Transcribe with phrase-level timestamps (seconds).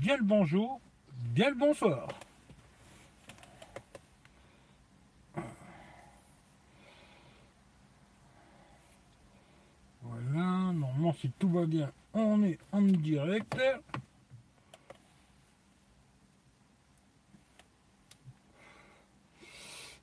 [0.00, 0.80] Bien le bonjour,
[1.30, 2.08] bien le bonsoir.
[10.02, 13.56] Voilà, normalement si tout va bien, on est en direct.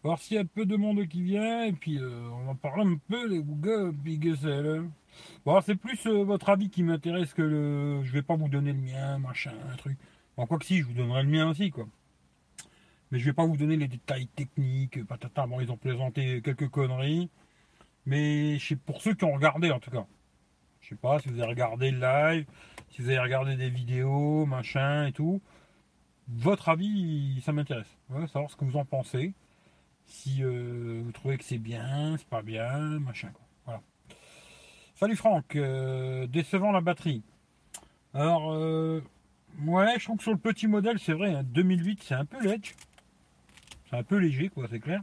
[0.04, 2.84] voir s'il y a peu de monde qui vient, et puis euh, on va parler
[2.84, 4.84] un peu les Google Pixel.
[5.46, 8.04] Bon, c'est plus euh, votre avis qui m'intéresse que le.
[8.04, 9.98] Je vais pas vous donner le mien, machin, un truc.
[10.38, 11.88] Bon, quoi que si, je vous donnerai le mien aussi, quoi.
[13.12, 15.48] Mais je vais pas vous donner les détails techniques, patata.
[15.48, 17.30] Bon, ils ont présenté quelques conneries.
[18.06, 20.06] Mais c'est pour ceux qui ont regardé, en tout cas.
[20.82, 22.46] Je sais pas si vous avez regardé le live,
[22.90, 25.42] si vous avez regardé des vidéos, machin et tout.
[26.28, 27.98] Votre avis, ça m'intéresse.
[28.28, 29.34] Savoir ce que vous en pensez
[30.10, 33.46] si euh, vous trouvez que c'est bien, c'est pas bien, machin quoi.
[35.00, 37.24] Salut Franck, euh, décevant la batterie.
[38.14, 39.02] Alors, euh,
[39.66, 42.44] ouais, je trouve que sur le petit modèle, c'est vrai, 2008, hein, c'est un peu
[42.44, 42.74] ledge.
[43.90, 45.02] C'est un peu léger, quoi, c'est clair.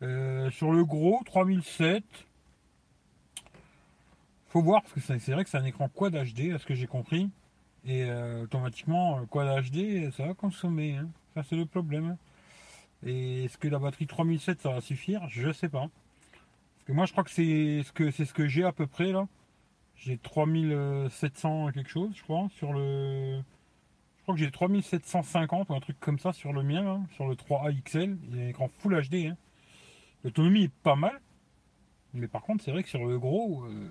[0.00, 2.02] sur le gros, 3007.
[4.48, 6.74] Faut voir, parce que c'est vrai que c'est un écran Quad HD, à ce que
[6.74, 7.28] j'ai compris.
[7.84, 8.10] Et
[8.42, 10.96] automatiquement, Quad HD, ça va consommer.
[10.96, 11.10] Hein.
[11.34, 12.16] Ça, c'est le problème.
[13.04, 15.28] Et est-ce que la batterie 3007 ça va suffire?
[15.28, 15.90] Je sais pas.
[16.82, 19.12] Parce que moi je crois que c'est ce que ce que j'ai à peu près
[19.12, 19.28] là.
[19.94, 23.40] J'ai 3700 quelque chose, je crois, sur le.
[24.18, 27.36] Je crois que j'ai 3750 ou un truc comme ça sur le mien, sur le
[27.36, 28.18] 3A XL.
[28.30, 29.26] Il y a un écran Full HD.
[29.26, 29.36] Hein.
[30.24, 31.20] L'autonomie est pas mal.
[32.14, 33.88] Mais par contre, c'est vrai que sur le gros, euh,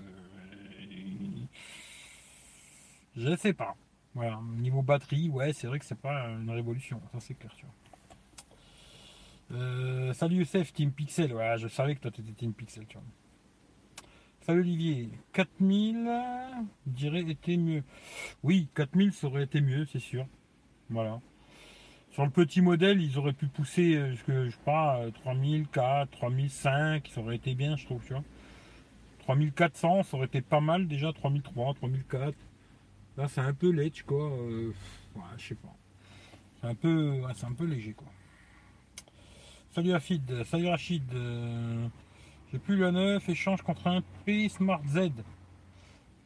[3.16, 3.74] je sais pas.
[4.14, 7.54] Voilà, niveau batterie, ouais, c'est vrai que c'est pas une révolution, ça c'est clair.
[7.56, 7.74] Tu vois.
[9.52, 11.34] Euh, salut Youssef, Team Pixel.
[11.34, 12.96] Ouais, je savais que toi tu étais Team Pixel, tu.
[14.40, 15.10] Salut Olivier.
[15.34, 16.10] 4000,
[16.86, 17.84] je dirais, était mieux.
[18.42, 20.26] Oui, 4000, ça aurait été mieux, c'est sûr.
[20.88, 21.20] Voilà.
[22.10, 27.08] Sur le petit modèle, ils auraient pu pousser, euh, je sais pas, 3000, 4, 3005,
[27.08, 28.24] ça aurait été bien, je trouve, tu vois.
[29.20, 32.34] 3400, ça aurait été pas mal déjà, 3003, 3004.
[33.16, 34.30] Là, c'est un peu ledge, quoi.
[34.30, 34.72] Euh,
[35.36, 35.74] je sais pas.
[36.62, 36.74] Un
[37.34, 38.08] c'est un peu léger, quoi.
[39.74, 41.02] Salut Afid, salut Rachid.
[41.14, 41.86] Euh,
[42.52, 45.10] j'ai plus le 9, échange contre un P Smart Z.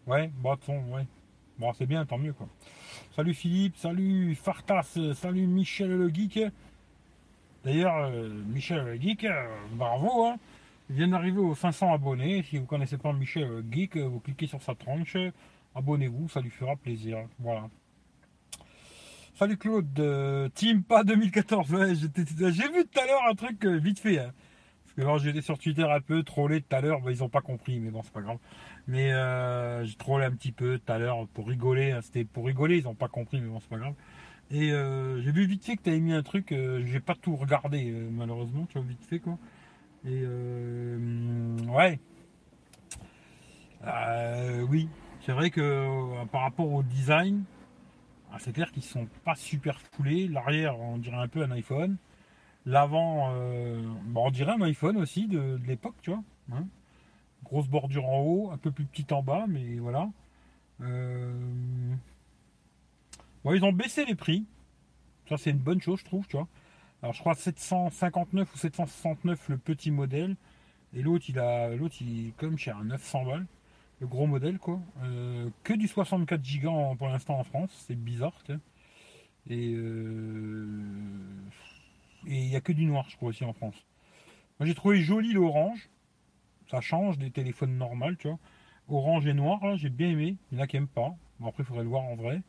[0.05, 0.57] Ouais, bon,
[0.93, 1.07] ouais.
[1.57, 2.49] Bon, c'est bien, tant mieux quoi.
[3.15, 6.41] Salut Philippe, salut Fartas, salut Michel le Geek.
[7.65, 10.39] D'ailleurs, euh, Michel le Geek, euh, bravo, hein.
[10.91, 12.43] Il vient d'arriver aux 500 abonnés.
[12.43, 15.17] Si vous connaissez pas Michel le Geek, vous cliquez sur sa tranche,
[15.77, 17.19] abonnez-vous, ça lui fera plaisir.
[17.39, 17.69] Voilà.
[19.39, 21.71] Salut Claude, euh, Team pas 2014.
[21.75, 24.19] Ouais, j'ai vu tout à l'heure un truc euh, vite fait.
[24.19, 24.33] Hein.
[24.97, 27.43] Parce que j'étais sur Twitter un peu trollé tout à l'heure, bah, ils ont pas
[27.43, 28.39] compris, mais bon, c'est pas grave.
[28.89, 31.91] Mais euh, j'ai trollé un petit peu tout à l'heure pour rigoler.
[31.91, 32.01] Hein.
[32.01, 33.93] C'était pour rigoler, ils ont pas compris, mais bon, c'est pas grave.
[34.51, 36.55] Et j'ai vu vite fait que tu avais mis un truc,
[36.87, 39.37] j'ai pas tout regardé malheureusement, tu vois, vite fait quoi.
[40.07, 40.25] Et
[41.69, 42.01] ouais.
[44.71, 44.89] oui,
[45.21, 47.43] c'est vrai que par rapport au design,
[48.39, 50.29] c'est clair qu'ils sont pas super foulés.
[50.29, 51.97] L'arrière, on dirait un peu un iPhone.
[52.65, 53.81] L'avant, euh,
[54.15, 56.23] on dirait un iPhone aussi de, l'époque, tu vois.
[56.53, 56.67] Hein.
[57.45, 60.09] Grosse bordure en haut, un peu plus petite en bas, mais voilà.
[60.81, 61.33] Euh,
[63.45, 64.45] ils ont baissé les prix.
[65.29, 66.49] Ça, c'est une bonne chose, je trouve, tu vois.
[67.03, 70.37] Alors, je crois 759 ou 769 le petit modèle.
[70.95, 73.47] Et l'autre, il a, l'autre, il est comme cher, 900 balles
[74.01, 74.81] le gros modèle quoi.
[75.03, 78.35] Euh, que du 64 Go pour l'instant en France, c'est bizarre.
[79.49, 80.69] Et euh,
[82.27, 83.87] et il n'y a que du noir, je crois aussi en France.
[84.59, 85.89] Moi j'ai trouvé joli l'orange.
[86.71, 88.39] Ça change des téléphones normaux, tu vois.
[88.89, 90.37] Orange et noir, j'ai bien aimé.
[90.51, 91.15] Il y en a qui n'aiment pas.
[91.39, 92.43] Bon après il faudrait le voir en vrai.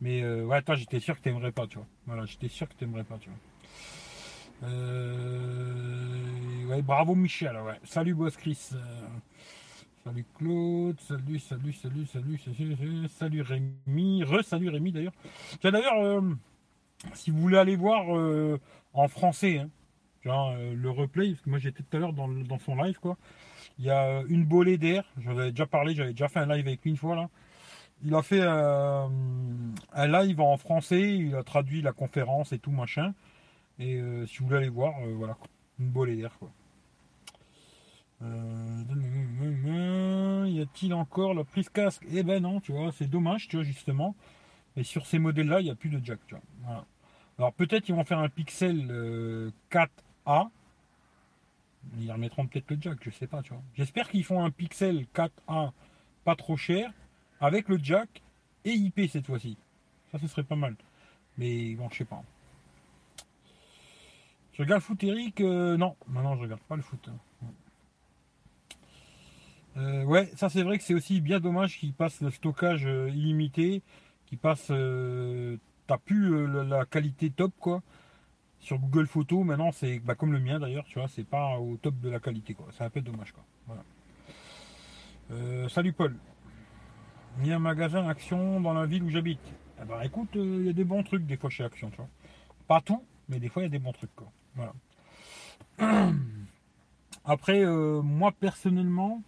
[0.00, 1.86] Mais euh, ouais, toi j'étais sûr que tu n'aimerais pas, tu vois.
[2.06, 4.68] Voilà, j'étais sûr que tu n'aimerais pas, tu vois.
[6.68, 7.78] ouais, bravo Michel, ouais.
[7.84, 8.70] Salut Boss Chris.
[10.06, 15.12] Salut Claude, salut, salut, salut, salut, salut, salut, Rémi, re-salut Rémi d'ailleurs.
[15.64, 16.20] D'ailleurs, euh,
[17.14, 18.60] si vous voulez aller voir euh,
[18.92, 19.68] en français, hein,
[20.28, 23.16] euh, le replay, parce que moi j'étais tout à l'heure dans, son live, quoi.
[23.80, 26.68] Il y a une bolée d'air, j'en avais déjà parlé, j'avais déjà fait un live
[26.68, 27.28] avec lui une fois là.
[28.04, 29.10] Il a fait un
[30.06, 33.12] live en français, il a traduit la conférence et tout machin.
[33.80, 35.36] Et si vous voulez aller voir, voilà,
[35.80, 36.52] une bolée d'air quoi.
[38.22, 38.84] Euh,
[40.48, 42.04] y a-t-il encore la prise casque?
[42.10, 44.14] Eh ben non, tu vois, c'est dommage, tu vois, justement.
[44.76, 46.86] Et sur ces modèles-là, il n'y a plus de jack, tu vois.
[47.38, 49.88] Alors peut-être qu'ils vont faire un Pixel 4A.
[50.26, 50.44] Euh,
[51.98, 53.62] ils remettront peut-être le jack, je sais pas, tu vois.
[53.74, 55.72] J'espère qu'ils font un Pixel 4A
[56.24, 56.90] pas trop cher,
[57.40, 58.22] avec le jack
[58.64, 59.56] et IP cette fois-ci.
[60.10, 60.74] Ça, ce serait pas mal.
[61.38, 62.22] Mais bon, je sais pas.
[64.54, 67.08] Je regarde le foot, Eric euh, Non, maintenant je regarde pas le foot.
[67.08, 67.16] Hein.
[69.76, 73.10] Euh, ouais, ça c'est vrai que c'est aussi bien dommage qu'il passe le stockage euh,
[73.10, 73.82] illimité,
[74.26, 74.72] qu'il passe.
[75.86, 77.82] T'as plus la qualité top quoi.
[78.58, 81.76] Sur Google Photos, maintenant c'est bah, comme le mien d'ailleurs, tu vois, c'est pas au
[81.76, 82.66] top de la qualité quoi.
[82.72, 83.44] C'est un peu dommage quoi.
[85.68, 86.16] salut Paul.
[87.40, 89.40] Il y a un magasin Action dans la ville où j'habite.
[89.80, 92.08] Eh ben, écoute, il y a des bons trucs des fois chez Action, tu vois.
[92.66, 94.32] Pas tout, mais des fois il y a des bons trucs quoi.
[94.54, 94.72] Voilà.
[97.24, 99.22] Après, euh, moi personnellement,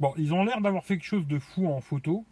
[0.00, 2.24] bon, ils ont l'air d'avoir fait quelque chose de fou en photo.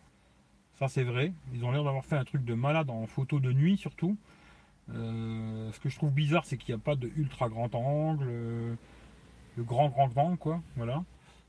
[0.79, 1.33] Ça, c'est vrai.
[1.55, 4.17] Ils ont l'air d'avoir fait un truc de malade en photo de nuit, surtout.
[4.91, 8.27] Euh, ce que je trouve bizarre, c'est qu'il n'y a pas de ultra grand angle,
[8.29, 8.75] euh,
[9.57, 10.63] le grand grand angle, quoi.
[10.77, 11.05] Voilà.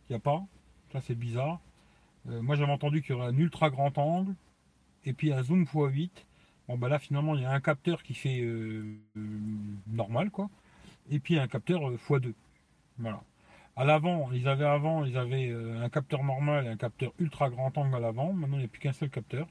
[0.10, 0.44] Il n'y a pas.
[0.92, 1.60] Ça, c'est bizarre.
[2.26, 4.34] moi, j'avais entendu qu'il y aurait un ultra grand angle
[5.06, 6.10] et puis un zoom x8
[6.68, 8.96] Bon bah là finalement il y a un capteur qui fait euh,
[9.88, 10.50] normal quoi.
[11.10, 12.28] Et puis un capteur x2.
[12.28, 12.34] Euh,
[13.00, 13.24] voilà.
[13.80, 17.50] À l'avant, ils avaient avant, ils avaient euh, un capteur normal et un capteur ultra
[17.50, 18.34] grand angle à l'avant.
[18.34, 19.48] Maintenant il n'y a plus qu'un seul capteur.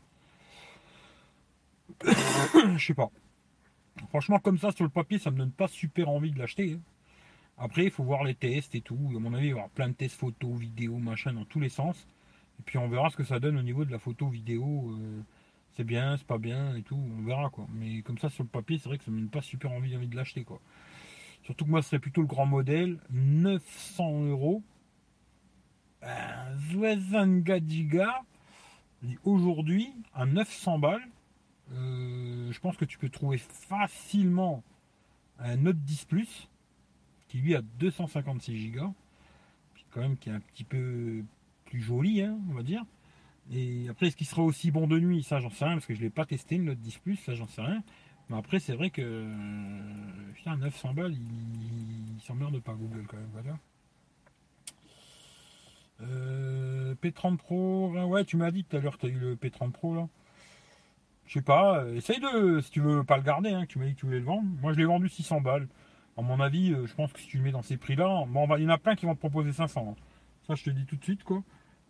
[2.04, 3.08] Je sais pas.
[4.10, 6.74] Franchement comme ça sur le papier ça me donne pas super envie de l'acheter.
[6.74, 6.80] Hein.
[7.56, 8.98] Après il faut voir les tests et tout.
[9.16, 11.70] À mon avis il y aura plein de tests photo, vidéo, machin dans tous les
[11.70, 12.06] sens.
[12.60, 14.94] Et puis on verra ce que ça donne au niveau de la photo vidéo
[15.78, 17.66] c'est bien, c'est pas bien et tout, on verra quoi.
[17.72, 19.96] Mais comme ça sur le papier, c'est vrai que ça me donne pas super envie,
[19.96, 20.60] de l'acheter quoi.
[21.48, 24.62] Surtout que moi ce serait plutôt le grand modèle, 900 euros,
[26.72, 28.20] 64 gigas.
[29.24, 31.08] Aujourd'hui, à 900 balles,
[31.72, 34.62] euh, je pense que tu peux trouver facilement
[35.38, 36.50] un Note 10 Plus
[37.28, 38.92] qui lui a 256 gigas,
[39.90, 41.24] quand même qui est un petit peu
[41.64, 42.84] plus joli, hein, on va dire.
[43.50, 45.22] Et après, est-ce qu'il sera aussi bon de nuit?
[45.22, 47.16] Ça, j'en sais rien, parce que je ne l'ai pas testé, le Note 10 Plus,
[47.16, 47.82] ça, j'en sais rien.
[48.28, 49.02] Mais après, c'est vrai que.
[49.02, 53.58] Euh, putain, 900 balles, il, s'emmerde pas Google quand même, voilà.
[56.00, 59.36] Euh, P30 Pro, ouais, tu m'as dit tout à l'heure que tu as eu le
[59.36, 60.08] P30 Pro là.
[61.26, 63.86] Je sais pas, euh, essaye de, si tu veux pas le garder, hein, tu m'as
[63.86, 64.48] dit que tu voulais le vendre.
[64.60, 65.68] Moi, je l'ai vendu 600 balles.
[66.16, 68.64] À mon avis, je pense que si tu le mets dans ces prix-là, bon, il
[68.64, 69.88] y en a plein qui vont te proposer 500.
[69.90, 70.02] Hein.
[70.46, 71.42] Ça, je te dis tout de suite, quoi.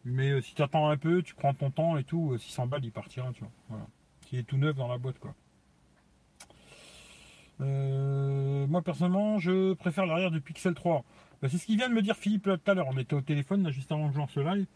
[0.05, 2.67] Mais euh, si tu attends un peu, tu prends ton temps et tout, 600 euh,
[2.67, 3.53] balles, il partira, tu vois.
[3.69, 3.87] Voilà.
[4.23, 5.35] Qui est tout neuf dans la boîte, quoi.
[7.61, 11.05] Euh, moi, personnellement, je préfère l'arrière du Pixel 3.
[11.41, 12.89] Bah, c'est ce qu'il vient de me dire Philippe tout à l'heure.
[12.91, 14.67] On était au téléphone, là, juste avant que lance le live.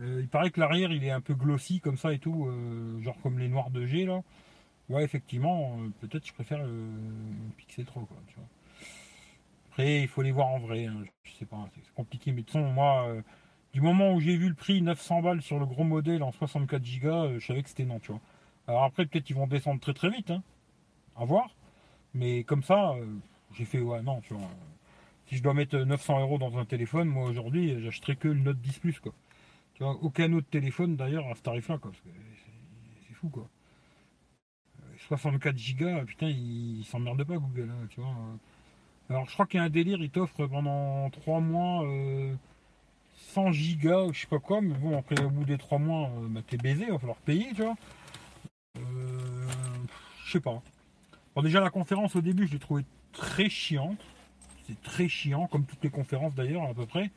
[0.00, 2.48] il paraît que l'arrière, il est un peu glossy, comme ça et tout,
[3.02, 4.22] genre comme les noirs de G, là.
[4.88, 6.88] Ouais, effectivement, peut-être je préfère le
[7.56, 8.16] Pixel 3, quoi.
[9.70, 11.04] Après, il faut les voir en vrai, hein.
[11.22, 13.22] je sais pas, c'est compliqué, mais de toute façon, moi
[13.72, 16.82] du moment où j'ai vu le prix 900 balles sur le gros modèle en 64
[17.00, 18.20] Go, euh, je savais que c'était non, tu vois.
[18.66, 20.42] Alors après, peut-être ils vont descendre très très vite, hein.
[21.16, 21.54] À voir.
[22.14, 23.06] Mais comme ça, euh,
[23.54, 24.48] j'ai fait, ouais, non, tu vois.
[25.26, 28.60] Si je dois mettre 900 euros dans un téléphone, moi aujourd'hui, j'achèterai que le Note
[28.60, 29.12] 10 Plus, quoi.
[29.74, 31.92] Tu vois, aucun autre téléphone d'ailleurs à ce tarif-là, quoi.
[33.06, 33.48] c'est fou, quoi.
[35.08, 38.14] 64 Go, putain, ils s'emmerdent pas, Google, hein, tu vois.
[39.08, 41.84] Alors je crois qu'il y a un délire, ils t'offrent pendant 3 mois.
[41.84, 42.34] Euh,
[43.34, 46.28] 100 gigas je sais pas quoi, mais bon, après, au bout des 3 mois, euh,
[46.28, 47.74] bah, t'es baisé, il va falloir payer, tu vois.
[48.78, 49.46] Euh,
[50.24, 50.62] je sais pas.
[51.34, 54.00] Bon, déjà, la conférence au début, je l'ai trouvé très chiante.
[54.66, 57.10] C'est très chiant, comme toutes les conférences d'ailleurs, à peu près.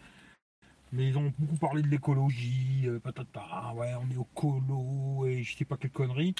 [0.91, 5.41] Mais ils ont beaucoup parlé de l'écologie, euh, patata, ouais, on est au colo, et
[5.41, 6.35] je sais pas quelle connerie.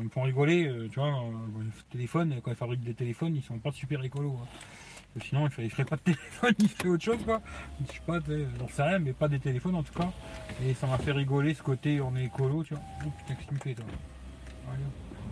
[0.00, 1.24] Ils font rigoler, tu vois,
[1.60, 4.38] les téléphones, quand ils fabriquent des téléphones, ils sont pas super écolos.
[4.40, 4.46] Hein
[5.20, 7.40] sinon, il ferait, ferait pas de téléphone, il ferait autre chose, quoi.
[7.80, 8.18] Je sais pas,
[8.58, 10.10] j'en sais rien, mais pas des téléphones en tout cas.
[10.62, 12.82] Et ça m'a fait rigoler ce côté, on est écolo, tu vois.
[13.06, 13.84] Oh putain, qu'est-ce qu'il me fait, toi?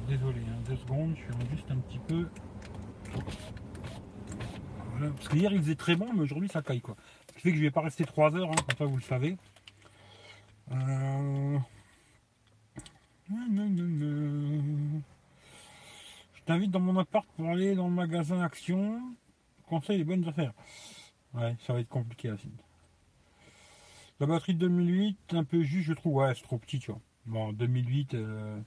[0.09, 2.29] Désolé, hein, deux secondes, je suis juste un petit peu.
[4.91, 6.97] Voilà, parce qu'hier il faisait très bon, mais aujourd'hui ça caille, quoi.
[7.29, 9.03] Ce qui fait que je vais pas rester 3 heures, hein, comme ça vous le
[9.03, 9.37] savez.
[10.71, 11.59] Euh...
[16.35, 19.01] Je t'invite dans mon appart pour aller dans le magasin Action
[19.67, 20.53] conseil les bonnes affaires.
[21.35, 22.37] Ouais, ça va être compliqué à
[24.21, 26.15] La batterie de 2008, un peu juste, je trouve.
[26.15, 27.01] Ouais, c'est trop petit, tu vois.
[27.27, 28.15] Bon, 2008.
[28.15, 28.61] Euh,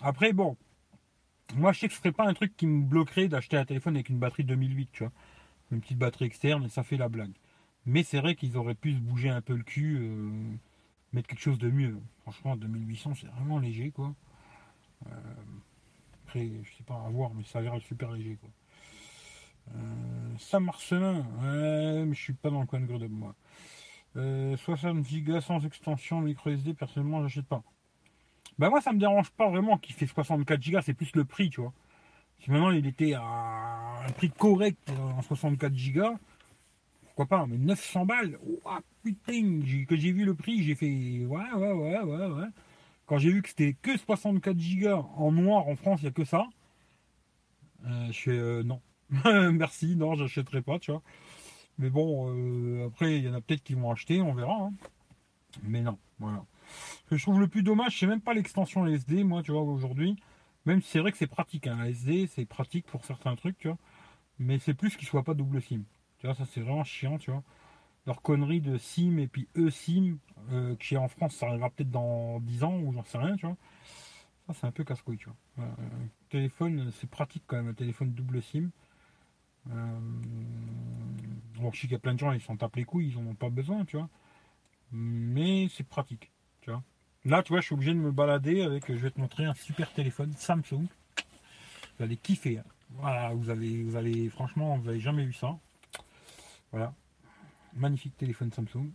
[0.00, 0.56] après, bon.
[1.54, 3.94] Moi, je sais que ce serait pas un truc qui me bloquerait d'acheter un téléphone
[3.96, 5.12] avec une batterie 2008, tu vois.
[5.70, 7.32] Une petite batterie externe et ça fait la blague.
[7.86, 10.56] Mais c'est vrai qu'ils auraient pu se bouger un peu le cul, euh,
[11.12, 11.98] mettre quelque chose de mieux.
[12.22, 14.14] Franchement, 2800, c'est vraiment léger, quoi.
[15.06, 15.10] Euh,
[16.24, 18.50] après, je sais pas à voir, mais ça a l'air super léger, quoi.
[19.74, 23.34] Euh, Saint-Marcelin, ouais, mais je suis pas dans le coin de Grenoble, moi.
[24.14, 27.62] 60 Go sans extension micro SD, personnellement, j'achète pas.
[28.58, 31.50] Bah moi ça me dérange pas vraiment qu'il fait 64 Go, c'est plus le prix,
[31.50, 31.72] tu vois.
[32.40, 33.22] Si maintenant il était à
[34.06, 36.16] un prix correct en 64 Go,
[37.02, 38.70] pourquoi pas, mais 900 balles, oh,
[39.02, 42.48] putain, que j'ai vu le prix, j'ai fait ouais, ouais, ouais, ouais, ouais.
[43.06, 46.12] Quand j'ai vu que c'était que 64 Go en noir en France, il n'y a
[46.12, 46.46] que ça,
[47.86, 48.80] euh, je fais euh, non.
[49.52, 51.02] Merci, non, j'achèterai pas, tu vois.
[51.78, 54.54] Mais bon, euh, après, il y en a peut-être qui vont acheter, on verra.
[54.54, 54.72] Hein.
[55.62, 56.44] Mais non, voilà.
[57.04, 59.62] Ce que je trouve le plus dommage, c'est même pas l'extension SD, moi, tu vois,
[59.62, 60.16] aujourd'hui.
[60.66, 61.84] Même si c'est vrai que c'est pratique, hein.
[61.84, 63.78] SD, c'est pratique pour certains trucs, tu vois.
[64.38, 65.82] Mais c'est plus qu'il soit pas double SIM.
[66.18, 67.42] Tu vois, ça c'est vraiment chiant, tu vois.
[68.06, 70.18] Leur connerie de SIM et puis e-SIM,
[70.52, 73.46] euh, qui en France, ça arrivera peut-être dans 10 ans ou j'en sais rien, tu
[73.46, 73.56] vois.
[74.46, 75.64] Ça c'est un peu casse-couille, tu vois.
[75.64, 78.70] Euh, téléphone, c'est pratique quand même, un téléphone double SIM.
[79.70, 79.98] Euh,
[81.60, 83.22] bon, je sais qu'il y a plein de gens, ils sont tapent les couilles, ils
[83.22, 84.08] n'en ont pas besoin, tu vois.
[84.92, 86.30] Mais c'est pratique,
[87.24, 89.54] Là, tu vois, je suis obligé de me balader avec, je vais te montrer un
[89.54, 90.86] super téléphone Samsung.
[91.98, 92.58] Vous allez kiffer.
[92.58, 92.64] Hein.
[92.90, 95.58] Voilà, vous avez, vous allez, franchement, vous n'avez jamais vu ça.
[96.70, 96.94] Voilà.
[97.74, 98.90] Magnifique téléphone Samsung.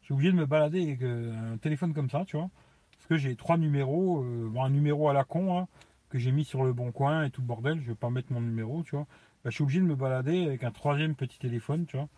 [0.00, 2.48] Je suis obligé de me balader avec euh, un téléphone comme ça, tu vois.
[2.92, 5.68] Parce que j'ai trois numéros, euh, un numéro à la con, hein,
[6.08, 7.80] que j'ai mis sur le bon coin et tout le bordel.
[7.82, 9.06] Je vais pas mettre mon numéro, tu vois.
[9.44, 12.08] Bah, je suis obligé de me balader avec un troisième petit téléphone, tu vois.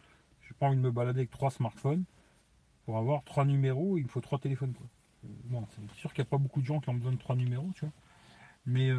[0.42, 2.04] Je n'ai pas envie de me balader avec trois smartphones.
[2.84, 4.86] Pour avoir trois numéros, il me faut trois téléphones, quoi.
[5.24, 7.18] Euh, bon, c'est sûr qu'il n'y a pas beaucoup de gens qui ont besoin de
[7.18, 7.92] trois numéros, tu vois.
[8.66, 8.90] Mais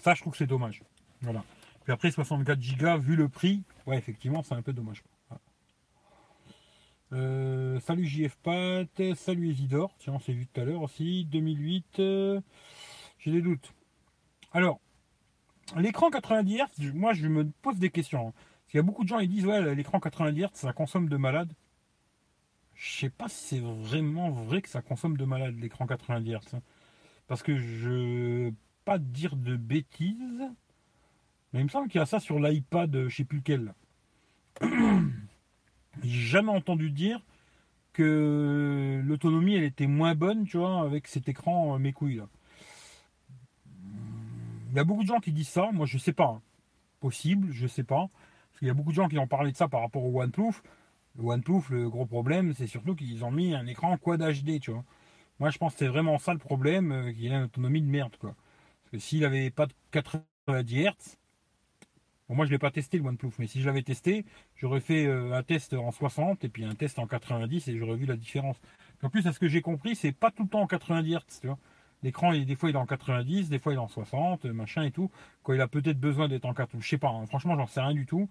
[0.00, 0.82] ça, je trouve que c'est dommage.
[1.22, 1.44] Voilà
[1.92, 5.02] après 64 Go, vu le prix, ouais, effectivement, c'est un peu dommage.
[7.12, 11.24] Euh, salut JFPAT, salut Isidore, tiens, on s'est vu tout à l'heure aussi.
[11.24, 12.40] 2008, euh,
[13.18, 13.72] j'ai des doutes.
[14.52, 14.78] Alors,
[15.76, 18.28] l'écran 90 Hz, moi je me pose des questions.
[18.28, 18.32] Hein.
[18.32, 21.08] Parce qu'il y a beaucoup de gens qui disent, ouais, l'écran 90 Hz, ça consomme
[21.08, 21.50] de malade.
[22.78, 26.60] Je sais pas si c'est vraiment vrai que ça consomme de malade l'écran 90 Hz.
[27.26, 28.52] Parce que je
[28.84, 30.48] pas dire de bêtises.
[31.52, 33.74] Mais il me semble qu'il y a ça sur l'iPad, je sais plus lequel.
[34.62, 37.20] J'ai jamais entendu dire
[37.92, 42.28] que l'autonomie elle était moins bonne, tu vois, avec cet écran euh, mes couilles là.
[44.70, 46.36] Il y a beaucoup de gens qui disent ça, moi je sais pas.
[46.36, 46.42] Hein.
[47.00, 48.08] Possible, je sais pas.
[48.50, 50.22] Parce qu'il y a beaucoup de gens qui ont parlé de ça par rapport au
[50.22, 50.62] OnePlus.
[51.18, 54.70] Le OnePlus, le gros problème, c'est surtout qu'ils ont mis un écran Quad HD, tu
[54.70, 54.84] vois.
[55.40, 57.88] Moi je pense que c'est vraiment ça le problème, euh, qu'il a une autonomie de
[57.88, 58.34] merde, quoi.
[58.82, 61.16] Parce que s'il avait pas de 90 Hz,
[62.30, 65.06] moi, je ne l'ai pas testé le OnePlus, mais si je l'avais testé, j'aurais fait
[65.06, 68.16] euh, un test en 60 et puis un test en 90 et j'aurais vu la
[68.16, 68.56] différence.
[69.02, 71.54] En plus, à ce que j'ai compris, c'est pas tout le temps en 90 Hz,
[72.02, 74.92] L'écran, des fois, il est en 90, des fois, il est en 60, machin et
[74.92, 75.10] tout.
[75.42, 77.26] Quand il a peut-être besoin d'être en 80, je sais pas, hein.
[77.26, 78.28] franchement, j'en sais rien du tout.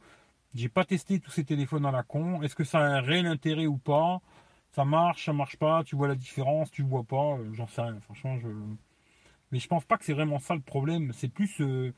[0.58, 2.42] J'ai pas testé tous ces téléphones dans la con.
[2.42, 4.22] Est-ce que ça a un réel intérêt ou pas?
[4.72, 7.82] Ça marche, ça marche pas, tu vois la différence, tu vois pas, euh, j'en sais
[7.82, 8.00] rien.
[8.02, 8.48] Franchement, je.
[9.52, 11.14] Mais je pense pas que c'est vraiment ça le problème.
[11.14, 11.62] C'est plus.
[11.62, 11.94] Euh,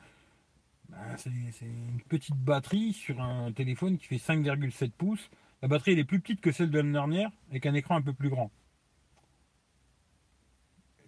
[0.90, 1.30] bah, c'est
[1.66, 5.30] une petite batterie sur un téléphone qui fait 5,7 pouces.
[5.62, 8.02] La batterie elle est plus petite que celle de l'année dernière avec un écran un
[8.02, 8.52] peu plus grand.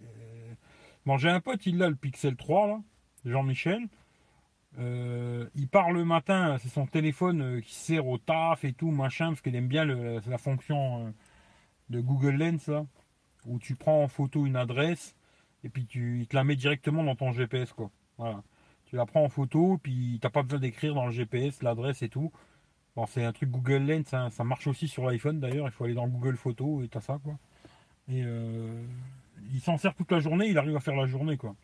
[0.03, 0.53] Euh,
[1.05, 2.81] bon, j'ai un pote, il a le Pixel 3, là,
[3.25, 3.89] Jean-Michel.
[4.79, 8.91] Euh, il part le matin, c'est son téléphone euh, qui sert au taf et tout,
[8.91, 11.13] machin, parce qu'il aime bien la fonction
[11.89, 12.85] de Google Lens, là,
[13.45, 15.15] où tu prends en photo une adresse
[15.63, 17.91] et puis tu, il te la met directement dans ton GPS, quoi.
[18.85, 22.09] Tu la prends en photo, puis t'as pas besoin d'écrire dans le GPS l'adresse et
[22.09, 22.31] tout.
[23.07, 24.29] C'est un truc Google Lens, hein.
[24.29, 25.67] ça marche aussi sur l'iPhone d'ailleurs.
[25.67, 27.37] Il faut aller dans Google Photos et t'as ça, quoi.
[28.09, 28.83] Et euh,
[29.53, 31.55] il s'en sert toute la journée, il arrive à faire la journée, quoi.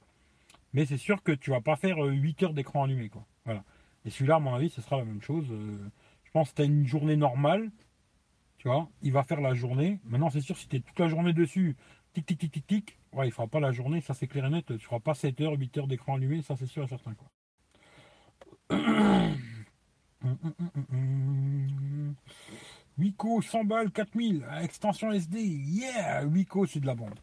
[0.74, 3.26] Mais c'est sûr que tu vas pas faire 8 euh, heures d'écran allumé, quoi.
[3.46, 3.64] Voilà.
[4.06, 5.46] Et celui-là, à mon avis, ce sera la même chose.
[5.52, 5.78] Euh,
[6.24, 7.72] je pense que tu as une journée normale,
[8.58, 10.00] tu vois, il va faire la journée.
[10.06, 11.76] Maintenant, c'est sûr, si tu es toute la journée dessus,
[12.14, 14.50] tic, tic, tic, tic, tic, ouais, il fera pas la journée, ça c'est clair et
[14.50, 14.66] net.
[14.66, 17.28] Tu feras pas 7 heures, 8 heures d'écran allumé, ça c'est sûr et certain, quoi.
[22.98, 27.14] Wiko 100 balles 4000 extension SD yeah Wiko c'est de la bande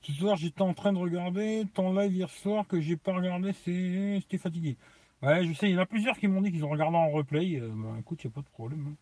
[0.00, 1.64] ce soir j'étais en train de regarder.
[1.74, 4.76] Ton live hier soir que j'ai pas regardé c'était fatigué.
[5.22, 7.10] Ouais je sais il y en a plusieurs qui m'ont dit qu'ils ont regardé en
[7.10, 7.60] replay.
[7.60, 8.96] Euh, bah, écoute y a pas de problème hein.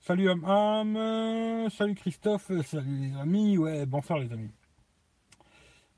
[0.00, 4.50] Salut Am salut Christophe, salut les amis, ouais, bonsoir les amis.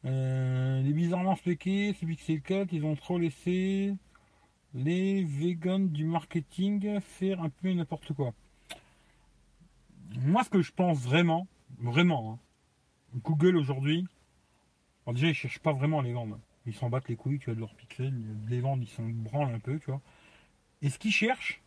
[0.04, 3.92] Euh, les bizarrement spéqués, c'est Pixel 4, ils ont trop laissé
[4.75, 8.33] les vegans du marketing faire un peu n'importe quoi.
[10.16, 11.46] Moi, ce que je pense vraiment,
[11.78, 12.38] vraiment, hein,
[13.23, 14.06] Google aujourd'hui,
[15.08, 16.38] déjà, ils cherchent pas vraiment à les vendre.
[16.66, 18.14] Ils s'en battent les couilles, tu vois, de leurs pixels,
[18.49, 20.00] les vendre, ils s'en branlent un peu, tu vois.
[20.82, 21.62] Et ce qu'ils cherchent,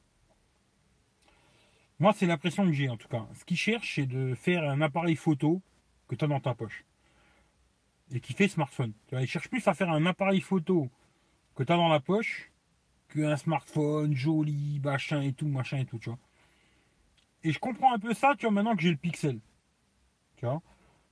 [1.99, 3.27] Moi, c'est l'impression que j'ai en tout cas.
[3.33, 5.61] Ce qu'ils cherchent, c'est de faire un appareil photo
[6.07, 6.85] que tu as dans ta poche.
[8.11, 8.93] Et qui fait smartphone.
[9.11, 10.89] Ils cherchent plus à faire un appareil photo
[11.55, 12.51] que tu as dans la poche
[13.09, 16.19] qu'un smartphone joli, machin et tout, machin et tout, tu vois.
[17.43, 19.39] Et je comprends un peu ça, tu vois, maintenant que j'ai le pixel.
[20.37, 20.61] Tu vois?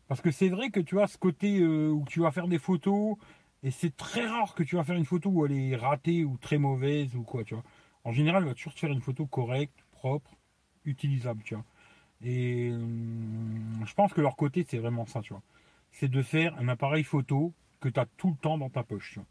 [0.08, 2.60] Parce que c'est vrai que tu as ce côté euh, où tu vas faire des
[2.60, 3.18] photos,
[3.64, 6.38] et c'est très rare que tu vas faire une photo où elle est ratée ou
[6.38, 7.64] très mauvaise ou quoi, tu vois.
[8.04, 10.32] En général, elle va toujours te faire une photo correcte, propre,
[10.86, 11.66] utilisable, tu vois.
[12.24, 15.44] Et hum, je pense que leur côté, c'est vraiment ça, tu vois.
[15.92, 19.12] C'est de faire un appareil photo que tu as tout le temps dans ta poche,
[19.14, 19.28] tu vois.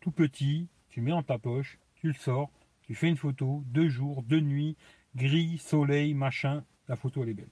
[0.00, 2.50] Tout petit, tu mets dans ta poche, tu le sors,
[2.82, 4.76] tu fais une photo, deux jours, deux nuits,
[5.14, 7.50] gris, soleil, machin, la photo elle est belle.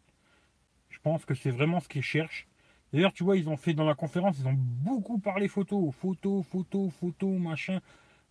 [0.88, 2.47] Je pense que c'est vraiment ce qu'ils cherchent.
[2.93, 6.43] D'ailleurs, tu vois, ils ont fait dans la conférence, ils ont beaucoup parlé photo, photo,
[6.43, 7.81] photo, photo, machin.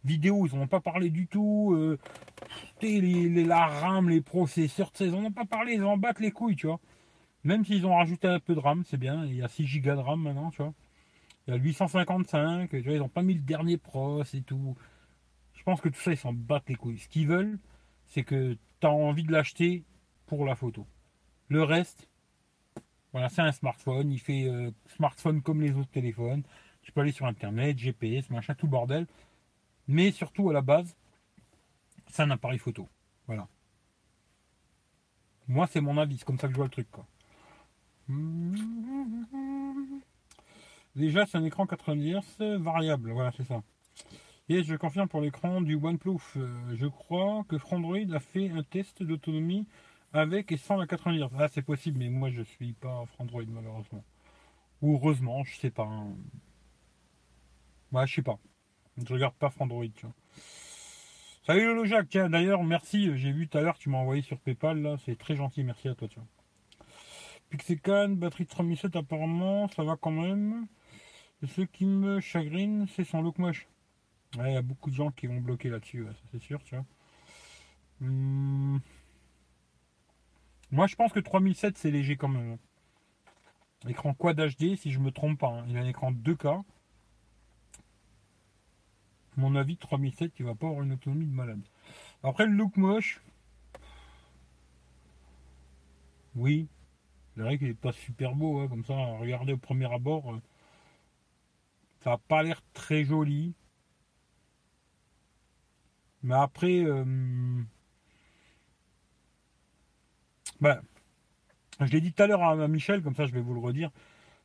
[0.03, 1.73] Vidéo, ils n'en ont pas parlé du tout.
[1.73, 1.97] Euh,
[2.81, 6.55] les, la RAM, les processeurs, ils n'en ont pas parlé, ils en battent les couilles,
[6.55, 6.79] tu vois.
[7.43, 9.25] Même s'ils ont rajouté un peu de RAM, c'est bien.
[9.25, 10.73] Il y a 6 Go de RAM maintenant, tu vois.
[11.47, 14.75] Il y a 855, tu vois, ils n'ont pas mis le dernier pros et tout.
[15.53, 16.99] Je pense que tout ça, ils s'en battent les couilles.
[16.99, 17.59] Ce qu'ils veulent,
[18.05, 19.83] c'est que tu envie de l'acheter
[20.25, 20.85] pour la photo.
[21.47, 22.07] Le reste,
[23.11, 24.11] voilà, c'est un smartphone.
[24.11, 26.43] Il fait euh, smartphone comme les autres téléphones.
[26.81, 29.07] Tu peux aller sur Internet, GPS, machin, tout bordel.
[29.87, 30.95] Mais surtout, à la base,
[32.07, 32.87] c'est un appareil photo.
[33.27, 33.47] Voilà.
[35.47, 36.17] Moi, c'est mon avis.
[36.17, 36.87] C'est comme ça que je vois le truc.
[36.91, 37.05] Quoi.
[40.95, 43.11] Déjà, c'est un écran 90 Hz variable.
[43.11, 43.63] Voilà, c'est ça.
[44.51, 46.17] Et je confirme pour l'écran du OnePlus.
[46.35, 49.67] Euh, je crois que Frandroid a fait un test d'autonomie
[50.11, 51.27] avec et sans la 90 Hz.
[51.37, 54.03] Ah, c'est possible, mais moi je suis pas Frandroid malheureusement.
[54.81, 55.83] Ou heureusement, je sais pas.
[55.83, 56.15] Hein.
[57.91, 58.39] Ouais, je sais pas.
[58.97, 60.15] Je regarde pas Frandroid, tu vois.
[61.45, 64.39] Salut Lolo Jacques, tiens d'ailleurs merci, j'ai vu tout à l'heure tu m'as envoyé sur
[64.39, 66.27] Paypal là, c'est très gentil, merci à toi tu vois.
[68.15, 70.67] Batterie de 3007 apparemment, ça va quand même.
[71.47, 73.67] ce qui me chagrine, c'est son look moche.
[74.35, 76.61] Il y a beaucoup de gens qui vont bloquer là-dessus, ça c'est sûr.
[78.01, 78.79] Hum.
[80.71, 82.57] Moi, je pense que 3007, c'est léger quand même.
[83.87, 85.47] Écran Quad HD, si je me trompe pas.
[85.47, 85.65] Hein.
[85.67, 86.63] Il a un écran 2K.
[89.37, 91.61] mon avis, 3007, il va pas avoir une autonomie de malade.
[92.23, 93.21] Après, le look moche.
[96.35, 96.67] Oui.
[97.35, 98.93] C'est vrai qu'il n'est pas super beau, hein, comme ça.
[98.93, 100.33] Regardez au premier abord.
[100.33, 100.41] Euh,
[102.03, 103.53] ça n'a pas l'air très joli.
[106.23, 107.05] Mais après, euh,
[110.61, 110.81] bah,
[111.79, 113.91] je l'ai dit tout à l'heure à, Michel, comme ça je vais vous le redire.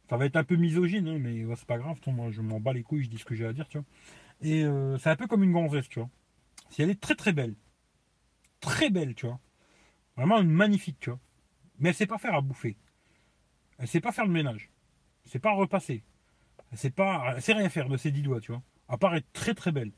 [0.09, 1.99] Ça va être un peu misogyne, hein, mais c'est pas grave.
[2.07, 3.87] Moi, je m'en bats les couilles, je dis ce que j'ai à dire, tu vois.
[4.43, 6.11] Et euh, c'est un peu comme une gonzesse, tu vois.
[6.71, 7.55] Si elle est très très belle,
[8.61, 9.41] très belle, tu vois.
[10.17, 11.21] Vraiment une magnifique, tu vois.
[11.79, 12.77] Mais elle sait pas faire à bouffer.
[13.79, 14.71] Elle sait pas faire le ménage.
[15.25, 16.05] Elle sait pas repasser.
[16.71, 18.63] Elle sait pas, elle sait rien faire de ses dix doigts, tu vois.
[18.89, 19.93] À part être très très belle.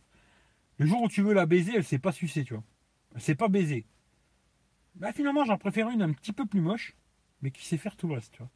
[0.79, 2.65] Le jour où tu veux la baiser, elle sait pas sucer, tu vois.
[3.15, 3.87] Elle sait pas baiser.
[4.95, 6.97] Bah finalement j'en préfère une un petit peu plus moche,
[7.43, 8.51] mais qui sait faire tout le reste, tu vois.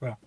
[0.00, 0.18] Voilà.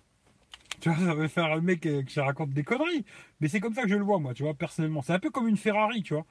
[0.80, 3.04] Tu vois, ça va faire le mec que je raconte des conneries.
[3.40, 5.02] Mais c'est comme ça que je le vois, moi, tu vois, personnellement.
[5.02, 6.26] C'est un peu comme une Ferrari, tu vois.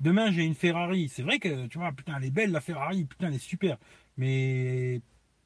[0.00, 1.08] Demain, j'ai une Ferrari.
[1.08, 3.04] C'est vrai que, tu vois, putain, elle est belle, la Ferrari.
[3.04, 3.78] Putain, elle est super.
[4.16, 5.00] Mais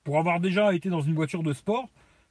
[0.05, 1.89] pour avoir déjà été dans une voiture de sport,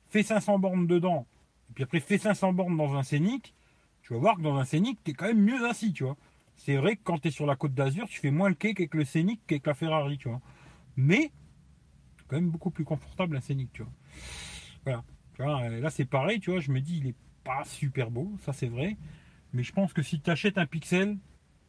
[0.09, 1.25] fais 500 bornes dedans.
[1.69, 3.53] Et puis après, fais 500 bornes dans un Scénic.
[4.01, 6.17] Tu vas voir que dans un Scénic, t'es quand même mieux assis, tu vois.
[6.59, 8.79] C'est vrai que quand tu es sur la côte d'Azur, tu fais moins le cake
[8.79, 10.41] avec le Scénic qu'avec la Ferrari, tu vois
[10.99, 11.31] mais
[12.27, 13.91] quand même beaucoup plus confortable un scénic, tu vois.
[14.83, 15.03] Voilà.
[15.37, 18.51] Vois, là c'est pareil, tu vois, je me dis il est pas super beau, ça
[18.51, 18.97] c'est vrai,
[19.53, 21.17] mais je pense que si tu achètes un pixel,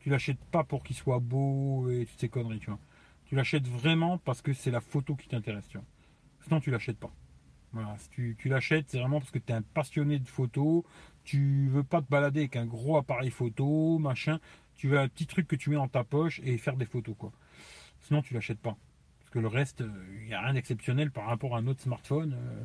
[0.00, 2.80] tu l'achètes pas pour qu'il soit beau et toutes ces conneries, tu vois.
[3.26, 5.86] Tu l'achètes vraiment parce que c'est la photo qui t'intéresse, tu vois.
[6.42, 7.12] Sinon tu l'achètes pas.
[7.72, 10.82] Voilà, si tu, l'achètes, c'est vraiment parce que tu es un passionné de photos,
[11.22, 14.40] tu veux pas te balader avec un gros appareil photo, machin,
[14.80, 17.14] tu veux un petit truc que tu mets dans ta poche et faire des photos,
[17.18, 17.32] quoi.
[18.00, 18.76] Sinon tu l'achètes pas
[19.30, 19.84] que le reste,
[20.20, 22.34] il n'y a rien d'exceptionnel par rapport à un autre smartphone.
[22.34, 22.64] Euh,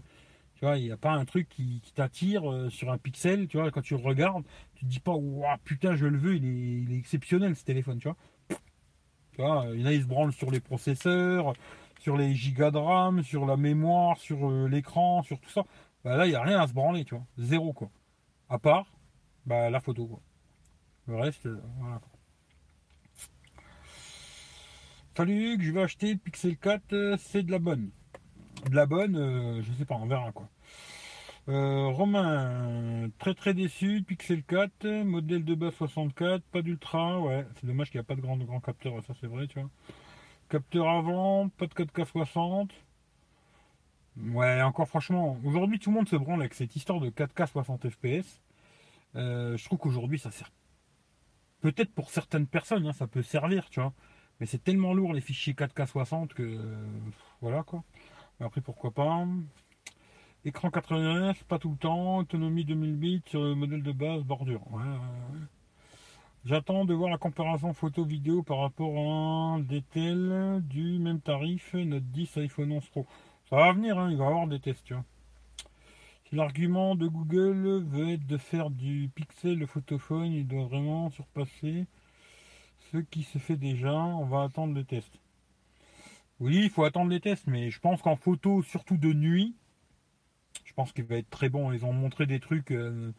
[0.55, 3.57] tu vois, il n'y a pas un truc qui, t'attire euh, sur un pixel, tu
[3.57, 6.91] vois, quand tu le regardes, tu te dis pas, waouh, putain, je le veux, il
[6.91, 8.17] est, exceptionnel ce téléphone, tu vois.
[9.33, 11.53] Tu vois, il y en a, ils se branlent sur les processeurs,
[11.99, 15.65] sur les gigas de RAM, sur la mémoire, sur euh, l'écran, sur tout ça.
[16.05, 17.25] Bah, là, il n'y a rien à se branler, tu vois.
[17.37, 17.89] Zéro, quoi.
[18.49, 18.85] À part,
[19.45, 20.21] bah, la photo, quoi.
[21.07, 21.47] Le reste,
[21.79, 22.01] voilà,
[25.15, 27.91] Salut je vais acheter Pixel 4, euh, c'est de la bonne.
[28.69, 30.49] De la bonne, euh, je sais pas, on verra quoi.
[31.47, 37.67] Euh, Romain, très très déçu, Pixel 4, modèle de base 64, pas d'ultra, ouais, c'est
[37.67, 39.69] dommage qu'il n'y a pas de grand, grand capteur, ça c'est vrai, tu vois.
[40.49, 42.71] Capteur avant, pas de 4K60.
[44.31, 47.89] Ouais, encore franchement, aujourd'hui tout le monde se branle avec cette histoire de 4K 60
[47.89, 48.41] FPS.
[49.13, 50.49] je trouve qu'aujourd'hui ça sert.
[51.65, 53.91] Peut-être pour certaines personnes, hein, ça peut servir, tu vois.
[54.39, 56.59] Mais c'est tellement lourd les fichiers 4K 60 que.
[57.41, 57.83] voilà quoi.
[58.39, 59.25] Après pourquoi pas.
[60.43, 62.17] Écran 89, pas tout le temps.
[62.17, 64.61] Autonomie 2000 bits sur le modèle de base, bordure.
[66.45, 72.03] J'attends de voir la comparaison photo-vidéo par rapport à un DTL du même tarif, Note
[72.03, 73.07] 10 iPhone 11 Pro.
[73.49, 74.85] Ça va venir, hein, il va y avoir des tests.
[74.85, 74.93] Si
[76.35, 81.85] l'argument de Google veut être de faire du pixel le photophone, il doit vraiment surpasser
[82.91, 83.93] ce qui se fait déjà.
[83.93, 85.19] On va attendre le test.
[86.39, 89.55] Oui, il faut attendre les tests, mais je pense qu'en photo, surtout de nuit,
[90.65, 91.71] je pense qu'il va être très bon.
[91.71, 92.71] Ils ont montré des trucs.
[92.71, 93.13] Euh,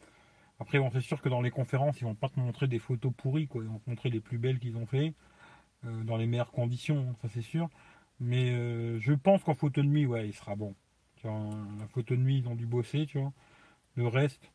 [0.61, 3.13] après, bon, c'est sûr que dans les conférences, ils vont pas te montrer des photos
[3.17, 3.49] pourries.
[3.55, 5.15] Ils vont montrer les plus belles qu'ils ont fait,
[5.87, 7.69] euh, dans les meilleures conditions, ça c'est sûr.
[8.21, 10.75] Mais euh, je pense qu'en photo de nuit, ouais, il sera bon.
[11.27, 13.33] La photo de nuit, ils ont dû bosser, tu vois.
[13.95, 14.51] Le reste,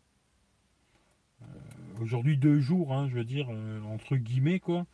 [2.00, 3.50] aujourd'hui deux jours, hein, je veux dire,
[3.88, 4.86] entre guillemets, quoi.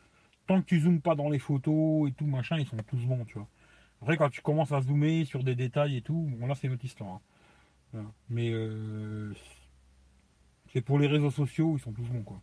[0.47, 3.25] Tant que tu zoomes pas dans les photos et tout, machin, ils sont tous bons,
[3.25, 3.47] tu vois.
[4.01, 6.85] Après, quand tu commences à zoomer sur des détails et tout, bon là c'est notre
[6.85, 7.19] histoire.
[7.95, 8.05] Hein.
[8.29, 9.33] Mais euh,
[10.71, 12.41] c'est pour les réseaux sociaux, ils sont tous bons quoi.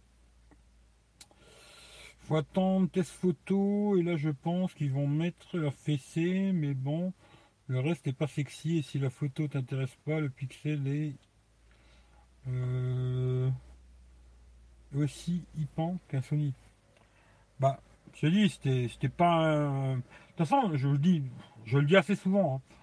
[2.20, 7.12] Faut attendre test photo et là je pense qu'ils vont mettre la fessée, mais bon,
[7.68, 11.14] le reste n'est pas sexy et si la photo t'intéresse pas, le pixel est
[12.48, 13.50] euh,
[14.94, 16.52] aussi hypant qu'un Sony.
[17.60, 17.80] Bah,
[18.14, 19.56] je te dis, c'était pas.
[19.56, 20.00] De
[20.36, 21.22] toute façon, je le dis,
[21.64, 22.56] je le dis assez souvent.
[22.56, 22.74] Hein.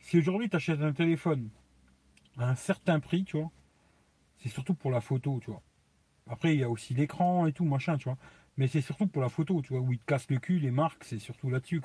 [0.00, 1.50] Si aujourd'hui tu achètes un téléphone
[2.38, 3.50] à un certain prix, tu vois,
[4.38, 5.62] c'est surtout pour la photo, tu vois.
[6.28, 8.18] Après, il y a aussi l'écran et tout, machin, tu vois.
[8.56, 10.70] Mais c'est surtout pour la photo, tu vois, où ils te cassent le cul, les
[10.70, 11.80] marques, c'est surtout là-dessus.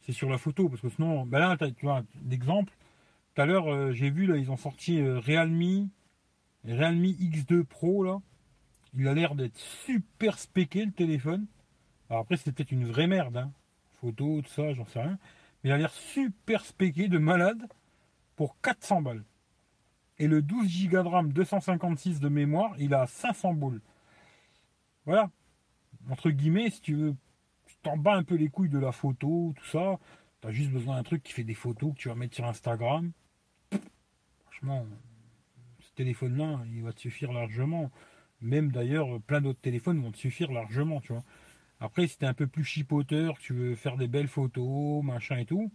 [0.00, 2.72] C'est sur la photo, parce que sinon, ben là, tu vois, l'exemple,
[3.34, 5.88] tout à l'heure, euh, j'ai vu, là, ils ont sorti euh, Realme,
[6.64, 8.20] Realme X2 Pro, là.
[8.94, 11.46] Il a l'air d'être super spéqué, le téléphone.
[12.08, 13.52] Alors après, c'était peut-être une vraie merde, hein.
[14.00, 15.18] Photo, tout ça, j'en sais rien.
[15.62, 17.68] Mais il a l'air super spéqué de malade
[18.36, 19.24] pour 400 balles.
[20.18, 23.80] Et le 12 Go de RAM, 256 de mémoire, il a 500 boules.
[25.04, 25.30] Voilà.
[26.10, 27.16] Entre guillemets, si tu veux,
[27.82, 29.98] t'en bats un peu les couilles de la photo, tout ça.
[30.40, 32.46] Tu as juste besoin d'un truc qui fait des photos que tu vas mettre sur
[32.46, 33.12] Instagram.
[34.44, 34.86] Franchement,
[35.80, 37.90] ce téléphone-là, il va te suffire largement.
[38.40, 41.24] Même d'ailleurs, plein d'autres téléphones vont te suffire largement, tu vois.
[41.80, 45.46] Après, si t'es un peu plus chipoteur, tu veux faire des belles photos, machin et
[45.46, 45.70] tout,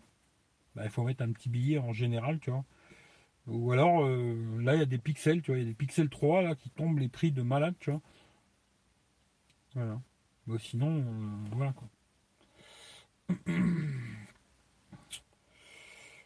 [0.75, 2.65] bah, il faut mettre un petit billet en général, tu vois.
[3.47, 5.75] Ou alors, euh, là, il y a des pixels, tu vois, il y a des
[5.75, 8.01] pixels 3 là qui tombent les prix de malade, tu vois.
[9.75, 10.01] Voilà.
[10.59, 11.03] Sinon, euh,
[11.51, 11.87] voilà quoi.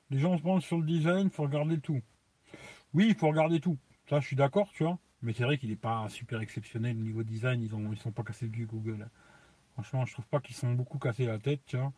[0.10, 2.02] Les gens se pensent sur le design, il faut regarder tout.
[2.94, 3.78] Oui, il faut regarder tout.
[4.10, 4.98] Ça, je suis d'accord, tu vois.
[5.22, 7.62] Mais c'est vrai qu'il n'est pas super exceptionnel au niveau design.
[7.62, 9.10] Ils ont, ils sont pas cassés le Google.
[9.74, 11.92] Franchement, je trouve pas qu'ils sont beaucoup cassés la tête, tu vois.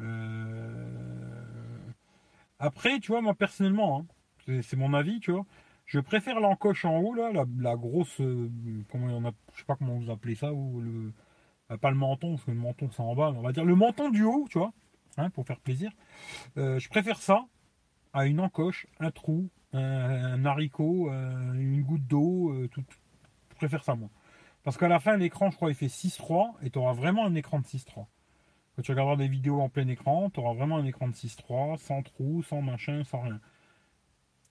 [0.00, 1.78] Euh,
[2.58, 4.06] après, tu vois, moi personnellement,
[4.48, 5.46] hein, c'est mon avis, tu vois.
[5.86, 8.20] Je préfère l'encoche en haut, là, la, grosse.
[8.20, 8.50] Euh,
[8.90, 10.50] comment on sais pas comment vous appelez ça.
[11.68, 13.74] Bah, pas le menton, parce que le menton c'est en bas, on va dire le
[13.74, 14.72] menton du haut, tu vois,
[15.16, 15.90] hein, pour faire plaisir.
[16.56, 17.44] Euh, je préfère ça
[18.12, 22.84] à une encoche, un trou, un, haricot, une goutte d'eau, tout.
[23.50, 24.10] Je préfère ça, moi.
[24.64, 27.34] Parce qu'à la fin, l'écran, je crois, il fait 6.3 et tu auras vraiment un
[27.34, 28.06] écran de 6.3.
[28.74, 31.78] Quand tu regarderas des vidéos en plein écran, tu auras vraiment un écran de 6.3,
[31.78, 33.40] sans trou, sans machin, sans rien.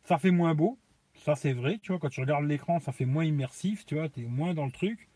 [0.05, 0.79] Ça fait moins beau,
[1.15, 4.09] ça c'est vrai, tu vois, quand tu regardes l'écran, ça fait moins immersif, tu vois,
[4.09, 5.09] tu es moins dans le truc,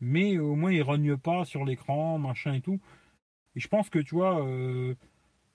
[0.00, 2.80] mais au moins il rogne pas sur l'écran, machin et tout.
[3.56, 4.94] Et je pense que, tu vois, euh,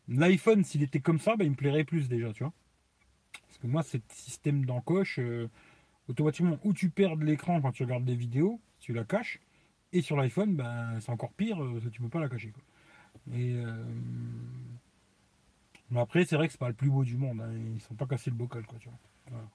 [0.07, 2.53] l'iPhone, s'il était comme ça, bah, il me plairait plus déjà, tu vois.
[3.47, 5.49] Parce que moi, ce système d'encoche, euh,
[6.09, 9.39] automatiquement, où tu perds l'écran quand tu regardes des vidéos, tu la caches.
[9.93, 12.53] Et sur l'iPhone, ben, c'est encore pire, euh, tu peux pas la cacher.
[13.33, 13.83] Et euh,
[15.89, 17.41] Mais après, c'est vrai que c'est pas le plus beau du monde.
[17.41, 17.53] Hein.
[17.73, 18.99] Ils sont pas cassés le bocal, quoi, tu vois.
[19.29, 19.47] Voilà.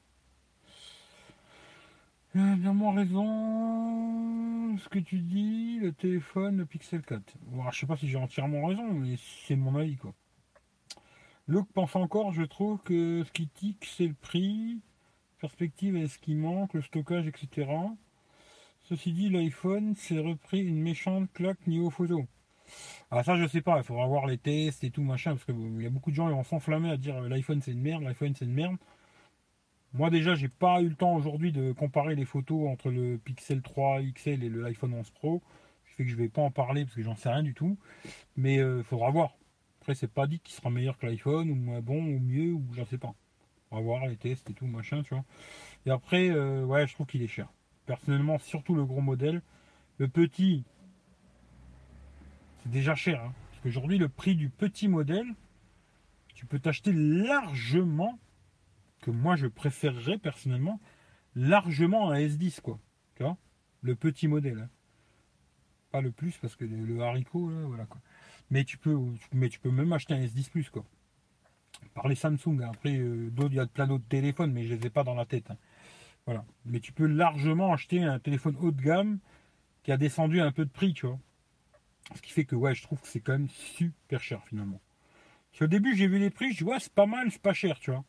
[2.35, 4.77] Bien raison.
[4.79, 7.23] Ce que tu dis, le téléphone, le Pixel 4.
[7.43, 9.17] Bon, je sais pas si j'ai entièrement raison, mais
[9.47, 10.15] c'est mon avis, quoi.
[11.49, 14.81] Luc pense encore, je trouve que ce qui tique, c'est le prix,
[15.41, 17.69] perspective est ce qui manque, le stockage, etc.
[18.83, 22.27] Ceci dit, l'iPhone s'est repris une méchante claque niveau photo.
[23.11, 25.83] Ah ça je sais pas, il faudra voir les tests et tout machin, parce qu'il
[25.83, 28.05] y a beaucoup de gens qui vont s'enflammer à dire euh, l'iPhone c'est une merde,
[28.05, 28.77] l'iPhone c'est une merde.
[29.93, 33.61] Moi déjà j'ai pas eu le temps aujourd'hui de comparer les photos entre le Pixel
[33.61, 35.43] 3 XL et le iPhone 11 Pro.
[35.87, 37.77] Ce fait que je vais pas en parler parce que j'en sais rien du tout.
[38.37, 39.37] Mais il euh, faudra voir.
[39.81, 42.63] Après, c'est pas dit qu'il sera meilleur que l'iPhone, ou moins bon, ou mieux, ou
[42.75, 43.15] j'en sais pas.
[43.71, 45.25] On va voir les tests et tout, machin, tu vois.
[45.87, 47.49] Et après, euh, ouais, je trouve qu'il est cher.
[47.87, 49.43] Personnellement, surtout le gros modèle.
[49.99, 50.65] Le petit,
[52.63, 53.23] c'est déjà cher.
[53.25, 53.33] Hein.
[53.51, 55.27] Parce qu'aujourd'hui, le prix du petit modèle,
[56.35, 58.19] tu peux t'acheter largement,
[59.01, 60.81] que moi je préférerais personnellement,
[61.35, 62.79] largement un S10, quoi.
[63.17, 63.37] Tu vois
[63.83, 64.61] Le petit modèle.
[64.61, 64.69] Hein.
[65.91, 68.01] Pas le plus, parce que le, haricot, là, voilà, quoi.
[68.51, 68.97] Mais tu peux,
[69.33, 70.85] mais tu peux même acheter un S10 Plus, quoi.
[71.95, 72.63] Par les Samsung.
[72.63, 72.71] Hein.
[72.73, 75.25] Après, euh, il y a plein d'autres téléphones, mais je les ai pas dans la
[75.25, 75.51] tête.
[75.51, 75.57] Hein.
[76.27, 76.45] Voilà.
[76.65, 79.19] Mais tu peux largement acheter un téléphone haut de gamme
[79.83, 81.19] qui a descendu un peu de prix, tu vois.
[82.15, 84.81] Ce qui fait que, ouais, je trouve que c'est quand même super cher, finalement.
[85.61, 87.79] Au début, j'ai vu les prix, je dis, ouais, c'est pas mal, c'est pas cher,
[87.79, 88.05] tu vois.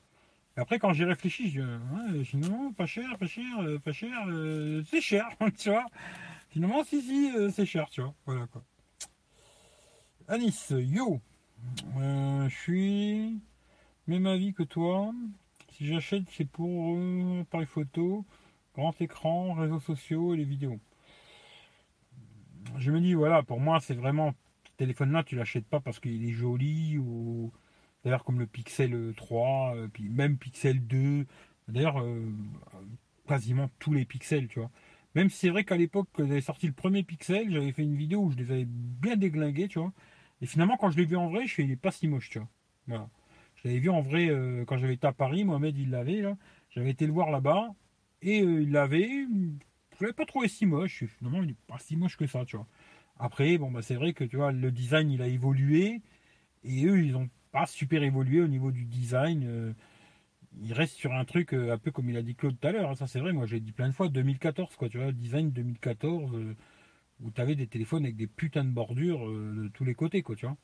[0.58, 4.26] Après, quand j'ai réfléchi, je dis, ouais, finalement, pas cher, pas cher, euh, pas cher,
[4.28, 5.86] euh, c'est cher, tu vois.
[6.50, 8.14] Finalement, si, si, c'est cher, tu vois.
[8.26, 8.64] Voilà, quoi.
[10.28, 11.22] Anis, yo,
[11.96, 13.40] je suis
[14.08, 15.14] même avis que toi.
[15.72, 18.26] Si j'achète, c'est pour euh, appareil photo,
[18.76, 20.80] grand écran, réseaux sociaux et les vidéos.
[22.78, 24.34] Je me dis, voilà, pour moi, c'est vraiment.
[24.66, 27.52] Ce téléphone-là, tu l'achètes pas parce qu'il est joli ou.
[28.04, 31.26] D'ailleurs, comme le Pixel 3, euh, puis même Pixel 2.
[31.68, 32.32] D'ailleurs, euh,
[33.28, 34.72] quasiment tous les pixels, tu vois.
[35.16, 37.96] Même si c'est vrai qu'à l'époque, quand j'avais sorti le premier Pixel, j'avais fait une
[37.96, 39.94] vidéo où je les avais bien déglingués, tu vois.
[40.42, 42.50] Et finalement, quand je l'ai vu en vrai, je est pas si moche, tu vois.
[42.88, 43.10] Voilà.
[43.56, 46.24] Je l'avais vu en vrai euh, quand j'avais été à Paris, Mohamed il l'avait.
[46.72, 47.70] J'avais été le voir là-bas
[48.22, 49.08] et euh, il l'avait.
[49.10, 51.04] Je l'avais pas trouvé si moche.
[51.20, 52.68] Finalement, il n'est pas si moche que ça, tu vois.
[53.20, 56.02] Après, bon bah c'est vrai que tu vois, le design il a évolué
[56.64, 59.44] et eux ils ont pas super évolué au niveau du design.
[59.46, 59.74] Euh,
[60.62, 62.90] ils restent sur un truc un peu comme il a dit Claude tout à l'heure.
[62.92, 62.96] Hein.
[62.96, 66.56] ça c'est vrai, moi j'ai dit plein de fois 2014 quoi, tu vois, design 2014
[67.24, 70.36] où tu avais des téléphones avec des putains de bordures de tous les côtés quoi,
[70.36, 70.58] tu vois.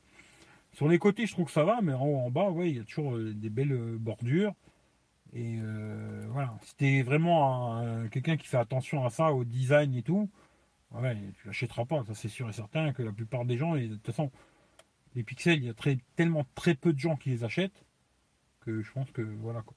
[0.73, 2.78] Sur les côtés, je trouve que ça va, mais en haut, en bas, ouais, il
[2.78, 4.54] y a toujours euh, des belles euh, bordures.
[5.34, 10.30] Et euh, voilà, t'es vraiment quelqu'un qui fait attention à ça, au design et tout,
[10.91, 13.88] ouais, tu l'achèteras pas, ça c'est sûr et certain que la plupart des gens, et
[13.88, 14.32] de toute façon,
[15.17, 17.84] les pixels, il y a très, tellement très peu de gens qui les achètent
[18.62, 19.75] que je pense que voilà quoi.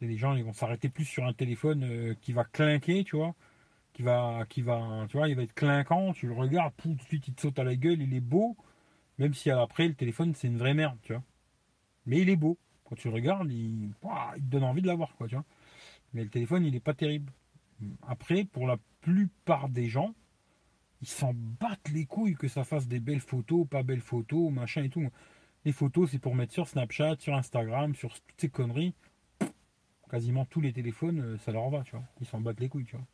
[0.00, 3.34] Les gens ils vont s'arrêter plus sur un téléphone qui va clinquer, tu vois,
[3.92, 7.02] qui va, qui va, tu vois, il va être clinquant, tu le regardes, tout de
[7.02, 8.56] suite il te saute à la gueule, il est beau,
[9.18, 11.22] même si après, le téléphone, c'est une vraie merde, tu vois.
[12.06, 12.56] Mais il est beau.
[12.84, 15.44] Quand tu le regardes, il, te donne envie de l'avoir, quoi, tu vois.
[16.14, 17.32] Mais le téléphone, il n'est pas terrible.
[18.06, 20.14] Après, pour la plupart des gens,
[21.00, 24.82] ils s'en battent les couilles que ça fasse des belles photos, pas belles photos, machin
[24.82, 25.08] et tout.
[25.64, 28.94] Les photos, c'est pour mettre sur Snapchat, sur Instagram, sur toutes ces conneries.
[30.10, 32.04] Quasiment tous les téléphones, euh, ça leur va, tu vois.
[32.20, 33.06] Ils s'en battent les couilles, tu vois.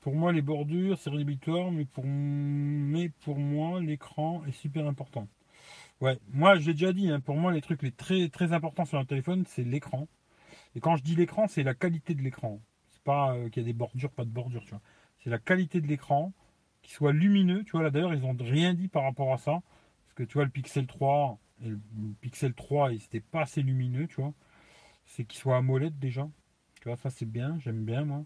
[0.00, 5.28] Pour moi, les bordures, c'est rédhibitoire, mais pour, mais pour moi, l'écran est super important.
[6.00, 8.98] Ouais, moi, j'ai déjà dit, hein, pour moi, les trucs les très, très importants sur
[8.98, 10.08] un téléphone, c'est l'écran.
[10.74, 12.60] Et quand je dis l'écran, c'est la qualité de l'écran.
[12.90, 14.80] C'est pas euh, qu'il y a des bordures, pas de bordures, tu vois.
[15.22, 16.32] C'est la qualité de l'écran,
[16.82, 17.64] qui soit lumineux.
[17.64, 19.62] Tu vois, là, d'ailleurs, ils n'ont rien dit par rapport à ça.
[20.04, 21.80] Parce que tu vois, le Pixel 3, et le
[22.20, 24.34] Pixel 3, il n'était pas assez lumineux, tu vois.
[25.06, 26.28] C'est qu'il soit AMOLED déjà.
[26.80, 28.24] Tu vois, ça, c'est bien, j'aime bien, moi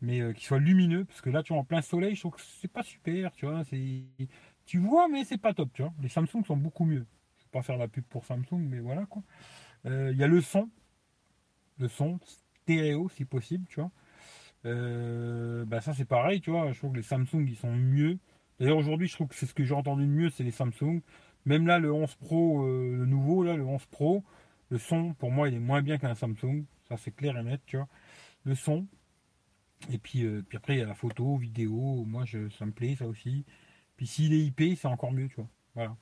[0.00, 2.34] mais euh, qui soit lumineux, parce que là, tu vois, en plein soleil, je trouve
[2.34, 3.62] que c'est pas super, tu vois.
[4.66, 5.92] Tu vois, mais c'est pas top, tu vois.
[6.00, 7.06] Les Samsung sont beaucoup mieux.
[7.38, 9.22] Je vais pas faire la pub pour Samsung, mais voilà, quoi.
[9.86, 10.70] Euh, il y a le son,
[11.78, 13.90] le son stéréo, si possible, tu vois.
[14.64, 16.72] Euh, bah ça, c'est pareil, tu vois.
[16.72, 18.18] Je trouve que les Samsung, ils sont mieux.
[18.58, 21.00] D'ailleurs, aujourd'hui, je trouve que c'est ce que j'ai entendu de mieux, c'est les Samsung.
[21.44, 24.24] Même là, le 11 Pro, le nouveau, là, le 11 Pro,
[24.70, 26.64] le son, pour moi, il est moins bien qu'un Samsung.
[26.88, 27.88] Ça, c'est clair et net, tu vois.
[28.44, 28.86] Le son,
[29.92, 32.04] et puis, euh, après, il y a la photo, vidéo.
[32.06, 33.44] Moi, je, ça me plaît, ça aussi.
[33.96, 35.48] Puis s'il est IP, c'est encore mieux, tu vois.
[35.74, 35.96] Voilà.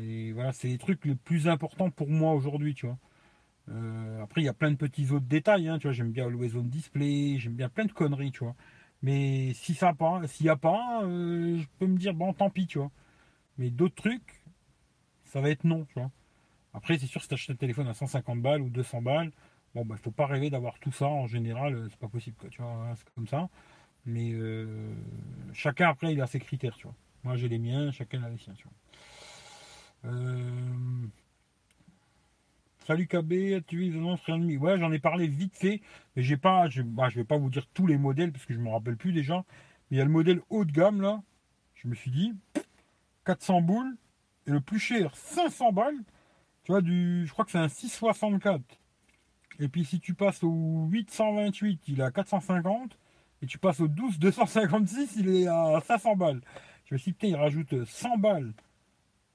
[0.00, 2.98] Et voilà, c'est les trucs les plus importants pour moi aujourd'hui, tu vois.
[3.70, 5.92] Euh, après, il y a plein de petits autres détails, hein, tu vois.
[5.92, 8.54] J'aime bien Always On Display, j'aime bien plein de conneries, tu vois.
[9.02, 12.50] Mais si ça pas, s'il n'y a pas, euh, je peux me dire, bon, tant
[12.50, 12.90] pis, tu vois.
[13.58, 14.42] Mais d'autres trucs,
[15.24, 16.10] ça va être non, tu vois.
[16.74, 19.32] Après, c'est sûr, si tu achètes un téléphone à 150 balles ou 200 balles,
[19.74, 22.48] Bon, bah, faut pas rêver d'avoir tout ça en général, euh, c'est pas possible, quoi,
[22.48, 23.48] tu vois, hein, c'est comme ça.
[24.06, 24.32] Mais
[25.52, 26.94] chacun après, il a ses critères, tu vois.
[27.24, 28.54] Moi, j'ai les miens, chacun a les siens,
[32.86, 35.80] salut KB, tu une annonce Realme Ouais, j'en ai parlé vite fait,
[36.14, 38.58] mais j'ai pas, je, bah, vais pas vous dire tous les modèles parce que je
[38.58, 39.44] me rappelle plus déjà.
[39.90, 41.22] Mais il y a le modèle haut de gamme là.
[41.74, 42.34] Je me suis dit
[43.24, 43.96] 400 boules
[44.46, 45.98] et le plus cher 500 balles.
[46.64, 48.62] Tu vois du, je crois que c'est un 664.
[49.60, 52.98] Et puis si tu passes au 828, il est à 450.
[53.42, 56.40] Et tu passes au 12 256, il est à 500 balles.
[56.86, 58.54] Je me suis dit, putain, il rajoute 100 balles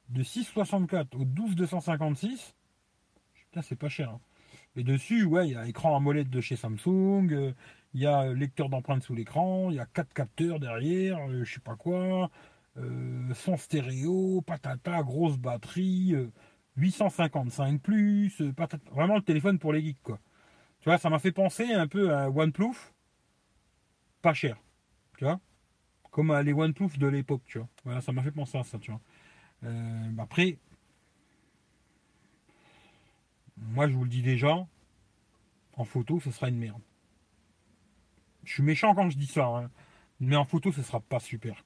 [0.10, 2.26] de 6,64 au 12,256.
[2.30, 2.59] Putain,
[3.62, 4.10] c'est pas cher.
[4.10, 4.20] Hein.
[4.76, 7.54] Et dessus, ouais, il y a écran à molette de chez Samsung, euh,
[7.94, 11.54] il y a lecteur d'empreintes sous l'écran, il y a quatre capteurs derrière, euh, je
[11.56, 12.30] sais pas quoi,
[12.78, 16.16] euh, son stéréo, patata, grosse batterie,
[16.78, 20.20] 855 plus, patata, vraiment le téléphone pour les geeks quoi.
[20.82, 22.76] Tu vois, ça m'a fait penser un peu à OnePlus,
[24.22, 24.58] pas cher,
[25.18, 25.40] tu vois,
[26.12, 27.68] comme à les OnePlus de l'époque, tu vois.
[27.84, 29.02] Voilà, ça m'a fait penser à ça, tu vois.
[30.20, 30.58] après,
[33.72, 34.66] moi je vous le dis déjà,
[35.74, 36.82] en photo, ce sera une merde.
[38.44, 39.70] Je suis méchant quand je dis ça, hein.
[40.20, 41.64] mais en photo, ce sera pas super.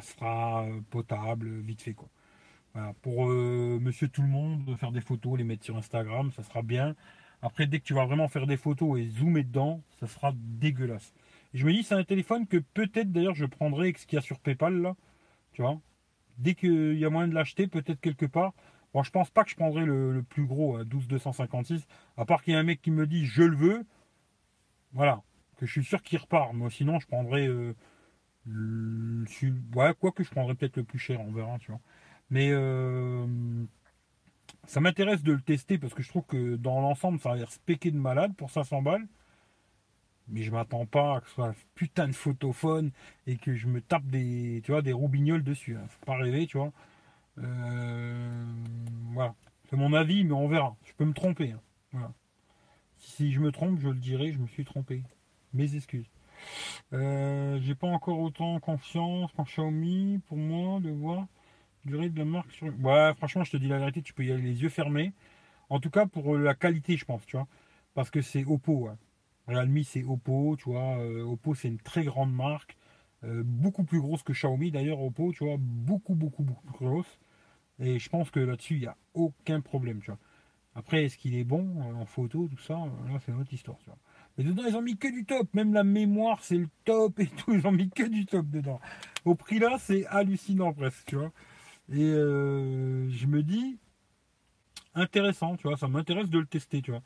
[0.00, 1.94] Ce sera euh, potable, vite fait.
[3.02, 6.62] Pour euh, monsieur tout le monde, faire des photos, les mettre sur Instagram, ça sera
[6.62, 6.96] bien.
[7.40, 11.14] Après, dès que tu vas vraiment faire des photos et zoomer dedans, ça sera dégueulasse.
[11.52, 14.16] Et je me dis, c'est un téléphone que peut-être d'ailleurs je prendrai avec ce qu'il
[14.16, 14.96] y a sur PayPal là.
[15.52, 15.80] Tu vois?
[16.38, 18.54] Dès qu'il y a moyen de l'acheter, peut-être quelque part.
[18.94, 21.86] Bon, je pense pas que je prendrai le, plus gros, 12256.
[22.16, 23.86] À part qu'il y a un mec qui me dit je le veux.
[24.92, 25.22] Voilà
[25.56, 26.52] que je suis sûr qu'il repart.
[26.52, 27.46] Moi, sinon, je prendrais.
[27.48, 27.74] Euh,
[29.74, 31.80] ouais, quoi que je prendrais peut-être le plus cher, on verra, tu vois.
[32.30, 33.26] Mais euh,
[34.66, 37.50] ça m'intéresse de le tester parce que je trouve que dans l'ensemble, ça a l'air
[37.50, 39.06] spéqué de malade pour 500 balles.
[40.28, 42.92] Mais je m'attends pas à que ce soit un putain de photophone
[43.26, 45.76] et que je me tape des, tu vois, des roubignoles dessus.
[45.76, 45.86] Hein.
[45.88, 46.72] Faut pas rêver, tu vois.
[47.38, 48.44] Euh,
[49.12, 49.34] voilà.
[49.68, 50.76] C'est mon avis, mais on verra.
[50.84, 51.54] Je peux me tromper.
[51.94, 52.12] Hein.
[52.98, 55.02] Si je me trompe, je le dirai, je me suis trompé.
[55.52, 56.10] Mes excuses.
[56.92, 61.26] Euh, j'ai pas encore autant confiance en Xiaomi pour moi de voir
[61.84, 62.66] durée de la marque sur.
[62.80, 65.12] Ouais, franchement, je te dis la vérité, tu peux y aller les yeux fermés.
[65.70, 67.46] En tout cas, pour la qualité, je pense, tu vois.
[67.94, 68.88] Parce que c'est Oppo.
[68.88, 68.94] Ouais.
[69.46, 70.98] Realme, c'est Oppo, tu vois.
[70.98, 72.76] Euh, Oppo, c'est une très grande marque.
[73.22, 75.56] Beaucoup plus grosse que Xiaomi, d'ailleurs, Oppo, tu vois.
[75.58, 77.18] Beaucoup, beaucoup, beaucoup plus grosse.
[77.80, 80.18] Et je pense que là-dessus, il n'y a aucun problème, tu vois.
[80.76, 83.86] Après, est-ce qu'il est bon en photo, tout ça Là, c'est une autre histoire, tu
[83.86, 83.98] vois.
[84.36, 85.52] Mais dedans, ils ont mis que du top.
[85.54, 87.52] Même la mémoire, c'est le top et tout.
[87.52, 88.80] Ils ont mis que du top dedans.
[89.24, 91.32] Au prix là, c'est hallucinant presque, tu vois.
[91.92, 93.78] Et euh, je me dis,
[94.94, 95.76] intéressant, tu vois.
[95.76, 97.02] Ça m'intéresse de le tester, tu vois.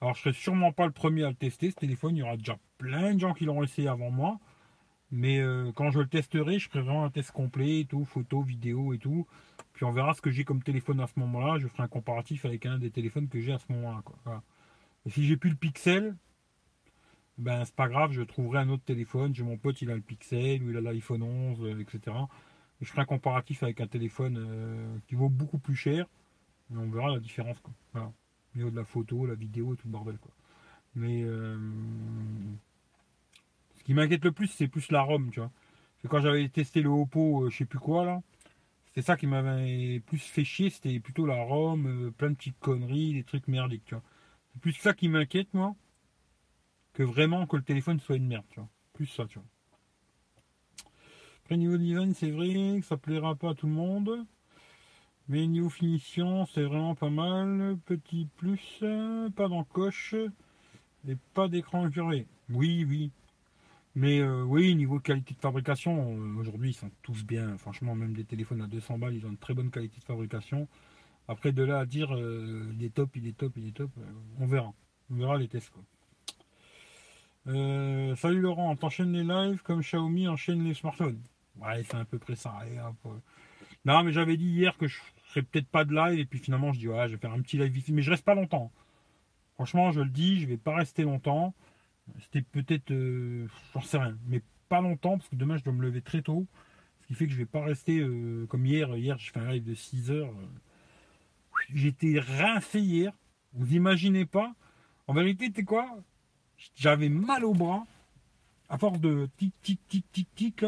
[0.00, 2.16] Alors, je serai sûrement pas le premier à le tester, ce téléphone.
[2.16, 4.40] Il y aura déjà plein de gens qui l'ont essayé avant moi.
[5.12, 8.42] Mais euh, quand je le testerai, je ferai vraiment un test complet et tout, photo,
[8.42, 9.26] vidéo et tout.
[9.72, 11.58] Puis on verra ce que j'ai comme téléphone à ce moment-là.
[11.58, 14.42] Je ferai un comparatif avec un des téléphones que j'ai à ce moment-là.
[15.06, 16.14] Et si j'ai plus le Pixel,
[17.38, 19.34] ben c'est pas grave, je trouverai un autre téléphone.
[19.34, 22.16] J'ai mon pote, il a le Pixel ou il a l'iPhone 11, euh, etc.
[22.80, 26.06] Et je ferai un comparatif avec un téléphone euh, qui vaut beaucoup plus cher.
[26.72, 27.56] Et on verra la différence.
[27.92, 28.12] Voilà.
[28.54, 30.18] Au niveau de la photo, la vidéo, tout le bordel.
[30.94, 31.58] Mais euh,
[33.76, 35.40] ce qui m'inquiète le plus, c'est plus la ROM, tu
[36.08, 38.20] quand j'avais testé le Oppo, je sais plus quoi là,
[38.94, 43.14] c'était ça qui m'avait plus fait chier, c'était plutôt la ROM, plein de petites conneries,
[43.14, 44.04] des trucs merdiques, tu vois.
[44.52, 45.74] C'est plus ça qui m'inquiète, moi
[46.92, 48.68] que vraiment que le téléphone soit une merde, tu vois.
[48.92, 49.48] Plus ça, tu vois.
[51.42, 54.26] Après, niveau design, c'est vrai que ça plaira pas à tout le monde.
[55.28, 57.78] Mais niveau finition, c'est vraiment pas mal.
[57.86, 58.84] Petit plus,
[59.34, 60.14] pas d'encoche
[61.08, 62.26] et pas d'écran curé.
[62.50, 63.10] Oui, oui.
[63.94, 67.58] Mais euh, oui, niveau qualité de fabrication, euh, aujourd'hui ils sont tous bien.
[67.58, 70.66] Franchement, même des téléphones à 200 balles, ils ont une très bonne qualité de fabrication.
[71.28, 73.90] Après, de là à dire euh, il est top, il est top, il est top,
[74.40, 74.72] on verra.
[75.10, 75.72] On verra les tests.
[77.44, 81.20] Salut Laurent, t'enchaînes les lives comme Xiaomi enchaîne les smartphones.
[81.60, 82.54] Ouais, c'est à peu près ça.
[83.84, 86.72] Non, mais j'avais dit hier que je ferais peut-être pas de live et puis finalement
[86.72, 88.70] je dis ouais, je vais faire un petit live ici, mais je reste pas longtemps.
[89.54, 91.54] Franchement, je le dis, je vais pas rester longtemps.
[92.20, 95.82] C'était peut-être, euh, j'en sais rien, mais pas longtemps parce que demain je dois me
[95.82, 96.46] lever très tôt,
[97.00, 98.96] ce qui fait que je vais pas rester euh, comme hier.
[98.96, 100.32] Hier, je fais un live de 6 heures.
[101.74, 103.12] J'étais rincé hier.
[103.54, 104.54] Vous imaginez pas
[105.06, 105.86] En vérité, c'est quoi?
[106.76, 107.86] J'avais mal au bras,
[108.68, 110.64] à force de tic, tic, tic, tic, tic,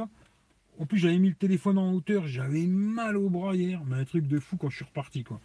[0.78, 4.04] En plus, j'avais mis le téléphone en hauteur, j'avais mal au bras hier, mais un
[4.04, 5.40] truc de fou quand je suis reparti, quoi.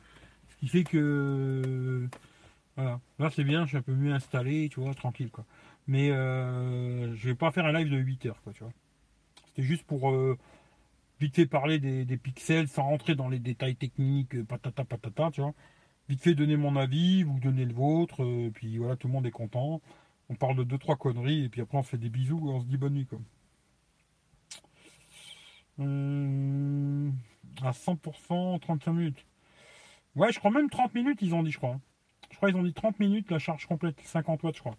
[0.49, 2.07] Ce qui fait que.
[2.76, 2.99] Voilà.
[3.19, 5.45] Là, c'est bien, je suis un peu mieux installé, tu vois, tranquille, quoi.
[5.89, 8.71] Mais euh, je vais pas faire un live de 8 heures, quoi, tu vois.
[9.47, 10.37] C'était juste pour euh,
[11.19, 15.41] vite fait parler des, pixels sans rentrer dans les détails techniques, euh, patata patata, tu
[15.41, 15.53] vois.
[16.07, 19.25] Vite fait donner mon avis, vous donner le vôtre, euh, puis voilà, tout le monde
[19.25, 19.81] est content
[20.29, 22.61] on parle de deux trois conneries et puis après on fait des bisous et on
[22.61, 23.19] se dit bonne nuit quoi.
[25.79, 27.09] Euh,
[27.63, 29.25] à 100% 35 minutes.
[30.15, 31.79] Ouais, je crois même 30 minutes ils ont dit je crois.
[32.31, 34.77] Je crois qu'ils ont dit 30 minutes la charge complète 50 watts je crois.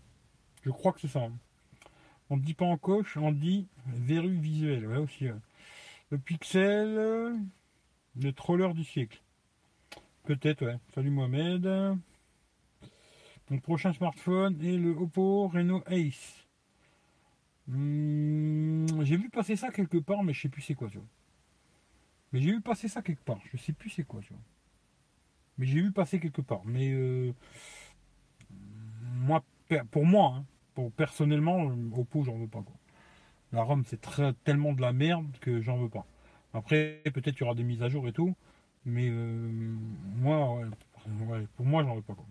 [0.62, 1.28] Je crois que c'est ça.
[2.28, 4.86] On ne dit pas en coche, on dit verrue visuelle.
[4.86, 5.26] Ouais aussi.
[6.10, 7.40] Le Pixel,
[8.16, 9.20] le troller du siècle.
[10.24, 10.78] Peut-être, ouais.
[10.94, 11.98] Salut Mohamed.
[13.50, 16.46] Mon prochain smartphone est le Oppo Reno Ace.
[17.66, 20.88] Hmm, j'ai vu passer ça quelque part, mais je sais plus c'est quoi.
[22.32, 23.40] Mais j'ai vu passer ça quelque part.
[23.52, 24.34] Je sais plus c'est quoi, tu.
[25.58, 26.62] Mais j'ai vu passer quelque part.
[26.64, 27.32] Mais euh,
[29.02, 29.42] moi,
[29.90, 30.42] pour moi,
[30.76, 32.62] hein, personnellement, Oppo, j'en veux pas.
[33.52, 34.00] La ROM, c'est
[34.44, 36.06] tellement de la merde que j'en veux pas.
[36.54, 38.34] Après, peut-être qu'il y aura des mises à jour et tout.
[38.84, 39.74] Mais euh,
[40.16, 40.62] moi,
[41.56, 42.26] pour moi, j'en veux pas quoi.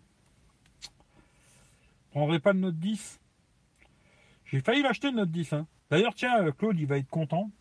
[2.05, 3.19] Je prendrai pas le Note 10.
[4.45, 5.53] J'ai failli l'acheter le Note 10.
[5.53, 5.67] Hein.
[5.91, 7.51] D'ailleurs, tiens, euh, Claude, il va être content.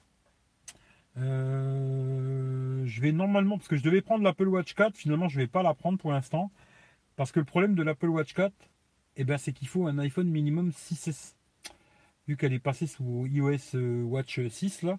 [1.18, 5.42] Euh, je vais normalement, parce que je devais prendre l'Apple Watch 4, finalement, je ne
[5.42, 6.50] vais pas la prendre pour l'instant.
[7.16, 8.54] Parce que le problème de l'Apple Watch 4,
[9.18, 11.34] eh ben, c'est qu'il faut un iPhone minimum 6S.
[12.26, 14.98] Vu qu'elle est passée sous iOS euh, Watch 6, là,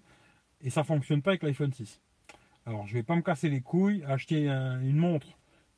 [0.62, 2.02] et ça ne fonctionne pas avec l'iPhone 6.
[2.66, 5.28] Alors, je vais pas me casser les couilles, acheter une montre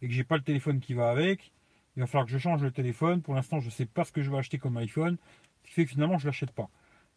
[0.02, 1.52] et que j'ai pas le téléphone qui va avec.
[1.96, 3.22] Il va falloir que je change le téléphone.
[3.22, 5.18] Pour l'instant, je ne sais pas ce que je vais acheter comme iPhone.
[5.64, 6.70] Ce qui fait que finalement, je l'achète pas.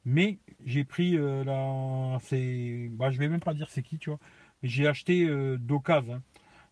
[0.04, 2.18] Mais j'ai pris euh, la.
[2.20, 4.18] C'est, bah, je vais même pas dire c'est qui, tu vois.
[4.62, 6.22] Mais j'ai acheté euh, d'occasion.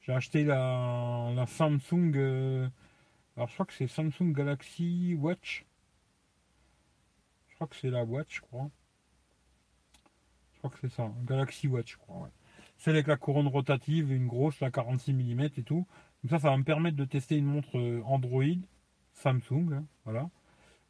[0.02, 2.12] J'ai acheté la, la Samsung.
[2.16, 2.68] Euh,
[3.36, 5.64] alors je crois que c'est Samsung Galaxy Watch.
[7.48, 8.70] Je crois que c'est la Watch, je crois.
[10.54, 11.12] Je crois que c'est ça.
[11.24, 12.30] Galaxy Watch, je.
[12.78, 15.86] Celle avec la couronne rotative, une grosse, la 46 mm et tout.
[16.22, 18.44] Donc ça, ça va me permettre de tester une montre Android
[19.12, 19.72] Samsung.
[19.72, 20.28] Hein, voilà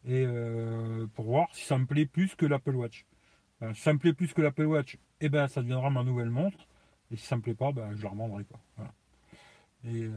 [0.05, 3.07] et euh, pour voir si ça me plaît plus que l'Apple Watch.
[3.63, 6.31] Euh, si ça me plaît plus que l'Apple Watch, eh ben ça deviendra ma nouvelle
[6.31, 6.67] montre.
[7.11, 8.61] Et si ça me plaît pas, ben, je la revendrai pas.
[9.85, 10.11] Et euh,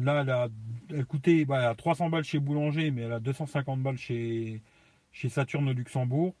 [0.00, 0.48] là,
[0.90, 4.62] elle, coûtait bah, 300 balles chez Boulanger, mais elle a 250 balles chez,
[5.10, 6.34] chez Saturne Luxembourg.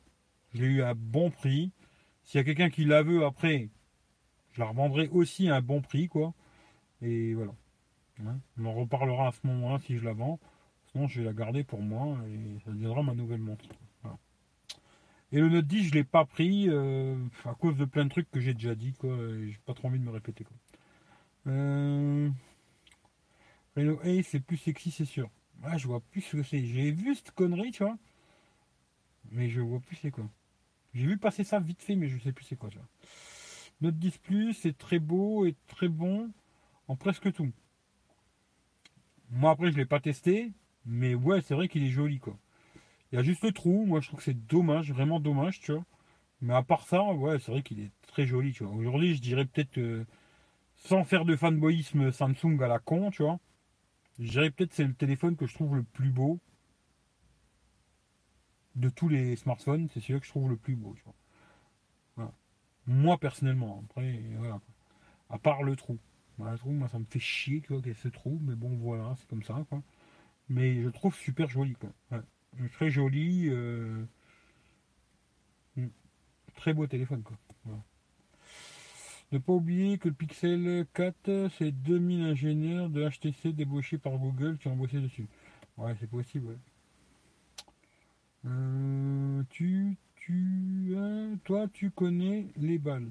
[0.54, 1.72] Je l'ai eu à bon prix.
[2.24, 3.70] S'il y a quelqu'un qui la veut après,
[4.52, 6.34] je la revendrai aussi à un bon prix, quoi.
[7.00, 7.52] Et voilà.
[8.26, 10.38] Hein, on en reparlera à ce moment-là si je la vends
[11.06, 13.64] je vais la garder pour moi et ça deviendra ma nouvelle montre.
[15.34, 17.16] Et le Note 10, je ne l'ai pas pris euh,
[17.46, 18.92] à cause de plein de trucs que j'ai déjà dit.
[18.92, 19.16] Quoi,
[19.46, 20.44] j'ai pas trop envie de me répéter.
[20.44, 20.54] Quoi.
[21.46, 22.30] Euh,
[23.76, 25.30] Reno Ace, c'est plus sexy, c'est sûr.
[25.64, 26.64] Ouais, je vois plus ce que c'est.
[26.64, 27.96] J'ai vu cette connerie, tu vois.
[29.30, 30.24] Mais je vois plus c'est quoi.
[30.94, 32.88] J'ai vu passer ça vite fait, mais je sais plus c'est quoi, tu vois.
[33.80, 36.30] Note 10 Plus, c'est très beau et très bon
[36.88, 37.50] en presque tout.
[39.30, 40.52] Moi, après, je ne l'ai pas testé.
[40.84, 42.36] Mais ouais, c'est vrai qu'il est joli, quoi.
[43.12, 45.72] Il y a juste le trou, moi je trouve que c'est dommage, vraiment dommage, tu
[45.72, 45.84] vois.
[46.40, 48.74] Mais à part ça, ouais, c'est vrai qu'il est très joli, tu vois.
[48.74, 50.06] Aujourd'hui, je dirais peut-être, euh,
[50.82, 53.38] sans faire de fanboyisme Samsung à la con, tu vois,
[54.18, 56.38] je dirais peut-être c'est le téléphone que je trouve le plus beau
[58.74, 61.14] de tous les smartphones, c'est celui que je trouve le plus beau, tu vois.
[62.86, 64.60] Moi, personnellement, après, voilà.
[65.30, 65.98] À part le trou.
[66.38, 69.14] le trou, moi, ça me fait chier, tu vois, qu'il ce trou, mais bon, voilà,
[69.16, 69.82] c'est comme ça, quoi
[70.52, 71.74] mais je trouve super joli.
[71.74, 71.90] Quoi.
[72.72, 73.48] Très joli.
[73.48, 74.04] Euh,
[75.76, 75.88] hmm.
[76.56, 77.22] Très beau téléphone.
[77.22, 77.36] Quoi.
[79.32, 84.58] Ne pas oublier que le Pixel 4, c'est 2000 ingénieurs de HTC débauchés par Google
[84.58, 85.26] qui ont bossé dessus.
[85.78, 86.58] Ouais, c'est possible.
[88.44, 90.94] Euh, tu, tu,
[91.44, 93.10] toi, tu connais les balles.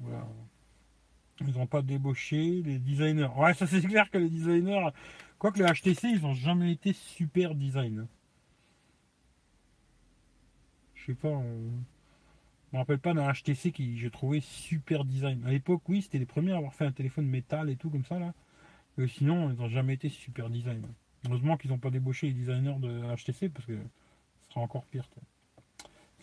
[0.00, 0.28] Voilà.
[1.40, 3.30] Ils n'ont pas débauché les designers.
[3.36, 4.90] Ouais, ça c'est clair que les designers,
[5.38, 8.00] Quoique les HTC, ils n'ont jamais été super design.
[8.00, 8.08] Hein.
[10.94, 11.38] Je sais pas.
[12.74, 15.44] Me rappelle pas d'un HTC qui je trouvais super design.
[15.46, 18.04] À l'époque, oui, c'était les premiers à avoir fait un téléphone métal et tout comme
[18.04, 18.34] ça là.
[18.96, 20.82] Mais sinon, ils n'ont jamais été super design.
[21.26, 23.76] Heureusement qu'ils n'ont pas débauché les designers de HTC parce que
[24.42, 25.08] ce sera encore pire.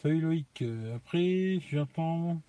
[0.02, 0.62] Salut Loïc.
[0.62, 2.42] Euh, après, j'entends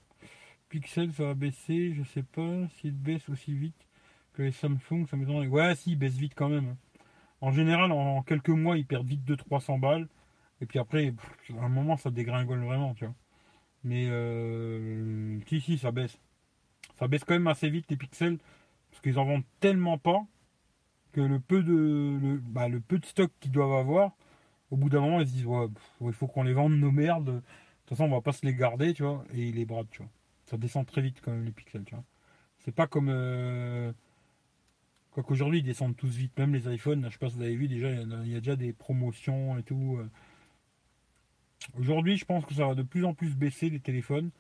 [0.69, 1.95] Pixel ça va baisser.
[1.95, 3.87] Je sais pas s'il baisse aussi vite
[4.33, 5.47] que les Samsung, ça m'étonnerait.
[5.47, 6.77] Ouais, si, ils baissent vite quand même.
[7.41, 10.09] En général, en quelques mois, ils perdent vite 200-300 balles.
[10.61, 11.15] Et puis après,
[11.59, 13.15] à un moment, ça dégringole vraiment, tu vois.
[13.85, 16.19] Mais euh, si, si, ça baisse.
[16.99, 18.39] Ça baisse quand même assez vite les pixels.
[18.91, 20.25] Parce qu'ils en vendent tellement pas
[21.13, 24.13] que le peu de, le, bah, le peu de stock qu'ils doivent avoir,
[24.71, 25.67] au bout d'un moment, ils se disent ouais,
[26.03, 27.27] il faut qu'on les vende nos merdes.
[27.27, 27.43] De
[27.87, 29.25] toute façon, on va pas se les garder, tu vois.
[29.35, 30.11] Et ils les bradent, tu vois.
[30.47, 32.05] Ça descend très vite quand même les pixels, tu vois.
[32.61, 33.09] C'est pas comme.
[33.11, 33.93] Euh,
[35.13, 37.55] Quoi qu'aujourd'hui, ils descendent tous vite, même les iPhones, je sais pas si vous avez
[37.55, 39.99] vu, déjà, il y, a, déjà des promotions et tout.
[39.99, 40.09] Euh.
[41.79, 44.31] Aujourd'hui, je pense que ça va de plus en plus baisser les téléphones,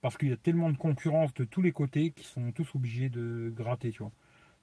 [0.00, 3.08] parce qu'il y a tellement de concurrence de tous les côtés qu'ils sont tous obligés
[3.08, 4.12] de gratter, tu vois.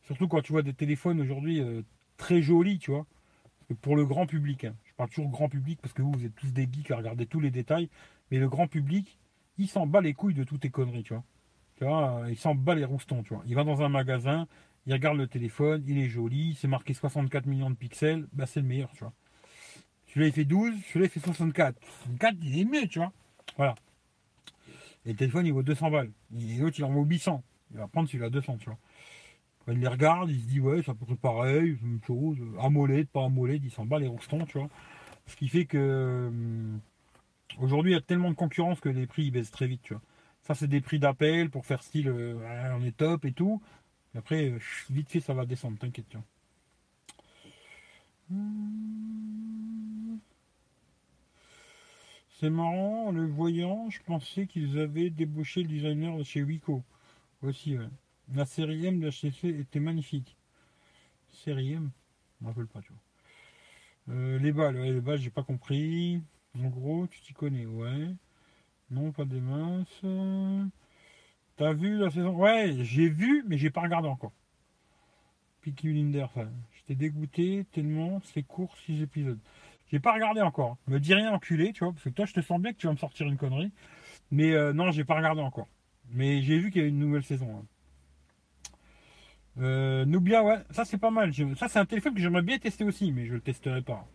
[0.03, 1.81] Surtout quand tu vois des téléphones aujourd'hui euh,
[2.17, 3.05] très jolis, tu vois.
[3.81, 4.75] Pour le grand public, hein.
[4.85, 7.39] je parle toujours grand public parce que vous, êtes tous des geeks à regarder tous
[7.39, 7.89] les détails,
[8.29, 9.17] mais le grand public,
[9.57, 11.23] il s'en bat les couilles de toutes tes conneries, tu vois.
[11.77, 13.43] Tu vois, il s'en bat les roustons, tu vois.
[13.47, 14.47] Il va dans un magasin,
[14.85, 18.59] il regarde le téléphone, il est joli, c'est marqué 64 millions de pixels, bah c'est
[18.59, 19.13] le meilleur, tu vois.
[20.13, 21.75] Celui-là il fait 12, celui-là il fait 64.
[22.03, 23.13] 64 il est mieux, tu vois.
[23.55, 23.75] Voilà.
[25.05, 26.11] Et le téléphone il vaut 200 balles.
[26.37, 27.43] Et l'autre il en vaut 800.
[27.71, 28.77] Il va prendre celui-là 200, tu vois.
[29.69, 32.37] il les regarde, il se dit ouais, c'est à peu pareil, une chose.
[32.59, 34.69] AMOLED, pas AMOLED, il s'en bat les roustons, tu vois.
[35.27, 36.81] Ce qui fait que hum,
[37.59, 39.93] aujourd'hui il y a tellement de concurrence que les prix ils baissent très vite, tu
[39.93, 40.01] vois.
[40.43, 43.61] Ça c'est des prix d'appel pour faire style euh, on est top et tout.
[44.13, 44.59] Et après, euh,
[44.89, 46.25] vite fait ça va descendre, t'inquiète, tu vois.
[52.41, 56.83] C'est marrant, le voyant, je pensais qu'ils avaient débauché le designer de chez Wiko.
[57.43, 57.77] Aussi,
[58.33, 60.35] La série M de HTC était magnifique.
[61.29, 61.91] Série M
[62.39, 62.93] Je me rappelle pas, tu.
[64.09, 66.19] Euh, les balles, les balles, j'ai pas compris.
[66.57, 68.07] En gros, tu t'y connais, ouais.
[68.89, 70.01] Non, pas des minces.
[71.57, 72.35] T'as vu la saison?
[72.35, 74.33] Ouais, j'ai vu, mais j'ai pas regardé encore.
[75.61, 76.25] Peaky Blinder,
[76.75, 79.39] j'étais dégoûté tellement c'est court, 6 épisodes.
[79.91, 80.77] J'ai pas regardé encore.
[80.87, 82.87] Me dis rien enculé, tu vois, parce que toi je te sens bien que tu
[82.87, 83.71] vas me sortir une connerie.
[84.31, 85.67] Mais euh, non, j'ai pas regardé encore.
[86.09, 87.57] Mais j'ai vu qu'il y a une nouvelle saison.
[87.57, 87.65] Hein.
[89.57, 91.33] Euh, Nubia, ouais, ça c'est pas mal.
[91.57, 94.07] Ça c'est un téléphone que j'aimerais bien tester aussi, mais je le testerai pas.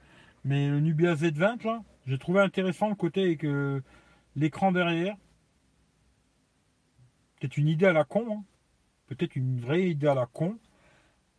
[0.44, 3.82] Mais le Nubia Z20 là, j'ai trouvé intéressant le côté avec euh,
[4.34, 5.16] l'écran derrière.
[7.38, 8.44] Peut-être une idée à la con, hein.
[9.08, 10.58] peut-être une vraie idée à la con,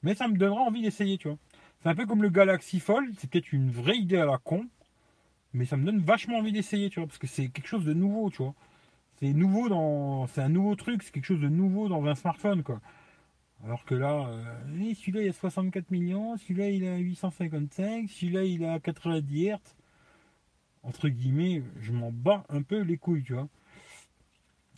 [0.04, 1.38] mais ça me donnera envie d'essayer, tu vois.
[1.82, 4.68] C'est un peu comme le Galaxy Fold, c'est peut-être une vraie idée à la con,
[5.54, 7.94] mais ça me donne vachement envie d'essayer, tu vois, parce que c'est quelque chose de
[7.94, 8.56] nouveau, tu vois.
[9.20, 10.28] C'est nouveau dans.
[10.28, 12.82] C'est un nouveau truc, c'est quelque chose de nouveau dans un smartphone, quoi.
[13.64, 18.64] Alors que là, euh, celui-là il a 64 millions, celui-là il a 855, celui-là il
[18.66, 19.58] a 90 Hz.
[20.84, 23.48] Entre guillemets, je m'en bats un peu les couilles, tu vois.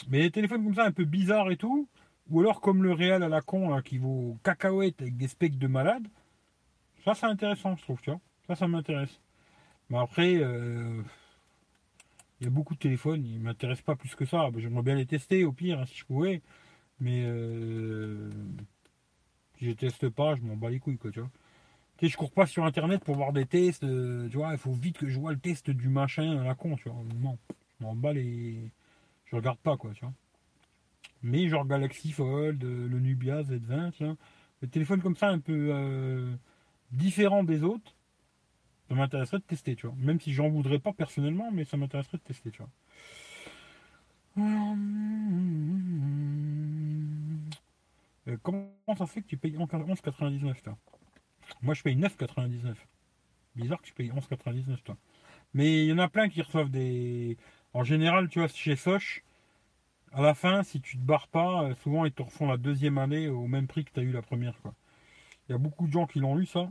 [0.10, 1.88] Mais les téléphones comme ça, un peu bizarres et tout,
[2.30, 5.68] ou alors comme le réel à la con, qui vaut cacahuète avec des specs de
[5.68, 6.08] malade,
[7.16, 8.20] ça c'est intéressant, je trouve, tu vois.
[8.47, 9.20] Ça, ça m'intéresse.
[9.89, 11.01] Mais après, euh,
[12.39, 14.49] il y a beaucoup de téléphones, ils ne m'intéressent pas plus que ça.
[14.57, 16.41] J'aimerais bien les tester au pire, hein, si je pouvais.
[16.99, 18.30] Mais euh,
[19.57, 21.30] si je teste pas, je m'en bats les couilles, quoi, tu vois.
[21.97, 24.57] Tu sais, je cours pas sur internet pour voir des tests, euh, tu vois, il
[24.57, 27.03] faut vite que je vois le test du machin à la con, tu vois.
[27.22, 27.38] Non,
[27.80, 28.72] je m'en bats les
[29.26, 30.14] je regarde pas quoi, tu vois.
[31.22, 34.05] Mais genre Galaxy Fold, euh, le Nubia Z20, tu
[34.62, 36.38] le téléphone comme ça un peu
[36.92, 37.96] différent des autres,
[38.88, 39.96] ça m'intéresserait de tester, tu vois.
[40.00, 42.70] Même si j'en voudrais pas personnellement, mais ça m'intéresserait de tester, tu vois.
[48.28, 50.78] Euh, comment ça fait que tu payes 11,99 toi?
[51.62, 52.76] Moi je paye 9,99.
[53.56, 54.98] Bizarre que tu payes 11,99 toi.
[55.54, 57.38] Mais il y en a plein qui reçoivent des.
[57.74, 59.24] En général, tu vois, chez Soch,
[60.14, 62.98] à la fin, si tu te barres pas, euh, souvent ils te refont la deuxième
[62.98, 64.60] année au même prix que tu as eu la première.
[64.62, 64.74] Quoi.
[65.50, 66.70] Il y a beaucoup de gens qui l'ont eu ça.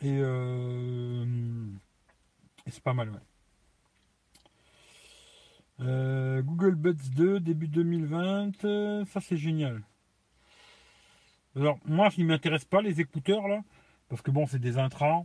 [0.00, 1.24] Et, euh,
[2.66, 3.18] c'est pas mal, ouais.
[5.80, 9.82] Euh, Google Buds 2, début 2020, ça c'est génial.
[11.56, 13.62] Alors, moi, il ne m'intéresse pas les écouteurs là,
[14.08, 15.24] parce que bon, c'est des intras.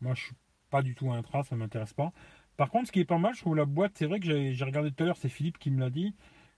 [0.00, 0.34] Moi, je suis
[0.70, 2.12] pas du tout intra, ça m'intéresse pas.
[2.56, 4.64] Par contre, ce qui est pas mal, je trouve la boîte, c'est vrai que j'ai
[4.64, 6.14] regardé tout à l'heure, c'est Philippe qui me l'a dit.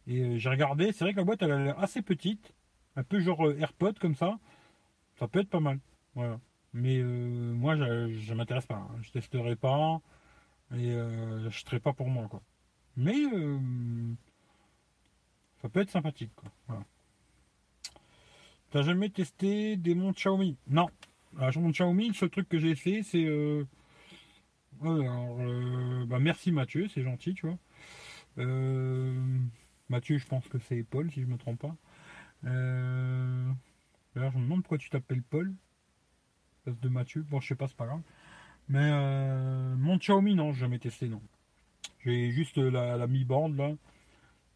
[0.06, 2.54] Et euh, j'ai regardé, c'est vrai que la boîte, elle a l'air assez petite.
[2.96, 4.38] Un peu genre euh, AirPod comme ça.
[5.18, 5.78] Ça peut être pas mal.
[6.14, 6.40] Voilà.
[6.72, 8.76] Mais euh, moi, je m'intéresse pas.
[8.76, 8.98] Hein.
[9.02, 10.00] Je testerai pas.
[10.74, 12.28] Et je n'achèterai pas pour moi.
[12.28, 12.42] Quoi.
[12.96, 13.16] Mais
[15.62, 16.32] ça peut être sympathique.
[16.36, 16.50] Quoi.
[16.66, 16.84] Voilà.
[18.70, 20.56] T'as jamais testé des montres Xiaomi?
[20.68, 20.88] Non.
[21.38, 23.26] La montre Xiaomi, le seul truc que j'ai fait, c'est
[24.82, 27.58] alors, euh, bah merci Mathieu, c'est gentil, tu vois.
[28.38, 29.12] Euh,
[29.88, 31.76] Mathieu, je pense que c'est Paul, si je me trompe pas.
[32.44, 33.50] Euh,
[34.18, 35.54] je me demande pourquoi tu t'appelles Paul.
[36.64, 37.22] Place de Mathieu.
[37.22, 38.02] Bon, je sais pas, c'est pas grave.
[38.68, 38.90] Mais
[39.76, 41.22] mon Xiaomi, non, j'ai jamais testé, non.
[42.04, 43.72] J'ai juste la, mi-bande, là.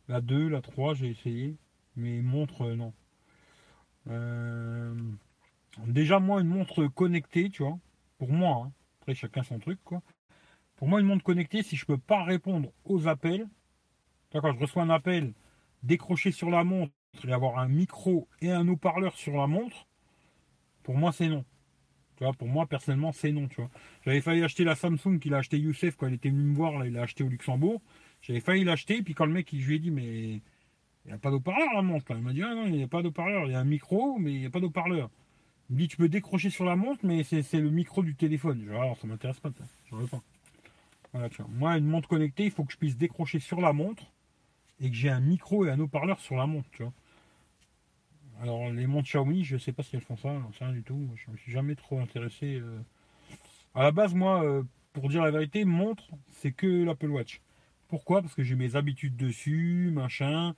[0.09, 1.57] La 2, la 3, j'ai essayé.
[1.97, 2.93] Mais montre, non.
[5.87, 7.79] déjà, moi, une montre connectée, tu vois.
[8.19, 10.03] Pour moi, hein, après, chacun son truc, quoi.
[10.77, 13.47] Pour moi, une montre connectée, si je peux pas répondre aux appels,
[14.33, 15.33] quand je reçois un appel,
[15.83, 16.93] décrocher sur la montre
[17.27, 19.87] et avoir un micro et un haut-parleur sur la montre,
[20.83, 21.45] pour moi, c'est non.
[22.17, 23.71] Tu vois, pour moi, personnellement, c'est non, tu vois.
[24.05, 26.79] J'avais failli acheter la Samsung qu'il a acheté Youssef quand il était venu me voir,
[26.79, 27.81] là, il l'a acheté au Luxembourg.
[28.21, 30.41] J'avais failli l'acheter, puis quand le mec, je lui ai dit, mais il
[31.07, 33.03] n'y a pas d'haut-parleur la montre, Il m'a dit, ah non, il n'y a pas
[33.03, 35.11] d'haut-parleur, il y a un micro, mais il n'y a pas d'haut-parleur.
[35.71, 38.69] Il me dit tu peux décrocher sur la montre, mais c'est le micro du téléphone.
[38.69, 39.51] Alors ça m'intéresse pas,
[39.91, 40.23] veux pas.
[41.13, 44.05] Voilà, Moi, une montre connectée, il faut que je puisse décrocher sur la montre
[44.81, 46.93] et que j'ai un micro et un haut-parleur sur la montre, tu vois.
[48.43, 50.83] Alors les montres Xiaomi, je sais pas si elles font ça, j'en sais rien du
[50.83, 51.09] tout.
[51.15, 52.57] Je me suis jamais trop intéressé.
[52.57, 52.81] euh.
[53.75, 57.41] À la base, moi, euh, pour dire la vérité, montre, c'est que l'Apple Watch.
[57.89, 58.21] Pourquoi?
[58.21, 60.55] Parce que j'ai mes habitudes dessus, machin.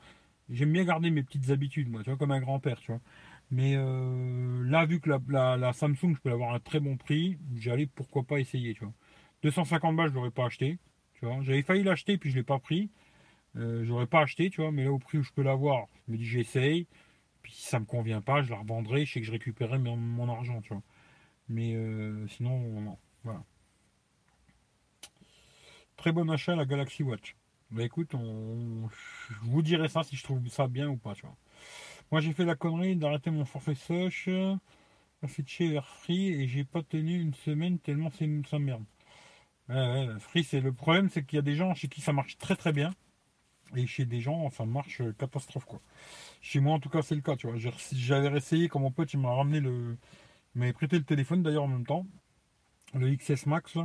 [0.49, 3.01] J'aime bien garder mes petites habitudes, moi, tu vois, comme un grand-père, tu vois.
[3.51, 7.39] Mais euh, là, vu que la, Samsung, je peux l'avoir à un très bon prix,
[7.57, 8.95] j'allais pourquoi pas essayer, tu vois.
[9.43, 10.79] 250 balles, je l'aurais pas acheté.
[11.43, 12.91] J'avais failli l'acheter, puis je l'ai pas pris.
[13.57, 16.13] Euh, j'aurais pas acheté, tu vois, mais là, au prix où je peux l'avoir, je
[16.13, 16.87] me dis, j'essaye.
[17.45, 20.29] Puis si ça me convient pas, je la revendrai, je sais que je récupérerai mon,
[20.31, 20.83] argent, tu vois.
[21.49, 22.99] Mais euh, sinon, non.
[23.23, 23.45] Voilà.
[25.97, 27.37] Très bon achat, la Galaxy Watch.
[27.71, 28.89] Bah écoute, on...
[28.89, 31.37] je vous dirai ça si je trouve ça bien ou pas, tu vois.
[32.11, 34.29] Moi, j'ai fait la connerie d'arrêter mon forfait Soch,
[35.23, 38.85] affiché vers Free, et j'ai pas tenu une semaine tellement c'est ça merde.
[39.69, 42.39] Ouais, Free, c'est le problème, c'est qu'il y a des gens chez qui ça marche
[42.39, 42.95] très très bien,
[43.77, 45.81] et chez des gens, ça marche euh, catastrophe, quoi.
[46.43, 47.57] Chez moi, en tout cas, c'est le cas, tu vois.
[47.59, 49.97] J'ai- J'avais essayé, quand mon pote, il m'a ramené le...
[50.55, 52.07] M'avait prêté le téléphone, d'ailleurs, en même temps.
[52.95, 53.77] Le XS Max.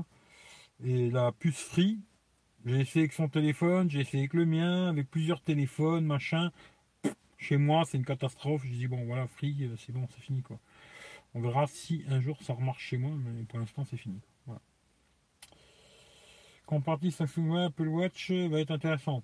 [0.83, 1.99] Et la puce Free,
[2.65, 6.51] j'ai essayé avec son téléphone, j'ai essayé avec le mien, avec plusieurs téléphones, machin.
[7.37, 8.63] Chez moi, c'est une catastrophe.
[8.65, 10.59] Je dis, bon, voilà, Free, euh, c'est bon, c'est fini, quoi.
[11.35, 14.19] On verra si un jour ça remarche chez moi, mais pour l'instant, c'est fini.
[14.45, 14.61] Voilà.
[16.65, 19.23] Comparatif Samsung Watch, Apple Watch euh, va être intéressant.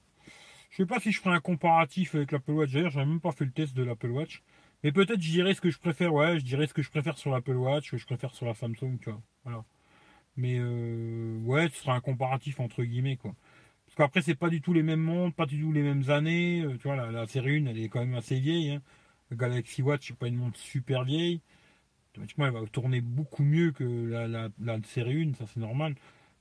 [0.76, 2.74] Je sais pas si je ferai un comparatif avec l'Apple Watch.
[2.74, 4.44] D'ailleurs, j'avais même pas fait le test de l'Apple Watch.
[4.84, 6.14] Mais peut-être je dirais ce que je préfère.
[6.14, 8.54] Ouais, je dirais ce que je préfère sur l'Apple Watch, que je préfère sur la
[8.54, 9.22] Samsung, tu vois.
[9.46, 9.64] Voilà.
[10.36, 13.34] Mais euh, ouais, ce sera un comparatif entre guillemets, quoi.
[13.86, 16.64] Parce qu'après, c'est pas du tout les mêmes montres, pas du tout les mêmes années.
[16.66, 18.72] Euh, tu vois, la, série 1, elle est quand même assez vieille.
[18.72, 18.82] Hein.
[19.32, 21.40] La Galaxy Watch, c'est pas une montre super vieille.
[22.12, 25.96] Automatiquement, elle va tourner beaucoup mieux que la, la série 1, ça c'est normal.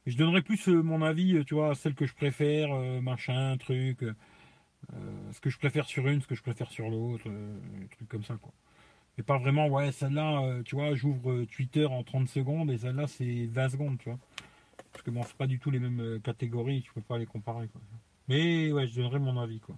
[0.07, 3.57] Je donnerais plus euh, mon avis, euh, tu vois, celle que je préfère, euh, machin,
[3.57, 4.05] truc.
[5.33, 7.25] ce que je préfère sur une, ce que je préfère sur l'autre,
[7.93, 8.53] trucs comme ça, quoi.
[9.17, 13.47] Et pas vraiment, ouais, celle-là, tu vois, j'ouvre Twitter en 30 secondes et celle-là, c'est
[13.47, 14.19] 20 secondes, tu vois.
[14.93, 17.69] Parce que bon, c'est pas du tout les mêmes catégories, tu peux pas les comparer,
[17.69, 17.81] quoi.
[18.29, 19.77] Mais ouais, je donnerais mon avis, quoi.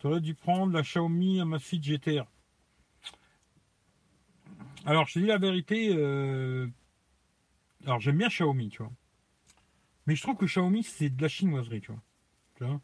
[0.00, 2.24] Tu aurais dû prendre la Xiaomi Amazfit GTR.
[4.86, 5.92] Alors, je te dis la vérité,
[7.86, 8.92] alors j'aime bien Xiaomi, tu vois.
[10.06, 11.92] Mais je trouve que Xiaomi, c'est de la chinoiserie, tu
[12.60, 12.80] vois.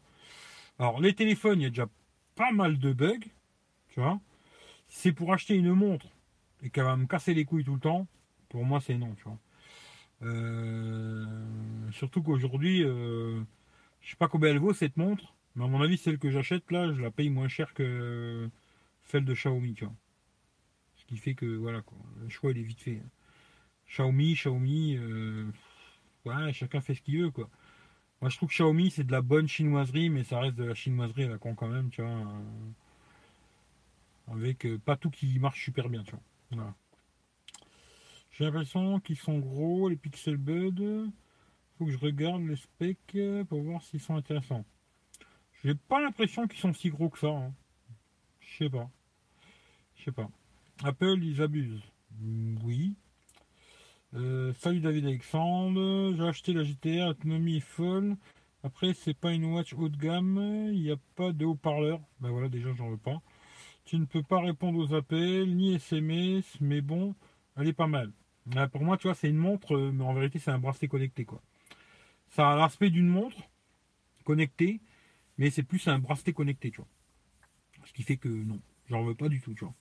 [0.79, 1.87] Alors, les téléphones, il y a déjà
[2.35, 3.19] pas mal de bugs,
[3.89, 4.19] tu vois.
[4.87, 6.07] C'est pour acheter une montre
[6.63, 8.07] et qu'elle va me casser les couilles tout le temps,
[8.49, 9.37] pour moi, c'est non, tu vois.
[10.23, 11.25] Euh,
[11.91, 13.41] surtout qu'aujourd'hui, euh,
[14.01, 16.69] je sais pas combien elle vaut cette montre, mais à mon avis, celle que j'achète
[16.71, 18.49] là, je la paye moins cher que
[19.05, 19.75] celle de Xiaomi.
[20.95, 23.01] Ce qui fait que, voilà, quoi, le choix, il est vite fait.
[23.87, 25.45] Xiaomi, Xiaomi, euh,
[26.25, 27.49] ouais, chacun fait ce qu'il veut, quoi.
[28.21, 30.75] Moi, je trouve que Xiaomi, c'est de la bonne chinoiserie, mais ça reste de la
[30.75, 32.11] chinoiserie à la con quand même, tu vois.
[32.11, 32.71] euh,
[34.27, 36.21] avec euh, pas tout qui marche super bien, tu vois.
[36.51, 36.75] Voilà.
[38.31, 41.11] J'ai l'impression qu'ils sont gros, les Pixel Bud.
[41.77, 44.65] Faut que je regarde les specs euh, pour voir s'ils sont intéressants.
[45.63, 47.29] J'ai pas l'impression qu'ils sont si gros que ça.
[47.29, 47.53] hein.
[48.41, 48.89] Je sais pas.
[49.95, 50.29] Je sais pas.
[50.83, 51.81] Apple, ils abusent.
[52.19, 52.95] Mm, Oui.
[54.13, 58.17] Euh, salut David Alexandre, j'ai acheté la GTR, l'autonomie est folle.
[58.61, 60.37] Après, c'est pas une watch haut de gamme,
[60.73, 62.01] il n'y a pas de haut-parleur.
[62.19, 63.21] Ben voilà, déjà, j'en veux pas.
[63.85, 67.15] Tu ne peux pas répondre aux appels, ni SMS, mais bon,
[67.55, 68.11] elle est pas mal.
[68.57, 70.89] Euh, pour moi, tu vois, c'est une montre, euh, mais en vérité, c'est un bracelet
[70.89, 71.41] connecté, quoi.
[72.31, 73.37] Ça a l'aspect d'une montre
[74.25, 74.81] connectée,
[75.37, 76.87] mais c'est plus un bracelet connecté, tu vois.
[77.85, 78.59] Ce qui fait que non,
[78.89, 79.73] j'en veux pas du tout, tu vois.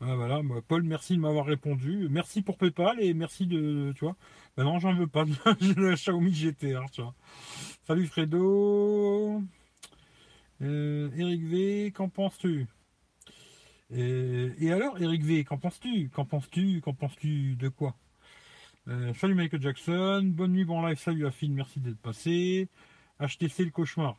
[0.00, 2.08] Ah, voilà, bah, Paul, merci de m'avoir répondu.
[2.10, 4.16] Merci pour PayPal et merci de, tu vois.
[4.56, 5.24] Ben non, j'en veux pas.
[5.60, 7.14] J'ai la Xiaomi GTR, tu vois.
[7.86, 9.42] Salut Fredo.
[10.62, 12.66] Euh, Eric V, qu'en penses-tu?
[13.92, 16.10] Euh, Et alors, Eric V, qu'en penses-tu?
[16.10, 16.80] Qu'en penses-tu?
[16.82, 17.96] Qu'en penses-tu de quoi?
[18.88, 20.22] Euh, Salut Michael Jackson.
[20.24, 20.98] Bonne nuit, bon live.
[20.98, 22.68] Salut Affine, merci d'être passé.
[23.18, 24.16] HTC le cauchemar.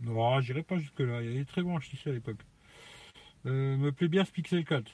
[0.00, 1.22] Non, j'irai pas jusque-là.
[1.22, 2.40] Il y avait très bon HTC à l'époque.
[3.44, 4.90] Me plaît bien ce Pixel 4.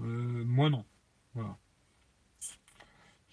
[0.00, 0.84] Euh, moi non.
[1.34, 1.56] Voilà.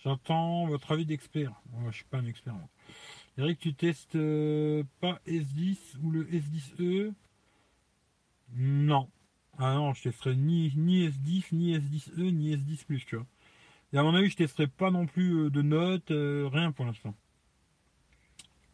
[0.04, 1.54] J'attends votre avis d'expert.
[1.72, 2.56] Moi, je suis pas un expert.
[3.38, 7.14] Eric, tu testes euh, pas S10 ou le S10e
[8.54, 9.10] Non.
[9.58, 13.26] Ah non, je testerai ni, ni S10, ni S10e, ni S10 Plus, tu vois.
[13.94, 17.16] Et à mon avis, je testerai pas non plus euh, de notes, rien pour l'instant.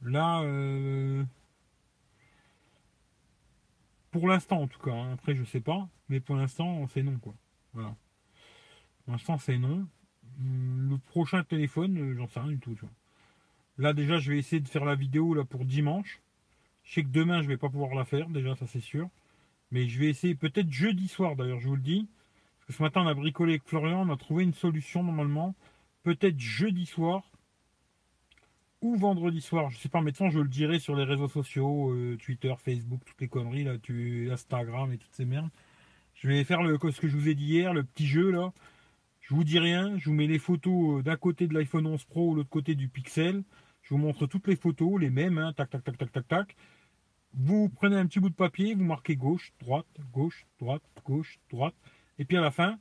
[0.02, 0.44] Là,
[4.12, 5.14] pour l'instant en tout cas, hein.
[5.14, 7.34] après je sais pas, mais pour l'instant c'est non quoi.
[7.74, 7.96] Voilà.
[9.06, 9.88] Pour l'instant c'est non.
[10.40, 12.78] Hum, Le prochain téléphone, euh, j'en sais rien du tout.
[13.78, 16.22] Là déjà je vais essayer de faire la vidéo là pour dimanche.
[16.84, 19.10] Je sais que demain, je vais pas pouvoir la faire, déjà, ça c'est sûr.
[19.72, 22.08] Mais je vais essayer, peut-être jeudi soir d'ailleurs, je vous le dis.
[22.60, 25.56] Parce que ce matin, on a bricolé avec Florian, on a trouvé une solution normalement.
[26.04, 27.24] Peut-être jeudi soir
[28.82, 31.92] ou vendredi soir, je sais pas, mais de je le dirai sur les réseaux sociaux,
[31.92, 35.50] euh, Twitter, Facebook, toutes les conneries, là, tu, Instagram et toutes ces merdes.
[36.22, 38.54] Je vais faire le, ce que je vous ai dit hier, le petit jeu là.
[39.22, 42.04] Je vous dis rien, je vous mets les photos euh, d'un côté de l'iPhone 11
[42.04, 43.44] Pro ou l'autre côté du Pixel.
[43.82, 46.56] Je vous montre toutes les photos, les mêmes, hein, tac, tac, tac, tac, tac, tac.
[47.34, 51.74] Vous prenez un petit bout de papier, vous marquez gauche, droite, gauche, droite, gauche, droite.
[52.20, 52.78] Et puis à la fin,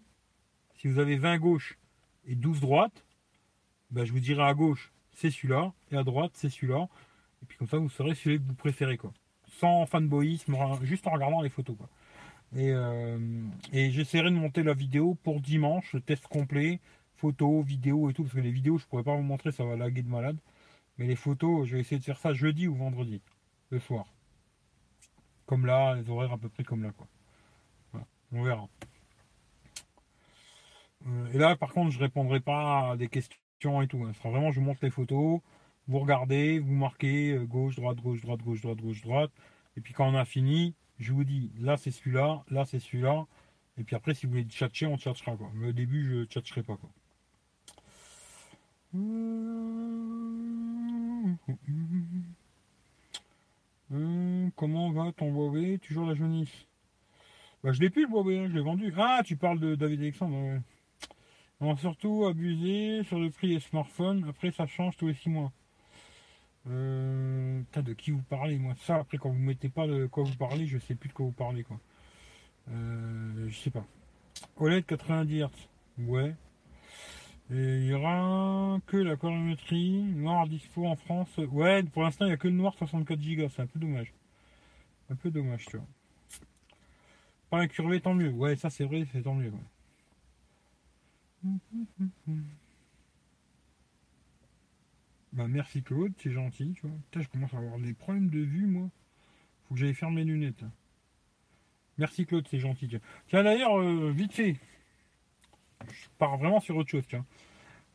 [0.75, 1.79] si vous avez 20 gauches
[2.27, 3.07] et 12 droites,
[3.91, 6.89] ben je vous dirai à gauche, c'est celui-là, et à droite, c'est celui-là.
[7.43, 9.15] Et puis comme ça, vous saurez celui que vous préférez, quoi.
[9.49, 11.89] Sans fanboyisme, juste en regardant les photos, quoi.
[12.57, 13.19] Et, euh,
[13.73, 16.81] et j'essaierai de monter la vidéo pour dimanche, test complet,
[17.17, 19.77] photos, vidéos et tout, parce que les vidéos, je pourrais pas vous montrer, ça va
[19.77, 20.37] laguer de malade.
[20.99, 23.23] Mais les photos, je vais essayer de faire ça jeudi ou vendredi,
[23.71, 24.07] le soir.
[25.47, 27.07] Comme là, les horaires à peu près comme là, quoi.
[28.33, 28.69] on verra.
[31.07, 34.05] Euh, et là, par contre, je répondrai pas à des questions et tout.
[34.05, 34.13] Hein.
[34.13, 35.41] Ce sera vraiment, je vous montre les photos,
[35.89, 39.31] vous regardez, vous marquez euh, gauche, droite, gauche, droite, gauche, droite, gauche, droite.
[39.77, 43.27] Et puis quand on a fini, je vous dis, là c'est celui-là, là c'est celui-là.
[43.79, 45.51] Et puis après, si vous voulez tchatcher, on tchatchera quoi.
[45.55, 46.91] Mais au début, je tchatcherai pas quoi.
[53.93, 55.79] Hum, comment va ton Huawei?
[55.79, 56.67] Toujours la jaunisse
[57.65, 58.93] bah, Je l'ai plus le Huawei, hein, je l'ai vendu.
[58.97, 60.61] Ah, tu parles de David Alexandre.
[61.61, 64.25] On va surtout abuser sur le prix des smartphones.
[64.29, 65.53] Après, ça change tous les 6 mois.
[66.69, 68.75] Euh, de qui vous parlez, moi?
[68.81, 71.27] Ça, après, quand vous mettez pas de quoi vous parlez, je sais plus de quoi
[71.27, 71.81] vous parlez, quoi.
[72.71, 73.85] Euh, je sais pas.
[74.59, 75.49] OLED 90 Hz.
[75.99, 76.35] Ouais.
[77.53, 80.03] Et il y aura que la colorimétrie.
[80.03, 81.37] Noir dispo en France.
[81.39, 83.49] Ouais, pour l'instant, il n'y a que le noir 64 Go.
[83.49, 84.13] C'est un peu dommage.
[85.11, 85.87] Un peu dommage, tu vois.
[87.51, 88.31] Pas incurvé, tant mieux.
[88.31, 89.53] Ouais, ça, c'est vrai, c'est tant mieux.
[95.33, 96.75] Merci Claude, c'est gentil,
[97.13, 98.91] tu je commence à avoir des problèmes de vue, moi.
[99.65, 100.65] Faut que j'aille faire mes lunettes.
[101.99, 102.89] Merci Claude, c'est gentil.
[103.29, 104.57] Tiens, d'ailleurs, euh, vite fait.
[105.87, 107.25] Je pars vraiment sur autre chose, tiens.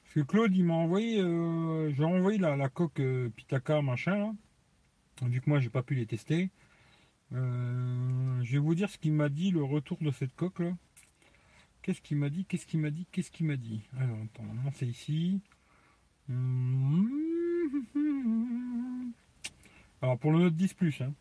[0.04, 4.36] Parce que Claude, il m'a envoyé, euh, j'ai envoyé la, coque euh, Pitaka machin.
[5.24, 6.50] Vu que moi, j'ai pas pu les tester.
[7.32, 10.72] je vais vous dire ce qu'il m'a dit, le retour de cette coque, là.
[11.82, 13.82] Qu'est-ce qu'il m'a dit Qu'est-ce qu'il m'a dit Qu'est-ce qu'il m'a dit?
[14.00, 15.42] Alors, attends, c'est ici.
[20.02, 21.02] Alors pour le Note 10 Plus.
[21.02, 21.14] Hein.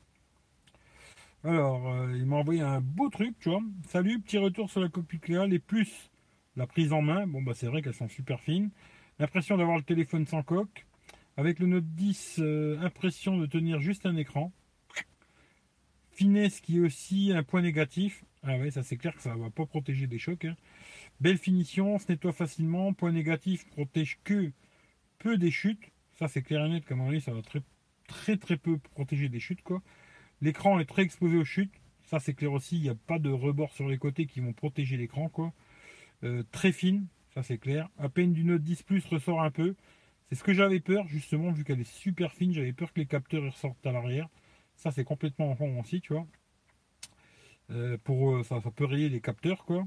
[1.44, 3.60] Alors, euh, il m'a envoyé un beau truc, tu vois.
[3.88, 5.46] Salut, petit retour sur la copie Cléa.
[5.46, 6.10] Les plus,
[6.56, 7.26] la prise en main.
[7.26, 8.70] Bon, bah c'est vrai qu'elles sont super fines.
[9.18, 10.86] L'impression d'avoir le téléphone sans coque.
[11.36, 14.52] Avec le Note 10, euh, impression de tenir juste un écran.
[16.12, 18.24] Finesse qui est aussi un point négatif.
[18.42, 20.46] Ah ouais, ça c'est clair que ça va pas protéger des chocs.
[20.46, 20.56] Hein.
[21.20, 22.94] Belle finition, se nettoie facilement.
[22.94, 24.50] Point négatif, protège que
[25.24, 25.90] peu des chutes.
[26.18, 27.62] Ça, c'est clair et net, comme on dit, ça va très,
[28.06, 29.82] très, très peu protéger des chutes, quoi.
[30.42, 31.72] L'écran est très exposé aux chutes.
[32.04, 32.76] Ça, c'est clair aussi.
[32.76, 35.52] Il n'y a pas de rebord sur les côtés qui vont protéger l'écran, quoi.
[36.24, 37.88] Euh, très fine, ça, c'est clair.
[37.98, 39.74] À peine du Note 10 Plus ressort un peu.
[40.28, 42.52] C'est ce que j'avais peur, justement, vu qu'elle est super fine.
[42.52, 44.28] J'avais peur que les capteurs ressortent à l'arrière.
[44.76, 46.26] Ça, c'est complètement en fond aussi, tu vois.
[47.70, 49.86] Euh, pour euh, ça, ça peut rayer les capteurs, quoi.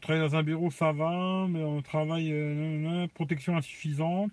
[0.00, 4.30] Travailler dans un bureau, ça va, mais on travaille, euh, protection insuffisante.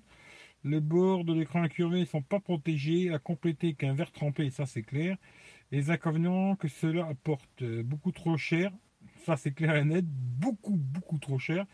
[0.63, 4.65] Les bords de l'écran incurvé ne sont pas protégés, à compléter qu'un verre trempé, ça
[4.65, 5.17] c'est clair.
[5.71, 8.71] Les inconvénients que cela apporte, euh, beaucoup trop cher,
[9.25, 11.65] ça c'est clair et net, beaucoup, beaucoup trop cher.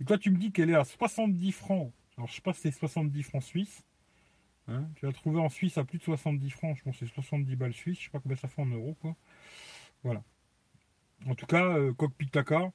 [0.00, 2.62] Et toi tu me dis qu'elle est à 70 francs, alors je sais pas si
[2.62, 3.84] c'est 70 francs suisses.
[4.68, 7.14] Hein tu vas trouver en Suisse à plus de 70 francs, je pense que c'est
[7.14, 9.14] 70 balles suisses, je sais pas combien ça fait en euros quoi.
[10.02, 10.22] Voilà.
[11.26, 12.72] En tout cas, euh, cockpit Taka,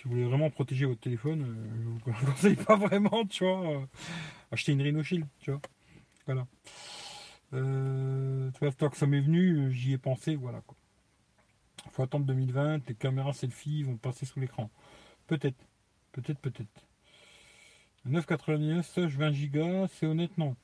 [0.00, 3.70] si vous voulez vraiment protéger votre téléphone, euh, je vous conseille pas vraiment, tu vois,
[3.70, 3.86] euh,
[4.50, 5.60] acheter une Rhino Shield, tu vois.
[6.24, 6.46] Voilà.
[7.52, 10.76] Euh, tant que ça m'est venu, j'y ai pensé, voilà quoi.
[11.92, 14.70] Faut attendre 2020, les caméras selfie vont passer sous l'écran.
[15.26, 15.58] Peut-être,
[16.12, 16.86] peut-être, peut-être.
[18.08, 20.56] 9,99, 20 Go, c'est honnête, non.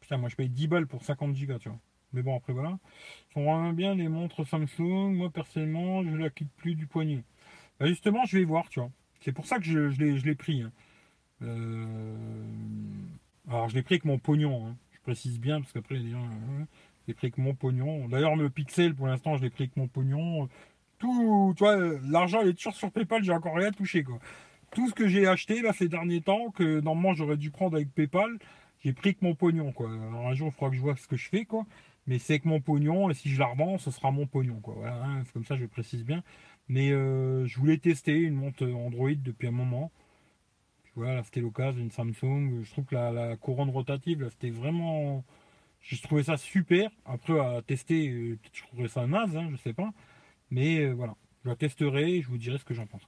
[0.00, 1.78] Putain, moi je paye 10 balles pour 50 Go, tu vois.
[2.12, 2.78] Mais bon, après voilà.
[3.36, 5.12] Ils vraiment bien les montres Samsung.
[5.14, 7.22] Moi personnellement, je la quitte plus du poignet.
[7.78, 8.90] Bah, justement, je vais voir, tu vois.
[9.20, 10.62] C'est pour ça que je, je l'ai pris.
[10.62, 10.72] Hein.
[11.42, 12.14] Euh,
[13.48, 14.66] alors, je l'ai pris avec mon pognon.
[14.66, 14.76] Hein.
[14.92, 16.24] Je précise bien, parce qu'après, les gens.
[16.24, 16.64] Euh,
[17.02, 18.08] je l'ai pris avec mon pognon.
[18.08, 20.48] D'ailleurs, le Pixel, pour l'instant, je l'ai pris avec mon pognon.
[20.98, 21.76] Tout, tu vois,
[22.08, 24.02] l'argent, il est toujours sur PayPal, j'ai encore rien touché,
[24.72, 27.92] tout ce que j'ai acheté là ces derniers temps, que normalement j'aurais dû prendre avec
[27.92, 28.38] PayPal,
[28.84, 29.90] j'ai pris que mon pognon quoi.
[29.90, 31.64] Alors un jour il faudra que je vois ce que je fais quoi.
[32.06, 34.76] Mais c'est que mon pognon et si je la revends, ce sera mon pognon quoi.
[34.86, 36.22] Hein, comme ça je précise bien.
[36.68, 39.92] Mais euh, je voulais tester une montre Android depuis un moment.
[40.96, 42.62] Voilà, là c'était l'occasion d'une Samsung.
[42.62, 45.24] Je trouve que la, couronne rotative, c'était vraiment.
[45.82, 46.90] J'ai trouvé ça super.
[47.04, 49.92] Après à tester, euh, je trouverais ça naze, hein, je sais pas.
[50.50, 53.02] Mais euh, voilà, je la testerai et je vous dirai ce que j'en pense.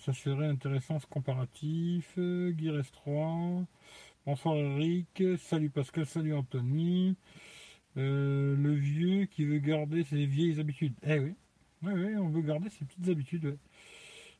[0.00, 2.14] ça serait intéressant ce comparatif.
[2.16, 3.64] Gear S3.
[4.26, 5.22] Bonsoir Eric.
[5.38, 6.06] Salut Pascal.
[6.06, 7.16] Salut Anthony.
[7.98, 10.94] Euh, le vieux qui veut garder ses vieilles habitudes.
[11.04, 11.34] Eh oui.
[11.82, 13.58] On veut garder ses petites habitudes.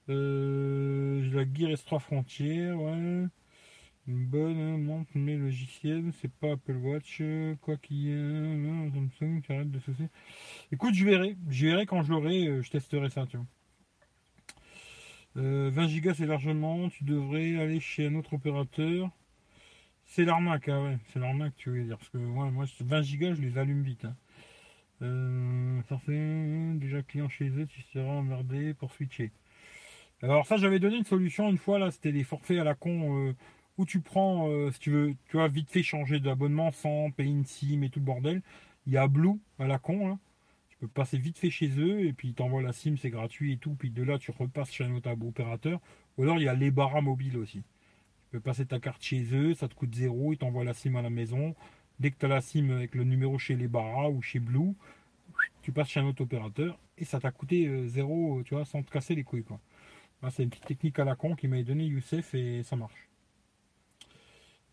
[0.08, 3.26] Euh, la Gear S3 Frontière, ouais.
[4.06, 7.20] Une bonne montre, mais logiciel, c'est pas Apple Watch,
[7.60, 10.08] quoi qu'il y ait, Samsung, arrête de soucier.
[10.72, 13.46] Écoute, je verrai, je verrai quand je l'aurai, euh, je testerai ça, tu vois.
[15.34, 19.10] 20 Go c'est largement, tu devrais aller chez un autre opérateur.
[20.08, 20.98] C'est l'arnaque, hein, ouais.
[21.12, 21.98] C'est l'arnaque, tu veux dire.
[21.98, 22.50] Parce que moi,
[22.80, 24.04] 20 gigas, je les allume vite.
[24.06, 24.16] Hein.
[25.02, 29.30] Euh, fait déjà client chez eux, tu seras emmerdé pour switcher.
[30.22, 33.28] Alors ça, j'avais donné une solution une fois là, c'était des forfaits à la con
[33.28, 33.34] euh,
[33.76, 37.30] où tu prends, euh, si tu veux, tu vois, vite fait changer d'abonnement sans payer
[37.30, 38.42] une SIM et tout le bordel.
[38.86, 40.18] Il y a Blue à la con, hein.
[40.70, 43.52] tu peux passer vite fait chez eux et puis ils t'envoient la SIM, c'est gratuit
[43.52, 43.74] et tout.
[43.78, 45.80] Puis de là, tu repasses chez un autre opérateur.
[46.16, 47.62] Ou alors il y a les barras mobiles aussi.
[48.28, 50.96] Tu peux passer ta carte chez eux, ça te coûte zéro, ils t'envoient la SIM
[50.96, 51.54] à la maison.
[51.98, 54.74] Dès que tu as la SIM avec le numéro chez les Barra ou chez Blue,
[55.62, 58.82] tu passes chez un autre opérateur et ça t'a coûté euh, zéro, tu vois, sans
[58.82, 59.44] te casser les couilles.
[59.44, 59.58] Quoi.
[60.28, 63.08] c'est une petite technique à la con qui m'a donné Youssef et ça marche.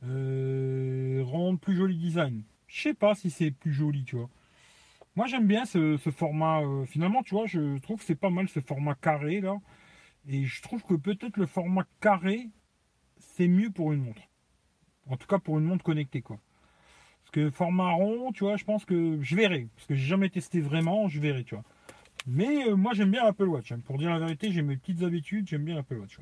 [0.04, 2.44] Euh, rendre plus joli design.
[2.68, 4.30] Je sais pas si c'est plus joli, tu vois.
[5.16, 6.62] Moi j'aime bien ce, format.
[6.62, 9.56] Euh, finalement, tu vois, je trouve que c'est pas mal ce format carré là.
[10.28, 12.50] Et je trouve que peut-être le format carré
[13.20, 14.22] c'est mieux pour une montre.
[15.10, 16.40] En tout cas pour une montre connectée quoi.
[17.24, 19.68] Parce que format rond, tu vois, je pense que je verrai.
[19.76, 21.64] Parce que j'ai jamais testé vraiment, je verrai, tu vois.
[22.28, 23.72] Mais euh, moi j'aime bien l'Apple Watch.
[23.72, 23.80] Hein.
[23.84, 26.20] Pour dire la vérité, j'ai mes petites habitudes, j'aime bien l'Apple Watch.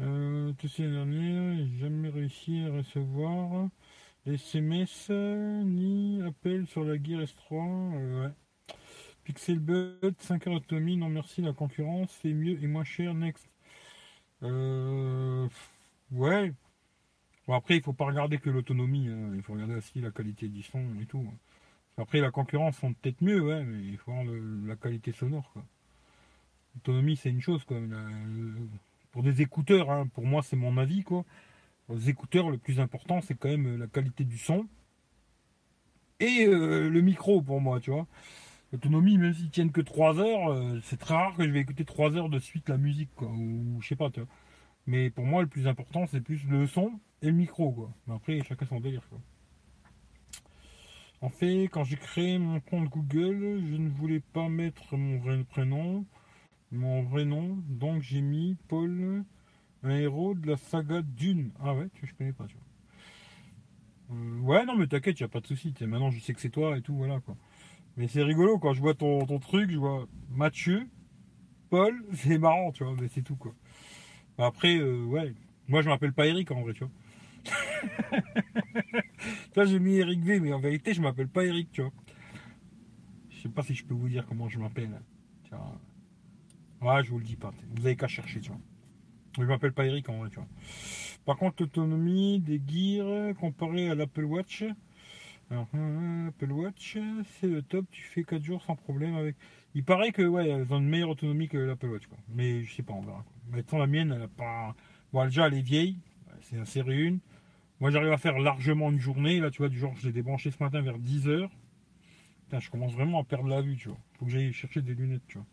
[0.00, 3.68] Euh, l'année dernière, j'ai jamais réussi à recevoir
[4.26, 7.94] SMS ni appel sur la Gear S3.
[7.94, 8.32] Euh, ouais.
[9.24, 13.51] Pixel Bud, 5 heures d'autonomie, non merci, la concurrence, c'est mieux et moins cher, next.
[14.42, 15.48] Euh,
[16.12, 16.52] ouais.
[17.46, 19.08] Bon, après, il faut pas regarder que l'autonomie.
[19.08, 19.32] Hein.
[19.34, 21.26] Il faut regarder aussi la qualité du son et tout.
[21.28, 21.36] Hein.
[21.98, 24.24] Après, la concurrence sont peut-être mieux, ouais, mais il faut voir
[24.64, 25.52] la qualité sonore.
[26.74, 27.64] L'autonomie, c'est une chose.
[27.64, 27.78] Quoi.
[29.10, 31.02] pour des écouteurs, hein, pour moi, c'est mon avis.
[31.02, 31.24] Quoi.
[31.90, 34.66] Les écouteurs, le plus important, c'est quand même la qualité du son
[36.22, 38.06] et euh, le micro pour moi, tu vois.
[38.72, 41.84] L'autonomie, même s'ils tiennent que 3 heures, euh, c'est très rare que je vais écouter
[41.84, 44.28] 3 heures de suite la musique, quoi, ou je sais pas, tu vois.
[44.86, 47.92] Mais pour moi, le plus important, c'est plus le son et le micro, quoi.
[48.06, 49.20] Mais après, chacun son délire, quoi.
[51.20, 55.44] En fait, quand j'ai créé mon compte Google, je ne voulais pas mettre mon vrai
[55.44, 56.04] prénom,
[56.72, 59.24] mon vrai nom, donc j'ai mis Paul,
[59.82, 61.52] un héros de la saga Dune.
[61.60, 64.16] Ah ouais, je connais pas, tu vois.
[64.16, 65.74] Euh, ouais, non, mais t'inquiète, y a pas de souci.
[65.82, 67.36] Maintenant, je sais que c'est toi et tout, voilà, quoi.
[67.96, 70.88] Mais c'est rigolo quand je vois ton, truc, je vois Mathieu,
[71.70, 73.54] Paul, c'est marrant, tu vois, mais c'est tout quoi.
[74.38, 75.34] Après, euh, ouais,
[75.68, 76.92] moi je m'appelle pas Eric en vrai, tu vois.
[79.56, 81.92] Là j'ai mis Eric V, mais en vérité je m'appelle pas Eric, tu vois.
[83.30, 85.00] Je sais pas si je peux vous dire comment je m'appelle.
[86.82, 87.52] Ouais, je vous le dis pas.
[87.76, 88.60] Vous avez qu'à chercher, tu vois.
[89.38, 90.48] Je m'appelle pas Eric en vrai, tu vois.
[91.24, 94.64] Par contre, l'autonomie des gears comparé à l'Apple Watch,
[95.52, 95.68] alors,
[96.28, 99.36] Apple Watch, c'est le top, tu fais 4 jours sans problème avec.
[99.74, 102.16] Il paraît que ouais, elles une meilleure autonomie que l'Apple Watch, quoi.
[102.30, 103.22] Mais je sais pas, on verra.
[103.50, 103.78] Quoi.
[103.78, 104.74] la mienne, elle pas.
[105.12, 105.98] Bon, déjà, elle est vieille,
[106.40, 107.18] c'est la série 1.
[107.80, 109.40] Moi, j'arrive à faire largement une journée.
[109.40, 111.50] Là, tu vois, du genre, je l'ai débranché ce matin vers 10h.
[112.44, 113.98] Putain, je commence vraiment à perdre la vue, tu vois.
[114.18, 115.46] Faut que j'aille chercher des lunettes, tu vois.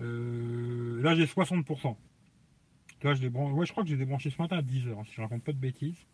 [0.00, 1.96] Euh, là, j'ai 60%.
[3.02, 3.52] Là, je débranche.
[3.52, 5.52] Ouais, je crois que j'ai débranché ce matin à 10h, hein, si je raconte pas
[5.52, 6.06] de bêtises.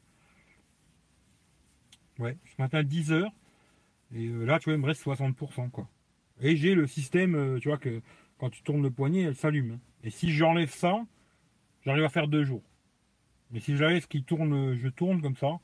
[2.18, 3.30] Ouais, ce matin 10h.
[4.14, 5.88] Et euh, là, tu vois, il me reste 60%, quoi.
[6.40, 8.00] Et j'ai le système, euh, tu vois, que
[8.38, 9.72] quand tu tournes le poignet, elle s'allume.
[9.72, 9.80] Hein.
[10.04, 11.04] Et si j'enlève ça,
[11.84, 12.62] j'arrive à faire deux jours.
[13.50, 15.58] Mais si j'arrive ce qui tourne, je tourne comme ça,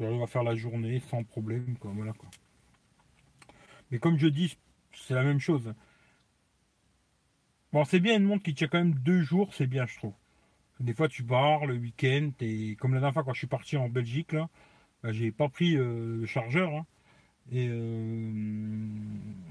[0.00, 1.92] j'arrive à faire la journée sans problème, quoi.
[1.94, 2.28] Voilà, quoi.
[3.90, 4.56] Mais comme je dis,
[4.92, 5.72] c'est la même chose.
[7.72, 10.14] Bon, c'est bien une montre qui tient quand même deux jours, c'est bien, je trouve.
[10.80, 13.76] Des fois, tu pars le week-end, et comme la dernière fois quand je suis parti
[13.76, 14.48] en Belgique, là,
[15.02, 16.72] bah, j'ai pas pris euh, le chargeur.
[16.74, 16.86] Hein.
[17.52, 18.32] Et euh,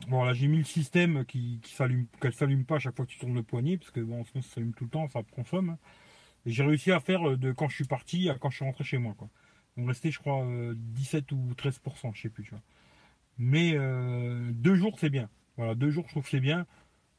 [0.10, 3.12] bon j'ai mis le système qui, qui s'allume, qu'elle s'allume pas à chaque fois que
[3.12, 5.78] tu tournes le poignet, parce que bon sinon ça s'allume tout le temps, ça consomme.
[6.46, 8.66] Et j'ai réussi à faire euh, de quand je suis parti à quand je suis
[8.66, 9.30] rentré chez moi quoi.
[9.78, 12.62] On restait je crois 17 ou 13%, je sais plus tu vois.
[13.38, 13.74] Mais
[14.54, 15.30] deux jours c'est bien.
[15.58, 16.66] Voilà, deux jours je trouve que c'est bien.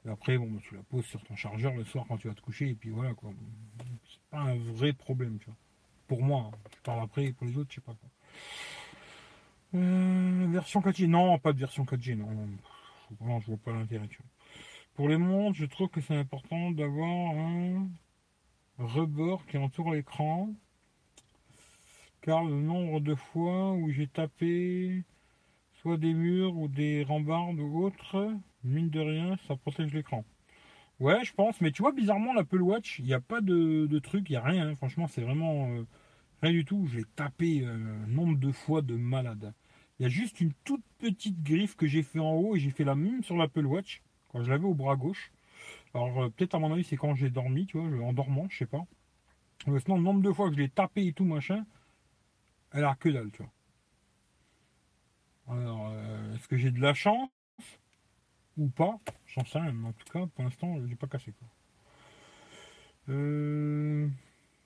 [0.06, 2.34] Et après bon bah, tu la poses sur ton chargeur le soir quand tu vas
[2.34, 3.30] te coucher et puis voilà quoi.
[4.08, 5.56] C'est pas un vrai problème tu vois.
[6.06, 6.58] Pour moi, hein.
[6.74, 8.08] je parle après pour les autres, je sais pas quoi.
[9.74, 12.28] Euh, version 4G, non, pas de version 4G, non.
[13.40, 14.08] je vois pas l'intérêt.
[14.94, 17.88] Pour les montres, je trouve que c'est important d'avoir un
[18.78, 20.50] rebord qui entoure l'écran.
[22.22, 25.04] Car le nombre de fois où j'ai tapé
[25.82, 28.34] soit des murs ou des rambardes ou autres,
[28.64, 30.24] mine de rien, ça protège l'écran.
[30.98, 34.28] Ouais, je pense, mais tu vois, bizarrement, l'Apple Watch, il n'y a pas de, truc,
[34.30, 34.68] il n'y a rien.
[34.68, 34.76] Hein.
[34.76, 35.86] Franchement, c'est vraiment euh,
[36.50, 36.86] du tout.
[36.86, 39.54] Je l'ai tapé un euh, nombre de fois de malade.
[39.98, 42.70] Il y a juste une toute petite griffe que j'ai fait en haut et j'ai
[42.70, 45.32] fait la même sur l'Apple Watch quand je l'avais au bras gauche.
[45.94, 48.58] Alors euh, peut-être à mon avis c'est quand j'ai dormi, tu vois, en dormant, je
[48.58, 48.84] sais pas.
[49.66, 51.64] Mais sinon le nombre de fois que je l'ai tapé et tout machin,
[52.72, 53.52] elle a que dalle, tu vois.
[55.56, 57.30] Alors euh, est-ce que j'ai de la chance
[58.58, 58.98] ou pas?
[59.26, 61.48] J'en sais rien, mais en tout cas pour l'instant je pas cassé quoi.
[63.08, 64.08] Euh,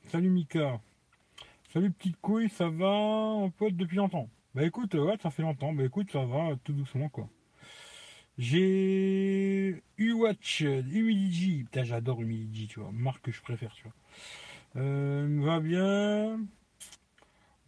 [0.08, 0.80] salut Mika.
[1.72, 4.28] Salut petite couille, ça va en pote depuis longtemps?
[4.56, 5.72] Bah écoute, ouais, ça fait longtemps.
[5.72, 7.28] Bah écoute, ça va tout doucement quoi.
[8.38, 10.64] J'ai U-Watch.
[10.64, 12.90] Putain, j'adore Humidigi, tu vois.
[12.90, 13.92] Marque que je préfère, tu vois.
[14.82, 16.40] Euh, va bien.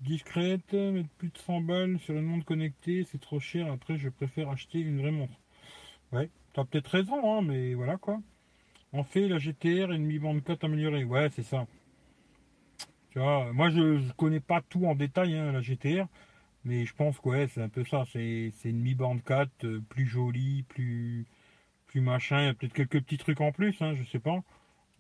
[0.00, 3.70] Discrète, mettre plus de 100 balles sur une montre connectée, c'est trop cher.
[3.70, 5.38] Après, je préfère acheter une vraie montre.
[6.10, 8.20] Ouais, t'as peut-être raison, hein, mais voilà quoi.
[8.92, 11.04] On fait la GTR et une Mi Band 4 améliorée.
[11.04, 11.68] Ouais, c'est ça.
[13.16, 16.06] Moi je, connais pas tout en détail, hein, la GTR.
[16.64, 18.04] Mais je pense que ouais, c'est un peu ça.
[18.12, 21.26] C'est une Mi Band 4 euh, plus jolie, plus,
[21.88, 22.40] plus machin.
[22.40, 24.42] Il y a peut-être quelques petits trucs en plus, hein, je sais pas.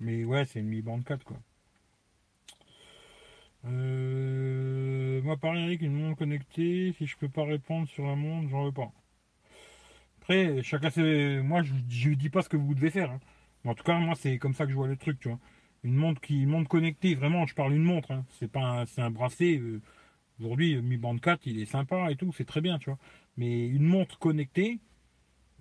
[0.00, 1.38] Mais ouais, c'est une Mi Band 4 quoi.
[3.64, 8.48] Euh, moi pareil avec une montre connectée, si je peux pas répondre sur la montre,
[8.48, 8.90] j'en veux pas.
[10.20, 11.40] Après, chacun sait.
[11.42, 13.10] Moi je, je dis pas ce que vous devez faire.
[13.12, 13.20] Hein.
[13.64, 15.38] en tout cas, moi c'est comme ça que je vois le truc, tu vois.
[15.84, 18.24] Une montre qui connectée, vraiment, je parle d'une montre, hein.
[18.38, 19.58] c'est pas c'est un bracelet.
[19.58, 19.80] Euh,
[20.40, 22.98] Aujourd'hui, Mi Band 4, il est sympa et tout, c'est très bien, tu vois.
[23.36, 24.80] Mais une montre connectée,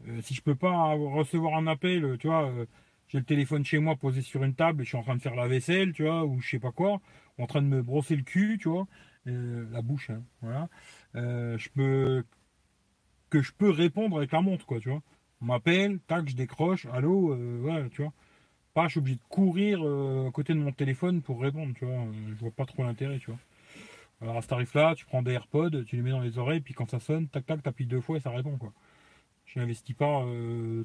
[0.08, 2.66] euh, si je peux pas recevoir un appel, tu vois, euh,
[3.08, 5.22] j'ai le téléphone chez moi posé sur une table et je suis en train de
[5.22, 7.00] faire la vaisselle, tu vois, ou je sais pas quoi,
[7.38, 8.88] en train de me brosser le cul, tu vois,
[9.28, 10.70] euh, la bouche, hein, voilà.
[11.14, 12.24] je peux
[13.30, 15.02] que je peux répondre avec la montre, quoi, tu vois.
[15.42, 18.14] On m'appelle, tac, je décroche, allô, voilà, tu vois.
[18.74, 22.06] Pas, je suis obligé de courir à côté de mon téléphone pour répondre, tu vois.
[22.30, 23.40] je vois pas trop l'intérêt, tu vois.
[24.22, 26.76] Alors à ce tarif-là, tu prends des AirPods, tu les mets dans les oreilles, puis
[26.76, 28.58] quand ça sonne, tac tac, t'appuies deux fois et ça répond.
[29.46, 30.24] Je n'investis pas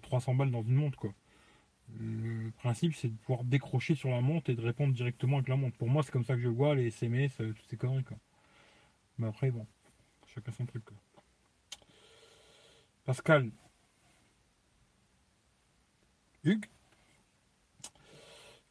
[0.02, 1.06] 300 euh, balles dans une montre.
[2.00, 5.56] Le principe c'est de pouvoir décrocher sur la montre et de répondre directement avec la
[5.56, 5.76] montre.
[5.76, 8.16] Pour moi c'est comme ça que je vois les SMS, euh, toutes ces conneries quoi.
[9.18, 9.66] Mais après bon,
[10.26, 10.82] chacun son truc.
[13.04, 13.50] Pascal.
[16.42, 16.66] Hugues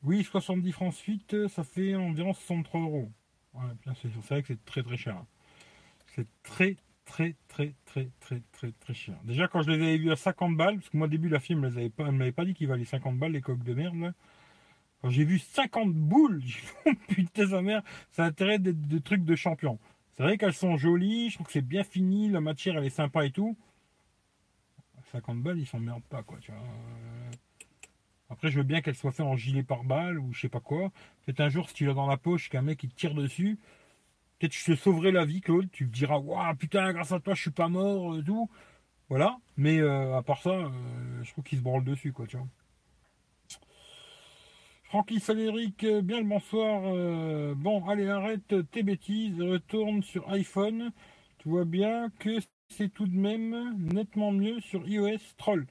[0.06, 3.12] Oui, 70 francs suite, ça fait environ 63 euros
[4.01, 5.24] c'est vrai que c'est très très cher.
[6.08, 9.16] C'est très très très très très très très cher.
[9.24, 11.39] Déjà quand je les avais vus à 50 balles, parce que moi au début la
[11.39, 14.14] fille ne m'avait pas, dit qu'il valait 50 balles les coques de merde.
[15.01, 19.24] Quand j'ai vu 50 boules, j'ai oh, putain sa mère, ça a intérêt des trucs
[19.24, 19.80] de champion.
[20.12, 22.89] C'est vrai qu'elles sont jolies, je trouve que c'est bien fini, la matière elle est
[22.89, 23.58] sympa et tout.
[25.12, 26.62] 50 balles, ils s'emmerdent pas quoi, tu vois.
[28.36, 30.92] Après, je veux bien qu'elle soit faite en gilet pare-balles ou je sais pas quoi.
[31.24, 33.58] Peut-être un jour, si tu l'as dans la poche, qu'un mec il tire dessus,
[34.38, 35.72] peut-être je te sauverai la vie, Claude.
[35.72, 38.50] Tu me diras, waouh, putain, grâce à toi, je suis pas mort, euh, tout.
[39.08, 39.38] Voilà.
[39.56, 40.70] Mais euh, à part ça, euh,
[41.24, 42.48] je trouve qu'il se branle dessus, quoi, tu vois.
[44.84, 47.56] Francky Saléric, bien le bonsoir.
[47.56, 50.92] bon, allez, arrête tes bêtises, retourne sur iPhone.
[51.38, 55.68] Tu vois bien que c'est tout de même nettement mieux sur iOS Troll.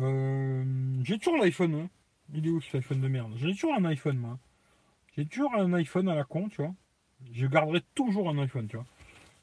[0.00, 0.64] Euh,
[1.02, 1.74] j'ai toujours l'iPhone.
[1.74, 1.90] Hein.
[2.34, 3.32] Il est où cet iPhone de merde?
[3.36, 4.38] J'ai toujours un iPhone, moi.
[5.16, 6.74] J'ai toujours un iPhone à la con, tu vois.
[7.32, 8.86] Je garderai toujours un iPhone, tu vois.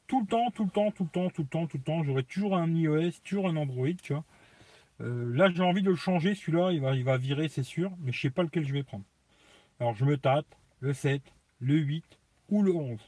[0.07, 2.03] Tout le temps, tout le temps, tout le temps, tout le temps, tout le temps.
[2.03, 4.23] J'aurai toujours un iOS, toujours un Android, tu vois.
[5.01, 7.91] Euh, là, j'ai envie de le changer, celui-là, il va, il va virer, c'est sûr,
[7.99, 9.03] mais je sais pas lequel je vais prendre.
[9.79, 10.47] Alors, je me tâte,
[10.79, 11.21] le 7,
[11.59, 12.03] le 8
[12.49, 12.99] ou le 11.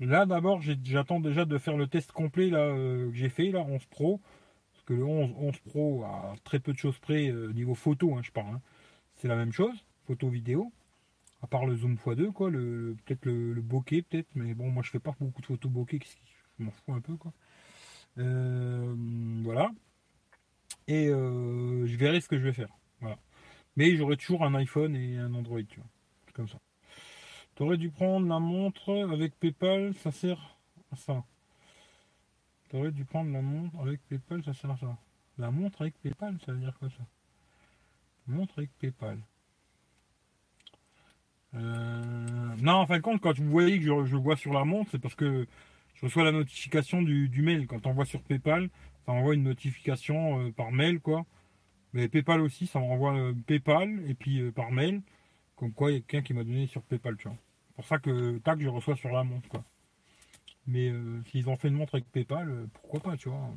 [0.00, 3.60] Là, d'abord, j'attends déjà de faire le test complet là, euh, que j'ai fait, là,
[3.60, 4.20] 11 Pro
[4.90, 8.30] le 11, 11 Pro a très peu de choses près euh, niveau photo, hein, je
[8.30, 8.54] parle.
[8.56, 8.60] Hein.
[9.16, 10.72] C'est la même chose, photo vidéo.
[11.42, 14.90] À part le zoom x2, quoi, le, peut-être le, bokeh, peut-être, mais bon, moi je
[14.90, 16.00] fais pas beaucoup de photos bokeh,
[16.58, 17.32] je m'en fous un peu quoi.
[18.18, 18.94] Euh,
[19.42, 19.70] voilà.
[20.86, 22.68] Et euh, je verrai ce que je vais faire.
[23.00, 23.16] Voilà.
[23.76, 25.88] Mais j'aurai toujours un iPhone et un Android, tu vois.
[26.34, 26.58] Comme ça.
[27.54, 30.58] Tu aurais dû prendre la montre avec PayPal, ça sert
[30.92, 31.24] à ça.
[32.70, 34.96] Tu aurais dû prendre la montre avec PayPal, ça sert à ça.
[35.38, 37.04] La montre avec PayPal, ça veut dire quoi ça?
[38.28, 39.18] Montre avec PayPal.
[41.54, 44.64] Euh, non, en fin de compte, quand vous voyez que je, je vois sur la
[44.64, 45.48] montre, c'est parce que
[45.94, 47.66] je reçois la notification du, mail.
[47.66, 48.70] Quand on voit sur PayPal,
[49.04, 51.26] ça envoie une notification euh, par mail, quoi.
[51.92, 55.02] Mais PayPal aussi, ça m'envoie euh, PayPal et puis par mail,
[55.56, 57.36] comme quoi il y a quelqu'un qui m'a donné sur PayPal, tu vois.
[57.66, 59.64] C'est pour ça que tac, je reçois sur la montre, quoi.
[60.70, 60.92] Mais
[61.30, 63.50] s'ils ont fait une montre avec PayPal, pourquoi pas, tu vois.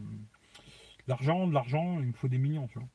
[1.07, 2.87] L'argent, de l'argent, il me faut des millions, tu vois.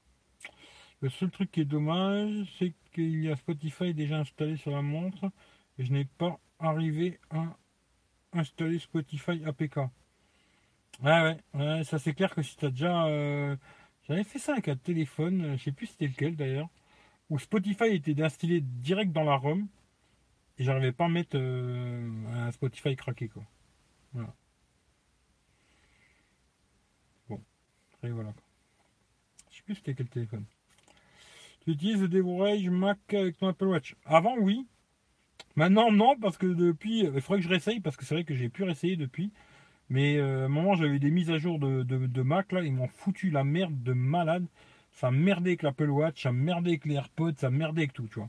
[1.00, 4.82] Le seul truc qui est dommage, c'est qu'il y a Spotify déjà installé sur la
[4.82, 5.30] montre
[5.78, 7.56] et je n'ai pas arrivé à
[8.32, 9.78] installer Spotify APK.
[11.02, 13.06] Ouais, ouais, ça c'est clair que si tu as déjà.
[13.06, 13.56] Euh,
[14.08, 16.68] j'avais fait ça avec un téléphone, je sais plus c'était lequel d'ailleurs,
[17.30, 19.68] où Spotify était installé direct dans la ROM
[20.58, 23.44] et j'arrivais pas à mettre euh, un Spotify craqué quoi.
[24.12, 24.34] Voilà.
[27.28, 27.40] Bon,
[28.02, 28.32] et voilà.
[29.50, 30.44] Je sais plus c'était quel téléphone.
[31.64, 34.66] Tu utilises le déverrouillage Mac avec ton Apple Watch Avant, oui.
[35.56, 37.00] Maintenant, non, parce que depuis.
[37.00, 39.32] Il faudrait que je réessaye, parce que c'est vrai que j'ai pu réessayer depuis.
[39.90, 42.88] Mais euh, à un moment, j'avais des mises à jour de, Mac, là, ils m'ont
[42.88, 44.46] foutu la merde de malade.
[44.92, 48.18] Ça merdait avec l'Apple Watch, ça merdait avec les AirPods, ça merdait avec tout, tu
[48.18, 48.28] vois.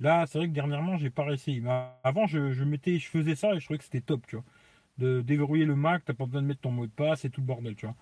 [0.00, 1.60] Là, c'est vrai que dernièrement, j'ai pas réessayé.
[1.60, 1.70] Mais
[2.04, 4.44] avant, je, je, mettais, je faisais ça et je trouvais que c'était top, tu vois.
[4.98, 7.40] De déverrouiller le Mac, t'as pas besoin de mettre ton mot de passe et tout
[7.40, 7.96] le bordel, tu vois.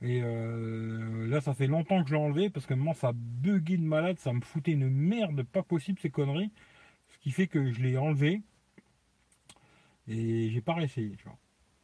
[0.00, 3.76] Et euh, là, ça fait longtemps que je l'ai enlevé parce que moment ça buguait
[3.76, 6.52] de malade, ça me foutait une merde pas possible ces conneries.
[7.08, 8.42] Ce qui fait que je l'ai enlevé
[10.08, 11.38] et j'ai pas réessayé, tu vois.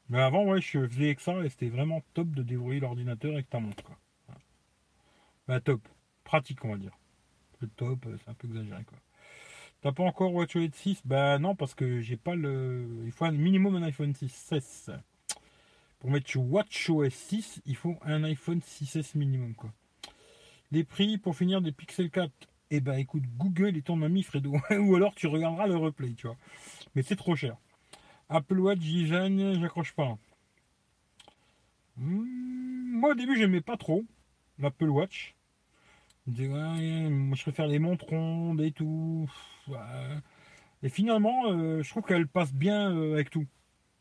[0.08, 3.48] Mais avant, ouais, je faisais avec ça et c'était vraiment top de déverrouiller l'ordinateur avec
[3.50, 3.98] ta montre, quoi.
[5.48, 5.86] Bah, top.
[6.24, 6.96] Pratique, on va dire.
[7.60, 8.98] Le top, c'est un peu exagéré, quoi.
[9.85, 12.89] T'as pas encore WatchOS 6 Bah non, parce que j'ai pas le.
[13.05, 14.30] Il faut un minimum un iPhone 6.
[14.32, 14.93] 16.
[15.99, 19.55] Pour mettre sur WatchOS 6, il faut un iPhone 6S minimum.
[19.55, 19.70] Quoi.
[20.72, 22.32] Les prix pour finir des Pixel 4.
[22.70, 24.55] Eh ben écoute, Google est ton ami Fredo.
[24.70, 26.37] Ou alors tu regarderas le replay, tu vois.
[26.95, 27.55] Mais c'est trop cher.
[28.30, 30.16] Apple Watch, Jijan, j'accroche pas.
[31.99, 32.24] Hmm,
[33.01, 34.03] moi au début j'aimais pas trop
[34.59, 35.34] l'Apple Watch.
[36.26, 39.30] Je préfère les montres rondes et tout.
[40.82, 43.46] Et finalement, euh, je trouve qu'elle passe bien euh, avec tout.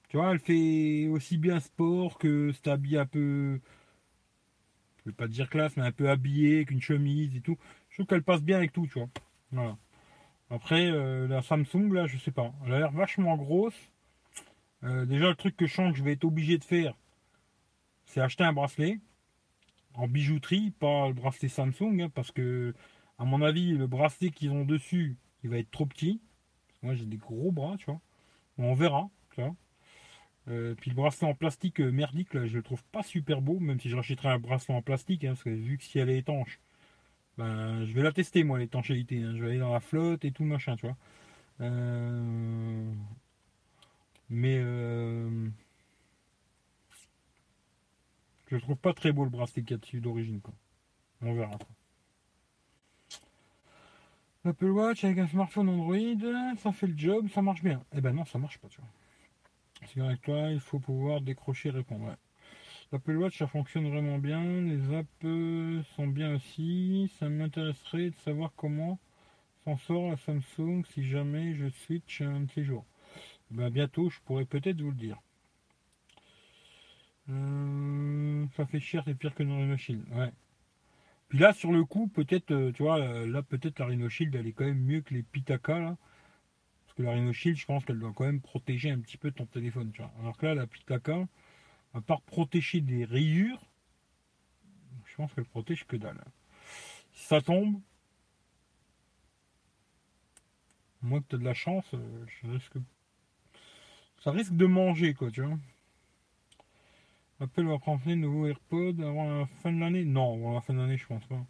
[0.10, 3.60] Tu vois, elle fait aussi bien sport que c'est habillé un peu.
[4.98, 7.58] Je vais pas dire classe, mais un peu habillé, qu'une chemise et tout.
[7.90, 9.10] Je trouve qu'elle passe bien avec tout, tu vois.
[9.52, 9.78] Voilà.
[10.50, 12.54] Après, euh, la Samsung, là, je sais pas.
[12.66, 13.90] Elle a l'air vachement grosse.
[14.84, 16.94] Déjà, le truc que je sens que je vais être obligé de faire,
[18.06, 19.00] c'est acheter un bracelet
[19.96, 22.74] en bijouterie, pas le bracelet Samsung, hein, parce que,
[23.20, 26.22] à mon avis, le bracelet qu'ils ont dessus, il va être trop petit.
[26.82, 28.02] moi, j'ai des gros bras, tu vois.
[28.58, 29.10] On verra.
[30.50, 33.60] Euh, puis le bracelet en plastique euh, merdique, là, je le trouve pas super beau,
[33.60, 36.10] même si je rachèterais un bracelet en plastique, hein, parce que vu que si elle
[36.10, 36.60] est étanche,
[37.38, 39.22] ben, je vais la tester moi l'étanchéité.
[39.24, 39.34] Hein.
[39.36, 40.98] je vais aller dans la flotte et tout machin, tu vois.
[41.62, 42.94] Euh,
[44.30, 44.62] mais
[48.58, 50.54] je trouve pas très beau le bracelet dessus d'origine, quoi.
[51.22, 51.58] On verra.
[51.58, 51.68] Quoi.
[54.46, 57.82] Apple Watch avec un smartphone Android, ça fait le job, ça marche bien.
[57.94, 58.90] Eh ben non, ça marche pas, tu vois.
[59.88, 62.16] C'est avec toi, il faut pouvoir décrocher et répondre.
[62.92, 64.44] L'Apple Watch, ça fonctionne vraiment bien.
[64.44, 67.12] Les apps sont bien aussi.
[67.18, 69.00] Ça m'intéresserait de savoir comment
[69.64, 72.86] s'en sort la Samsung si jamais je switch un de ces jours.
[73.50, 75.18] Ben, bientôt, je pourrais peut-être vous le dire.
[77.30, 79.76] Euh, ça fait cher, c'est pire que dans Rhino.
[80.12, 80.32] Ouais.
[81.30, 84.48] Puis là, sur le coup, peut-être, euh, tu vois, là, peut-être la Rhino Shield, elle
[84.48, 85.98] est quand même mieux que les Pitaka, là.
[86.86, 89.46] Parce que la Rhino je pense qu'elle doit quand même protéger un petit peu ton
[89.46, 89.92] téléphone.
[89.94, 90.12] Tu vois.
[90.22, 91.28] Alors que là, la Pitaka,
[91.94, 93.66] à part protéger des rayures,
[95.06, 96.24] je pense qu'elle protège que dalle.
[97.14, 97.80] Si ça tombe,
[101.02, 102.60] moi que tu as de la chance, euh.
[104.24, 105.58] Ça risque de manger, quoi, tu vois.
[107.44, 110.06] Apple va prendre les nouveaux AirPods avant la fin de l'année?
[110.06, 111.46] Non, avant la fin de l'année, je pense pas.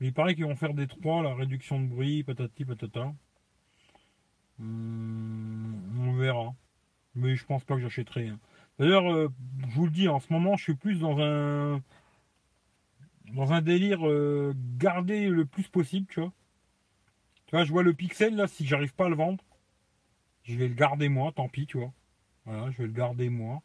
[0.00, 3.14] Mais il paraît qu'ils vont faire des trois, la réduction de bruit, patati patata.
[4.58, 6.54] Hmm, on verra.
[7.14, 8.28] Mais je pense pas que j'achèterai.
[8.28, 8.40] Hein.
[8.78, 9.28] D'ailleurs, euh,
[9.68, 11.80] je vous le dis, en ce moment, je suis plus dans un
[13.32, 16.32] dans un délire euh, garder le plus possible, tu vois.
[17.46, 19.42] Tu vois, je vois le pixel là, si j'arrive pas à le vendre,
[20.44, 21.92] je vais le garder moi, tant pis, tu vois.
[22.46, 23.62] Voilà, je vais le garder moi.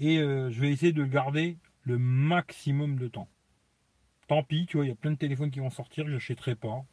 [0.00, 3.28] Et euh, je vais essayer de garder le maximum de temps.
[4.26, 6.54] Tant pis, tu vois, il y a plein de téléphones qui vont sortir, je n'achèterai
[6.54, 6.84] pas.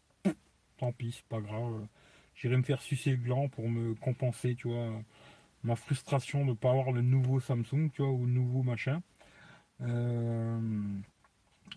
[0.78, 1.88] Tant pis, c'est pas grave.
[2.36, 4.92] J'irai me faire sucer le gland pour me compenser, tu vois,
[5.64, 9.02] ma frustration de ne pas avoir le nouveau Samsung, tu vois, ou le nouveau machin.
[9.82, 10.60] Euh,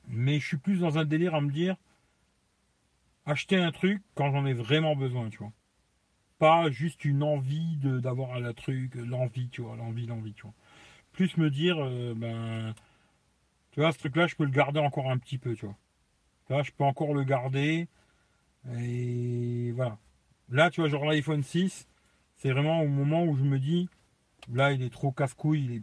[0.08, 1.76] mais je suis plus dans un délire à me dire
[3.26, 5.52] acheter un truc quand j'en ai vraiment besoin, tu vois.
[6.38, 10.54] Pas juste une envie d'avoir un truc, l'envie, tu vois, l'envie, l'envie, tu vois.
[11.20, 12.74] Plus me dire, euh, ben,
[13.72, 15.66] tu vois, ce truc-là, je peux le garder encore un petit peu, tu
[16.48, 16.62] vois.
[16.62, 17.88] Je peux encore le garder.
[18.78, 19.98] Et voilà.
[20.48, 21.86] Là, tu vois, genre l'iPhone 6,
[22.38, 23.90] c'est vraiment au moment où je me dis,
[24.50, 25.82] là, il est trop casse-couille, il est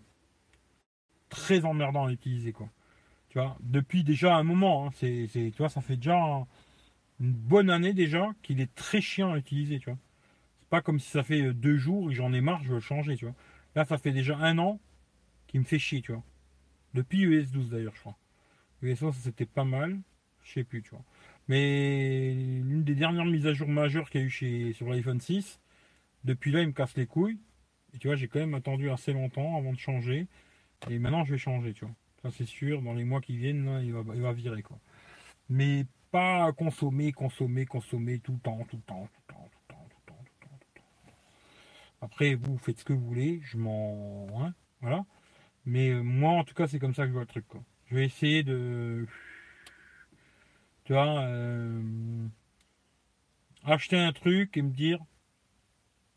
[1.29, 2.69] très emmerdant à utiliser, quoi.
[3.29, 6.17] Tu vois, depuis déjà un moment, hein, c'est, tu vois, ça fait déjà
[7.19, 9.99] une bonne année déjà qu'il est très chiant à utiliser, tu vois.
[10.57, 12.81] C'est pas comme si ça fait deux jours et j'en ai marre, je veux le
[12.81, 13.35] changer, tu vois.
[13.75, 14.79] Là, ça fait déjà un an
[15.47, 16.23] qu'il me fait chier, tu vois.
[16.93, 18.17] Depuis US 12 d'ailleurs, je crois.
[18.81, 19.99] US 11, c'était pas mal,
[20.43, 21.03] je sais plus, tu vois.
[21.47, 25.19] Mais l'une des dernières mises à jour majeures qu'il y a eu chez, sur l'iPhone
[25.19, 25.59] 6,
[26.23, 27.39] depuis là, il me casse les couilles.
[27.93, 30.27] Et tu vois, j'ai quand même attendu assez longtemps avant de changer.
[30.89, 31.95] Et maintenant, je vais changer, tu vois.
[32.21, 34.79] Ça, c'est sûr, dans les mois qui viennent, il, va, il va virer, quoi.
[35.49, 39.59] Mais pas consommer, consommer, consommer tout le temps, tout le temps, tout le temps, tout
[39.69, 41.17] le temps, tout le temps, tout le temps, tout le temps.
[42.01, 44.27] Après, vous faites ce que vous voulez, je m'en.
[44.41, 45.05] Hein, voilà.
[45.67, 47.61] Mais euh, moi, en tout cas, c'est comme ça que je vois le truc, quoi.
[47.87, 49.05] Je vais essayer de.
[50.85, 52.27] Tu vois, euh,
[53.65, 54.99] acheter un truc et me dire,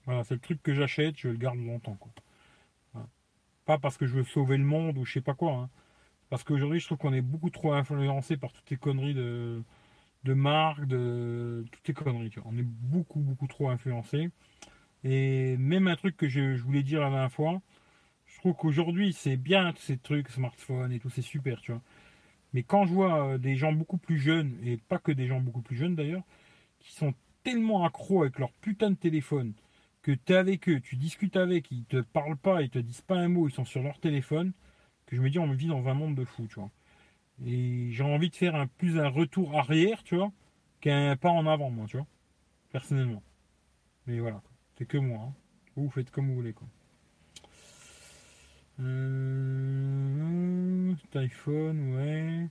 [0.06, 1.98] voilà, c'est le truc que j'achète, je le garde longtemps.
[3.66, 5.52] Pas parce que je veux sauver le monde ou je sais pas quoi.
[5.52, 5.70] Hein.
[6.28, 9.62] Parce qu'aujourd'hui, je trouve qu'on est beaucoup trop influencé par toutes les conneries de,
[10.24, 12.32] de marques, de toutes les conneries.
[12.44, 14.30] On est beaucoup, beaucoup trop influencé.
[15.02, 17.60] Et même un truc que je, voulais dire la dernière fois,
[18.40, 21.82] trouve qu'aujourd'hui, c'est bien ces trucs, smartphones et tout, c'est super, tu vois.
[22.52, 25.40] Mais quand je vois euh, des gens beaucoup plus jeunes, et pas que des gens
[25.40, 26.24] beaucoup plus jeunes d'ailleurs,
[26.80, 27.14] qui sont
[27.44, 29.52] tellement accros avec leur putain de téléphone,
[30.02, 33.02] que tu es avec eux, tu discutes avec, ils te parlent pas, ils te disent
[33.02, 34.52] pas un mot, ils sont sur leur téléphone,
[35.06, 36.70] que je me dis on vit dans un monde de fou, tu vois.
[37.46, 40.32] Et j'ai envie de faire un plus un retour arrière, tu vois,
[40.80, 42.06] qu'un pas en avant, moi, tu vois,
[42.72, 43.22] personnellement.
[44.06, 44.42] Mais voilà,
[44.76, 45.20] c'est que moi.
[45.28, 45.34] Hein.
[45.76, 46.68] Vous faites comme vous voulez, quoi.
[48.80, 49.80] Euh,
[51.14, 52.48] iPhone, ouais.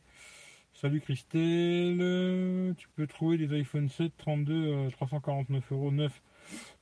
[0.73, 2.75] Salut Christelle.
[2.77, 6.21] Tu peux trouver des iPhone 7 32 349 euros 9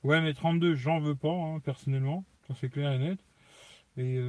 [0.03, 2.23] Ouais, mais 32, j'en veux pas, hein, personnellement.
[2.47, 3.19] Ça, c'est clair et net.
[3.97, 4.19] Et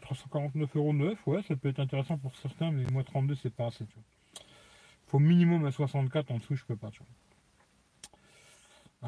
[0.00, 3.54] 349 euh, euros neuf, ouais, ça peut être intéressant pour certains, mais moi, 32, c'est
[3.54, 4.04] pas assez, tu vois.
[5.08, 7.08] Faut minimum à 64, en dessous, je peux pas, tu vois.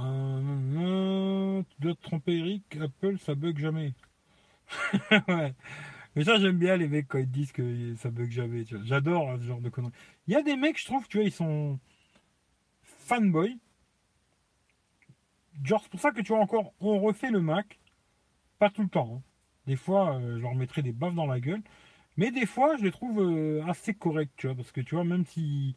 [0.03, 2.77] Euh, tu dois te tromper, Eric.
[2.81, 3.95] Apple, ça bug jamais.
[5.28, 5.55] ouais.
[6.16, 8.64] Mais ça, j'aime bien les mecs quand ils disent que ça bug jamais.
[8.84, 9.92] J'adore hein, ce genre de conneries.
[10.28, 11.78] Il y a des mecs, je trouve, tu vois, ils sont
[12.82, 13.59] fanboy
[15.62, 17.78] genre, c'est pour ça que tu vois encore, on refait le Mac.
[18.59, 19.16] Pas tout le temps.
[19.16, 19.22] Hein.
[19.66, 21.62] Des fois, euh, je leur mettrai des baffes dans la gueule.
[22.16, 24.56] Mais des fois, je les trouve euh, assez corrects, tu vois.
[24.56, 25.74] Parce que tu vois, même s'ils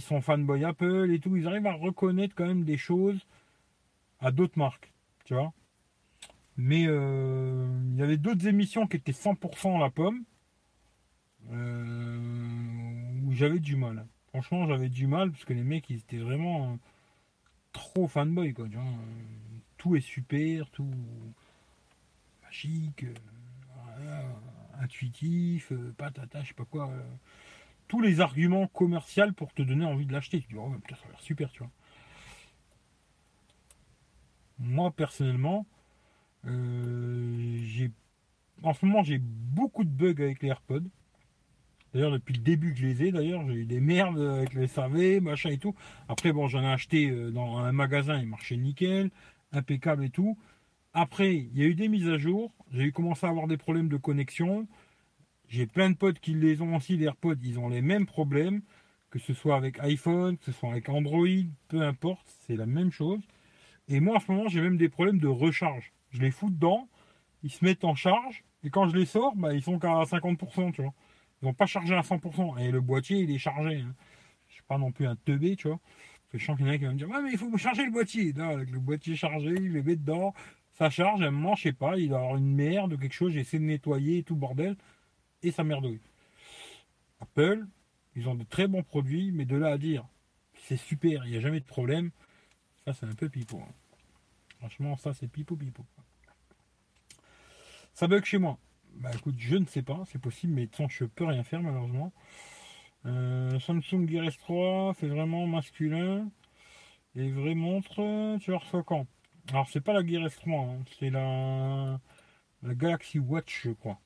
[0.00, 3.26] sont fanboy Apple et tout, ils arrivent à reconnaître quand même des choses
[4.20, 4.92] à d'autres marques,
[5.24, 5.52] tu vois.
[6.58, 10.24] Mais euh, il y avait d'autres émissions qui étaient 100% la pomme.
[13.24, 14.06] où j'avais du mal.
[14.28, 16.78] Franchement, j'avais du mal parce que les mecs, ils étaient vraiment
[17.72, 18.66] trop fanboy, quoi.
[19.78, 20.90] tout est super, tout
[22.42, 23.04] magique,
[24.00, 24.22] euh,
[24.80, 26.88] intuitif, euh, patata, je sais pas quoi.
[26.90, 27.02] Euh.
[27.88, 30.40] tous les arguments commerciaux pour te donner envie de l'acheter.
[30.40, 31.70] Tu dis, oh, ça a l'air super, tu vois.
[34.58, 35.66] Moi, personnellement,
[36.44, 37.90] j'ai
[38.62, 40.88] en ce moment, j'ai beaucoup de bugs avec les AirPods.
[41.94, 44.66] D'ailleurs, depuis le début que je les ai, d'ailleurs, j'ai eu des merdes avec les
[44.66, 45.74] SAV, machin et tout.
[46.08, 49.10] Après, bon, j'en ai acheté euh, dans un magasin, il marchait nickel,
[49.52, 50.36] impeccable et tout.
[50.92, 52.52] Après, il y a eu des mises à jour.
[52.72, 54.66] J'ai commencé à avoir des problèmes de connexion.
[55.48, 58.60] J'ai plein de potes qui les ont aussi, les AirPods, ils ont les mêmes problèmes,
[59.10, 61.26] que ce soit avec iPhone, que ce soit avec Android,
[61.68, 63.20] peu importe, c'est la même chose.
[63.88, 65.92] Et moi, en ce moment, j'ai même des problèmes de recharge.
[66.10, 66.88] Je les fous dedans,
[67.42, 70.72] ils se mettent en charge, et quand je les sors, bah, ils sont qu'à 50%,
[70.72, 70.94] tu vois.
[71.40, 72.58] Ils vont pas charger à 100%.
[72.58, 73.80] Et le boîtier, il est chargé.
[73.80, 73.94] Hein.
[74.48, 75.78] Je suis pas non plus un teubé, tu vois.
[76.34, 77.90] Je sens qu'il y en a qui vont me dire, mais il faut charger le
[77.90, 78.34] boîtier.
[78.38, 80.34] Avec le boîtier chargé, il le met dedans.
[80.72, 83.14] Ça charge, à un moment, je sais pas, il va avoir une merde ou quelque
[83.14, 84.76] chose, j'essaie de nettoyer tout bordel,
[85.42, 86.00] et ça merdouille.
[87.20, 87.66] Apple,
[88.14, 90.06] ils ont de très bons produits, mais de là à dire,
[90.54, 92.12] c'est super, il n'y a jamais de problème,
[92.84, 93.58] ça c'est un peu pipeau.
[93.58, 93.72] Hein.
[94.58, 95.84] Franchement, ça c'est pipeau pipeau.
[97.98, 98.60] Ça bug chez moi.
[98.94, 102.12] Bah écoute, je ne sais pas, c'est possible, mais façon, je peux rien faire malheureusement.
[103.06, 106.30] Euh, Samsung Gear S3, c'est vraiment masculin.
[107.16, 109.08] Et vraie montre, tu la reçois quand?
[109.48, 111.98] Alors c'est pas la Gear S3, hein, c'est la...
[112.62, 113.98] la Galaxy Watch, je crois.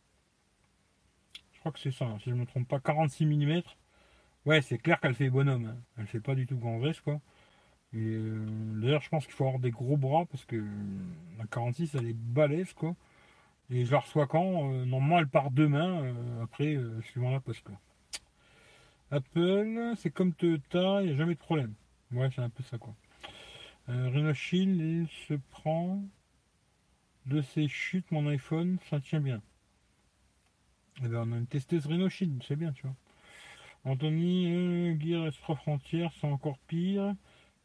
[1.53, 3.61] Je crois que c'est ça, hein, si je ne me trompe pas, 46 mm.
[4.47, 5.67] Ouais, c'est clair qu'elle fait bonhomme.
[5.67, 5.77] Hein.
[5.99, 7.21] Elle fait pas du tout grand veste, quoi.
[7.93, 8.47] Euh,
[8.81, 10.65] d'ailleurs, je pense qu'il faut avoir des gros bras parce que
[11.37, 12.97] la 46, elle est balèze, quoi.
[13.73, 14.71] Et je la reçois quand?
[14.71, 16.79] Euh, Normalement, elle part demain, euh, après,
[17.11, 17.81] suivant la poste, quoi.
[19.11, 21.75] Apple, c'est comme Toyota, il n'y a jamais de problème.
[22.13, 22.95] Ouais, c'est un peu ça, quoi.
[24.35, 26.03] Shield, il se prend
[27.27, 29.41] de ses chutes, mon iPhone, ça tient bien.
[31.01, 32.95] Et eh ben, on a une testeuse Renault c'est bien, tu vois.
[33.85, 37.15] Anthony, euh, Gear S3 Frontier, c'est encore pire.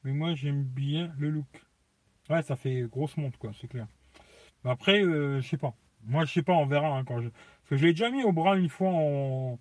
[0.04, 1.66] Mais moi, j'aime bien le look.
[2.30, 3.88] Ouais, ça fait grosse montre, quoi, c'est clair.
[4.64, 5.76] Mais après, euh, je sais pas.
[6.08, 6.98] Moi, je sais pas, on verra.
[6.98, 7.30] Hein, quand je...
[7.30, 9.60] Parce que je l'ai déjà mis au bras une fois en,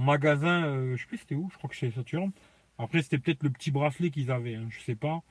[0.00, 0.64] magasin.
[0.64, 2.32] Euh, je sais plus c'était où, je crois que chez Saturn.
[2.78, 5.22] Après, c'était peut-être le petit bracelet qu'ils avaient, hein, je sais pas.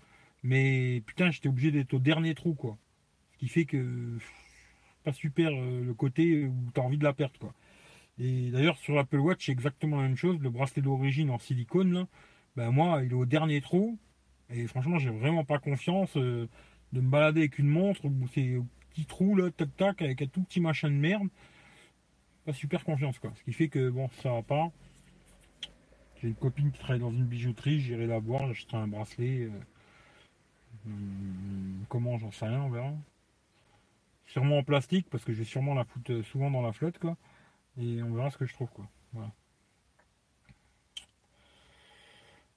[0.43, 2.77] Mais putain, j'étais obligé d'être au dernier trou, quoi.
[3.33, 4.17] Ce qui fait que
[5.03, 7.53] pas super euh, le côté où tu as envie de la perdre, quoi.
[8.19, 10.39] Et d'ailleurs, sur l'Apple Watch, c'est exactement la même chose.
[10.39, 12.07] Le bracelet d'origine en silicone, là,
[12.55, 13.97] ben moi, il est au dernier trou.
[14.49, 16.47] Et franchement, j'ai vraiment pas confiance euh,
[16.93, 18.59] de me balader avec une montre où c'est
[18.93, 21.27] petit trou, là, tac tac, avec un tout petit machin de merde.
[22.45, 23.31] Pas super confiance, quoi.
[23.35, 24.71] Ce qui fait que, bon, ça va pas.
[26.21, 29.41] J'ai une copine qui travaille dans une bijouterie, j'irai la voir, j'achèterai un bracelet.
[29.43, 29.49] Euh,
[30.85, 32.93] hum, comment, j'en sais rien, on verra.
[34.25, 37.17] Sûrement en plastique, parce que je vais sûrement la foutre souvent dans la flotte, quoi.
[37.77, 38.87] Et on verra ce que je trouve quoi.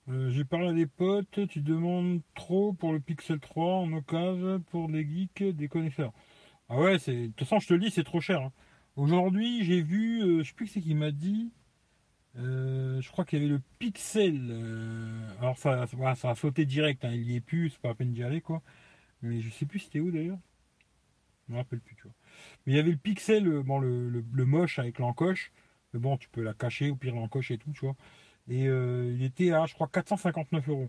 [0.08, 4.60] Euh, j'ai parlé à des potes, tu demandes trop pour le Pixel 3 en occasion
[4.70, 6.12] pour des geeks, des connaisseurs.
[6.68, 7.14] Ah ouais, c'est.
[7.14, 8.40] De toute façon, je te le dis, c'est trop cher.
[8.42, 8.52] Hein.
[8.96, 11.52] Aujourd'hui, j'ai vu, euh, je sais plus ce qu'il m'a dit.
[12.36, 14.50] Euh, je crois qu'il y avait le Pixel.
[15.40, 15.86] alors ça,
[16.16, 18.42] ça a sauté direct, hein, il y est plus, c'est pas à peine d'y aller
[18.42, 18.62] quoi.
[19.22, 20.38] Mais je sais plus c'était où d'ailleurs.
[21.48, 21.96] Je me rappelle plus.
[22.66, 25.52] Mais il y avait le pixel, euh, bon, le, moche avec l'encoche.
[25.92, 27.96] Mais bon, tu peux la cacher, au pire l'encoche et tout, tu vois.
[28.48, 30.88] Et euh, il était à, je crois, 459 euros.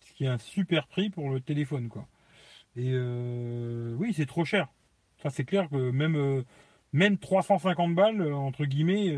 [0.00, 2.06] Ce qui est un super prix pour le téléphone, quoi.
[2.76, 4.68] Et euh, oui, c'est trop cher.
[5.22, 6.44] Ça, c'est clair que même,
[6.92, 9.14] même 350 balles, entre guillemets,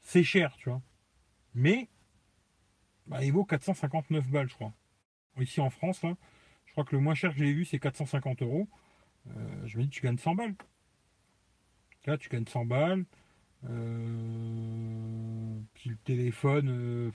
[0.00, 0.82] c'est cher, tu vois.
[1.54, 1.88] Mais,
[3.06, 4.72] bah, il vaut 459 balles, je crois.
[5.40, 6.00] Ici en France,
[6.66, 8.68] je crois que le moins cher que j'ai vu, c'est 450 euros.
[9.28, 10.54] Euh, je me dis, tu gagnes 100 balles.
[12.06, 13.04] Là, tu gagnes 100 balles.
[13.68, 17.10] Euh, puis le téléphone, euh,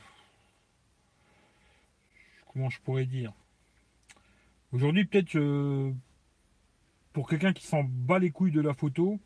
[2.51, 3.33] comment je pourrais dire?
[4.73, 5.37] Aujourd'hui, peut-être
[7.13, 9.19] pour quelqu'un qui s'en bat les couilles de la photo,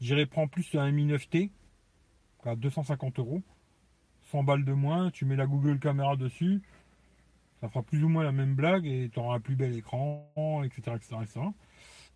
[0.00, 1.50] j'irais prendre plus un Mi 9T
[2.44, 3.42] à 250 euros.
[4.32, 6.60] 100 balles de moins, tu mets la Google Caméra dessus,
[7.60, 10.28] ça fera plus ou moins la même blague et tu auras un plus bel écran,
[10.64, 10.96] etc.
[10.96, 11.40] etc., etc.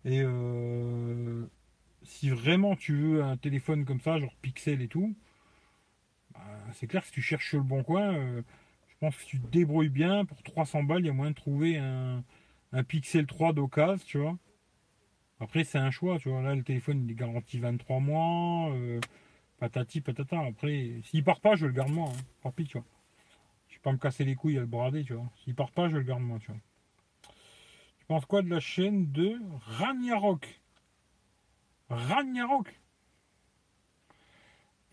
[0.05, 1.45] Et euh,
[2.03, 5.15] si vraiment tu veux un téléphone comme ça, genre Pixel et tout,
[6.33, 6.41] bah,
[6.73, 8.41] c'est clair que si tu cherches le bon coin, euh,
[8.89, 11.31] je pense que si tu te débrouilles bien, pour 300 balles, il y a moyen
[11.31, 12.23] de trouver un,
[12.81, 14.37] Pixel 3 d'occasion, tu vois.
[15.39, 16.41] Après, c'est un choix, tu vois.
[16.41, 18.99] Là, le téléphone, il est garanti 23 mois, euh,
[19.59, 20.39] patati, patata.
[20.39, 22.09] Après, s'il part pas, je le garde moi,
[22.45, 22.51] hein.
[22.55, 22.87] pis, tu vois.
[23.67, 25.29] Je vais pas me casser les couilles à le brader, tu vois.
[25.43, 26.59] S'il part pas, je le garde moi, tu vois.
[27.99, 29.39] Tu penses quoi de la chaîne de
[29.77, 30.61] Ragnarok?
[31.89, 32.73] Ragnarok?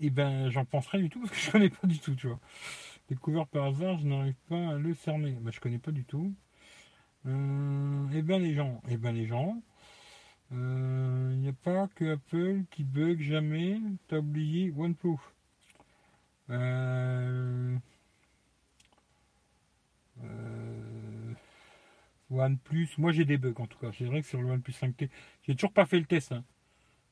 [0.00, 2.26] Eh ben, j'en pense rien du tout parce que je connais pas du tout, tu
[2.26, 2.40] vois.
[3.08, 5.32] Découvert par hasard, je n'arrive pas à le cerner.
[5.32, 6.34] Ben, je connais pas du tout.
[7.26, 9.60] Euh, eh ben, les gens, eh ben, les gens.
[10.52, 13.78] Il euh, n'y a pas que Apple qui bug jamais.
[14.08, 15.18] T'as oublié OnePlus.
[16.50, 17.78] Euh,
[22.30, 23.90] OnePlus, moi j'ai des bugs en tout cas.
[23.96, 25.08] C'est vrai que sur le OnePlus 5T,
[25.46, 26.32] j'ai toujours pas fait le test.
[26.32, 26.44] Hein.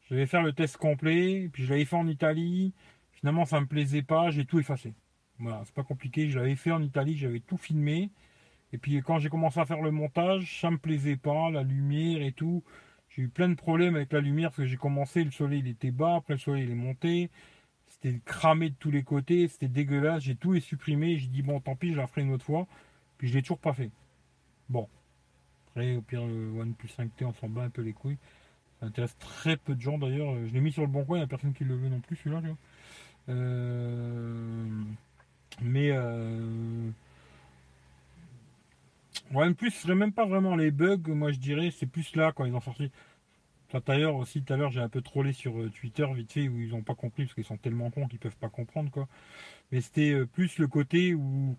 [0.08, 2.72] Je vais faire le test complet, puis je l'avais fait en Italie.
[3.12, 4.94] Finalement, ça me plaisait pas, j'ai tout effacé.
[5.38, 6.28] Voilà, c'est pas compliqué.
[6.30, 8.10] Je l'avais fait en Italie, j'avais tout filmé.
[8.72, 12.22] Et puis quand j'ai commencé à faire le montage, ça me plaisait pas, la lumière
[12.22, 12.62] et tout.
[13.10, 15.68] J'ai eu plein de problèmes avec la lumière parce que j'ai commencé, le soleil il
[15.68, 17.30] était bas, après le soleil il est monté.
[17.86, 20.22] C'était cramé de tous les côtés, c'était dégueulasse.
[20.22, 21.18] J'ai tout supprimé.
[21.18, 22.66] J'ai dit bon, tant pis, je la ferai une autre fois.
[23.16, 23.90] Puis je l'ai toujours pas fait.
[24.68, 24.88] Bon,
[25.76, 28.18] au pire, le OnePlus 5T, on s'en bat un peu les couilles.
[28.80, 30.34] Ça intéresse très peu de gens d'ailleurs.
[30.46, 32.00] Je l'ai mis sur le bon coin, il n'y a personne qui le veut non
[32.00, 32.42] plus, celui-là.
[33.28, 34.66] Euh...
[35.62, 36.90] Mais euh...
[39.34, 41.70] OnePlus, ce serait même pas vraiment les bugs, moi je dirais.
[41.70, 42.90] C'est plus là quand ils ont sorti.
[43.86, 46.58] D'ailleurs aussi tout à l'heure j'ai un peu trollé sur euh, Twitter vite fait où
[46.58, 49.08] ils n'ont pas compris parce qu'ils sont tellement cons qu'ils peuvent pas comprendre quoi.
[49.70, 51.56] Mais c'était euh, plus le côté où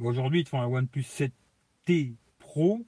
[0.00, 2.86] aujourd'hui ils font un OnePlus 7T Pro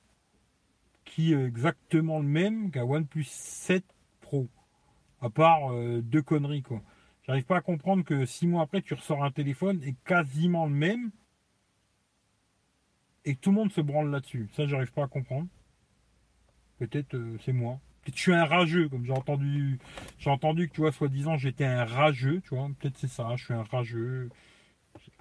[1.05, 3.85] qui est exactement le même qu'un OnePlus 7
[4.21, 4.49] Pro.
[5.21, 6.81] À part euh, deux conneries quoi.
[7.27, 10.75] J'arrive pas à comprendre que six mois après tu ressors un téléphone et quasiment le
[10.75, 11.11] même
[13.25, 14.49] et tout le monde se branle là-dessus.
[14.55, 15.49] Ça j'arrive pas à comprendre.
[16.79, 17.81] Peut-être c'est moi.
[18.05, 19.79] Peut-être je suis un rageux, comme j'ai entendu,
[20.19, 22.69] j'ai entendu que tu vois, soi-disant, j'étais un rageux, tu vois.
[22.79, 24.29] Peut-être c'est ça, je suis un rageux.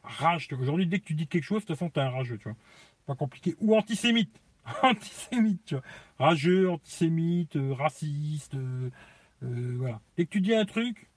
[0.03, 2.43] Rage, aujourd'hui, dès que tu dis quelque chose, de toute façon, t'es un rageux, tu
[2.43, 2.57] vois.
[3.05, 3.55] Pas compliqué.
[3.61, 4.37] Ou antisémite.
[4.83, 5.83] antisémite, tu vois.
[6.19, 8.89] Rageux, antisémite, euh, raciste, euh,
[9.43, 10.01] euh, voilà.
[10.17, 11.09] Dès que tu dis un truc,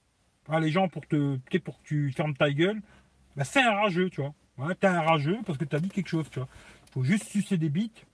[0.47, 2.81] ah, les gens, pour te, pour que tu fermes ta gueule,
[3.35, 4.33] bah, c'est un rageux, tu vois.
[4.57, 6.47] Voilà, t'es un rageux parce que t'as dit quelque chose, tu vois.
[6.91, 8.05] Faut juste sucer des bites.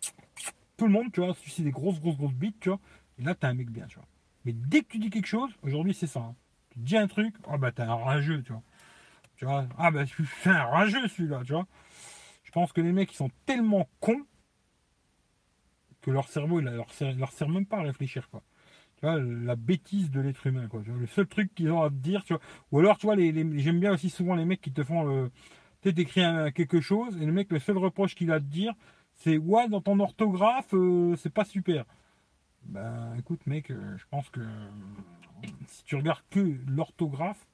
[0.78, 2.80] Tout le monde, tu vois, sucer des grosses, grosses, grosses bites, tu vois.
[3.20, 4.08] Et là, t'es un mec bien, tu vois.
[4.46, 6.20] Mais dès que tu dis quelque chose, aujourd'hui, c'est ça.
[6.20, 6.36] Hein.
[6.72, 8.64] Tu dis un truc, oh bah t'es un rageux, tu vois.
[9.36, 11.68] Tu vois, ah bah suis un rageux celui-là, tu vois.
[12.44, 14.26] Je pense que les mecs, ils sont tellement cons
[16.02, 18.44] que leur cerveau, il leur, sert, leur sert même pas à réfléchir, quoi.
[18.98, 20.82] Tu vois, la bêtise de l'être humain, quoi.
[20.86, 22.42] Le seul truc qu'ils ont à te dire, tu vois.
[22.72, 25.32] Ou alors, tu vois, les, j'aime bien aussi souvent les mecs qui te font le.
[25.84, 26.22] Tu sais, t'écris
[26.56, 28.74] quelque chose, et le mec, le seul reproche qu'il a te dire,
[29.16, 31.84] c'est ouais, dans ton orthographe, euh, c'est pas super.
[32.64, 34.40] Ben écoute mec, euh, je pense que
[35.68, 37.46] si tu regardes que l'orthographe,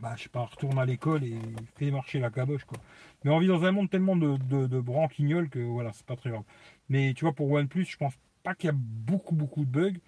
[0.00, 1.38] bah je sais pas, retourne à l'école et
[1.76, 2.78] fais marcher la caboche quoi.
[3.22, 6.16] Mais on vit dans un monde tellement de, de, de branquignoles que voilà, c'est pas
[6.16, 6.44] très grave.
[6.88, 10.00] Mais tu vois, pour OnePlus, je pense pas qu'il y a beaucoup beaucoup de bugs,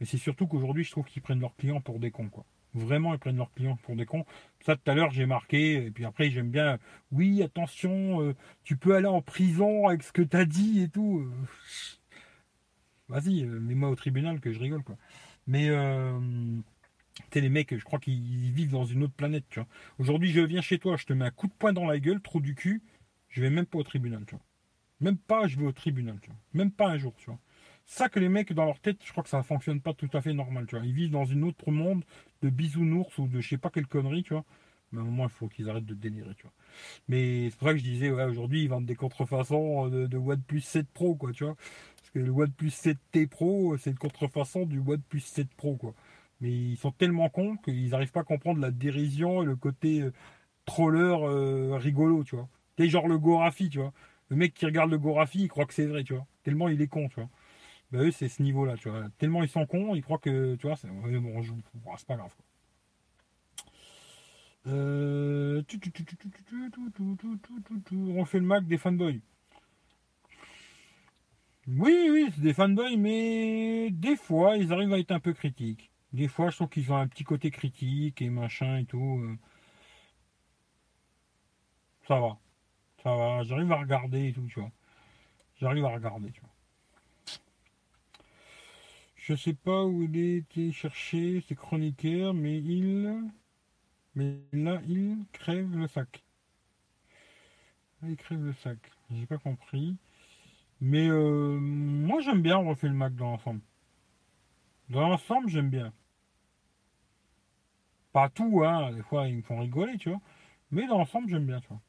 [0.00, 2.44] mais c'est surtout qu'aujourd'hui je trouve qu'ils prennent leurs clients pour des cons quoi.
[2.74, 4.24] Vraiment, ils prennent leurs clients pour des cons.
[4.64, 5.86] Ça, tout à l'heure, j'ai marqué.
[5.86, 6.78] Et puis après, j'aime bien.
[7.10, 8.34] Oui, attention, euh,
[8.64, 11.20] tu peux aller en prison avec ce que tu as dit et tout.
[11.20, 11.46] Euh.
[13.08, 14.96] Vas-y, euh, mets-moi au tribunal que je rigole, quoi.
[15.46, 15.68] Mais,
[17.30, 19.68] tu les mecs, je crois qu'ils vivent dans une autre planète, tu vois.
[19.98, 22.20] Aujourd'hui, je viens chez toi, je te mets un coup de poing dans la gueule,
[22.20, 22.82] trop du cul.
[23.28, 24.44] Je vais même pas au tribunal, tu vois.
[25.00, 26.38] Même pas, je vais au tribunal, tu vois.
[26.54, 27.40] Même pas un jour, tu vois
[27.90, 30.20] ça que les mecs dans leur tête, je crois que ça fonctionne pas tout à
[30.20, 30.66] fait normal.
[30.84, 32.04] Ils vivent dans une autre monde
[32.40, 34.44] de bisounours ou de je sais pas quelle connerie, tu vois.
[34.92, 36.46] Mais un moment, il faut qu'ils arrêtent de délirer, tu.
[37.08, 40.86] Mais c'est ça que je disais, aujourd'hui, ils vendent des contrefaçons de, de OnePlus 7
[40.88, 41.56] Pro, quoi, tu vois.
[41.96, 45.94] Parce que le OnePlus 7T Pro, c'est une contrefaçon du OnePlus 7 Pro, quoi.
[46.40, 50.02] Mais ils sont tellement cons qu'ils n'arrivent pas à comprendre la dérision et le côté
[50.02, 50.12] euh,
[50.64, 52.48] troller euh, rigolo, tu vois.
[52.78, 53.92] C'est genre le Gorafi, tu vois.
[54.28, 56.04] Le mec qui regarde le Gorafi, il croit que c'est vrai.
[56.44, 57.28] Tellement il est con, tu vois.
[57.92, 59.08] Bah eux, c'est ce niveau-là, tu vois.
[59.18, 61.42] Tellement ils sont cons, ils croient que, tu vois, c'est bon,
[61.96, 62.34] c'est pas grave.
[64.66, 65.62] Euh...
[67.92, 69.20] On fait le Mac des fanboys.
[71.66, 75.90] Oui, oui, c'est des fanboys, mais des fois, ils arrivent à être un peu critiques.
[76.12, 79.36] Des fois, je trouve qu'ils ont un petit côté critique et machin et tout.
[82.06, 82.38] Ça va.
[83.02, 83.42] Ça va.
[83.44, 84.72] J'arrive à regarder et tout, tu vois.
[85.60, 86.49] J'arrive à regarder, tu vois.
[89.20, 93.22] Je sais pas où il était cherché, ces chroniqueurs, mais il.
[94.14, 96.24] Mais là, il crève le sac.
[98.02, 98.78] il crève le sac.
[99.10, 99.96] J'ai pas compris.
[100.80, 103.60] Mais euh, moi, j'aime bien refait le Mac dans l'ensemble.
[104.88, 105.92] Dans l'ensemble, j'aime bien.
[108.12, 108.92] Pas tout, hein.
[108.92, 110.20] Des fois, ils me font rigoler, tu vois.
[110.70, 111.80] Mais dans l'ensemble, j'aime bien, tu vois.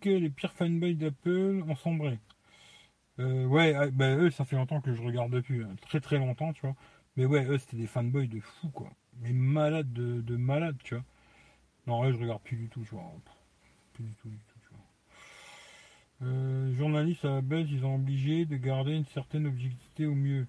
[0.00, 2.18] que les pires fanboys d'Apple ont sombré.
[3.20, 5.76] Euh, ouais, ah, bah, eux, ça fait longtemps que je regarde depuis, hein.
[5.82, 6.74] très très longtemps, tu vois.
[7.16, 8.90] Mais ouais, eux, c'était des fanboys de fou, quoi.
[9.20, 11.04] Mais malades de, de malades, tu vois.
[11.86, 13.04] Non, eux, je regarde plus du tout, tu vois.
[13.94, 16.28] Plus du tout, du tout, tu vois.
[16.28, 20.46] Euh, journalistes à la base, ils ont obligé de garder une certaine objectivité au mieux.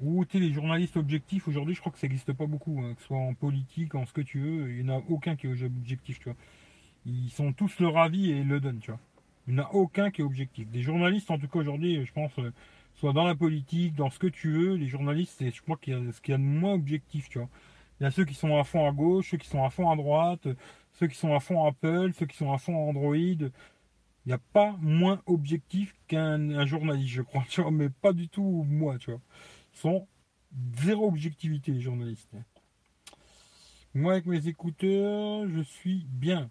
[0.00, 3.00] Ou, tu les journalistes objectifs, aujourd'hui, je crois que ça n'existe pas beaucoup, hein, que
[3.00, 5.46] ce soit en politique, en ce que tu veux, il n'y en a aucun qui
[5.48, 6.38] est objectif, tu vois.
[7.06, 9.00] Ils sont tous leur avis et le donnent, tu vois.
[9.48, 10.68] Il n'y en a aucun qui est objectif.
[10.68, 12.52] Des journalistes, en tout cas aujourd'hui, je pense, euh,
[12.96, 15.94] soit dans la politique, dans ce que tu veux, les journalistes, c'est, je crois qu'il
[15.94, 17.28] y a ce qu'il y a de moins objectif.
[17.34, 19.90] Il y a ceux qui sont à fond à gauche, ceux qui sont à fond
[19.90, 20.46] à droite,
[20.92, 23.16] ceux qui sont à fond Apple, ceux qui sont à fond Android.
[23.16, 23.50] Il
[24.26, 29.12] n'y a pas moins objectif qu'un journaliste, je crois, mais pas du tout moi, tu
[29.12, 29.20] vois.
[29.72, 30.06] Ils sont
[30.82, 32.28] zéro objectivité, les journalistes.
[33.94, 36.50] Moi, avec mes écouteurs, je suis bien.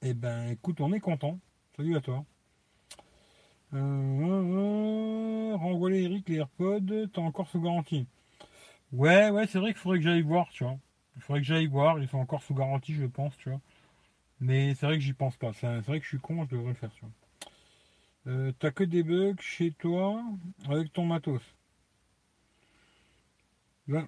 [0.00, 1.38] Eh ben, écoute, on est content.
[1.76, 2.24] Salut à toi.
[3.72, 3.78] Euh,
[5.56, 8.06] euh, Eric les AirPods, t'as encore sous garantie.
[8.92, 10.78] Ouais, ouais, c'est vrai qu'il faudrait que j'aille voir, tu vois.
[11.16, 13.60] Il faudrait que j'aille voir, ils sont encore sous garantie, je pense, tu vois.
[14.40, 15.52] Mais c'est vrai que j'y pense pas.
[15.54, 18.32] C'est vrai que je suis con, je devrais le faire, tu vois.
[18.32, 20.22] Euh, T'as que des bugs chez toi
[20.68, 21.42] avec ton matos.
[23.88, 24.06] Ben,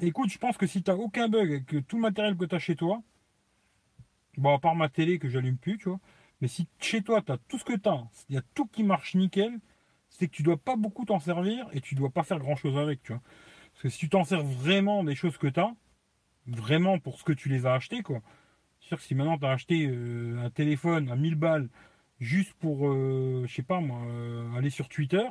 [0.00, 2.60] écoute, je pense que si t'as aucun bug avec tout le matériel que tu as
[2.60, 3.02] chez toi,
[4.40, 6.00] bon, à part ma télé que j'allume plus, tu vois,
[6.40, 8.66] mais si chez toi tu as tout ce que tu as, il y a tout
[8.66, 9.58] qui marche nickel,
[10.08, 12.78] c'est que tu dois pas beaucoup t'en servir et tu dois pas faire grand chose
[12.78, 13.22] avec, tu vois.
[13.72, 15.74] Parce que si tu t'en sers vraiment des choses que tu as,
[16.46, 18.20] vraiment pour ce que tu les as achetés, quoi.
[18.80, 21.68] C'est sûr que si maintenant tu as acheté euh, un téléphone à 1000 balles
[22.20, 25.26] juste pour, euh, je sais pas moi, euh, aller sur Twitter,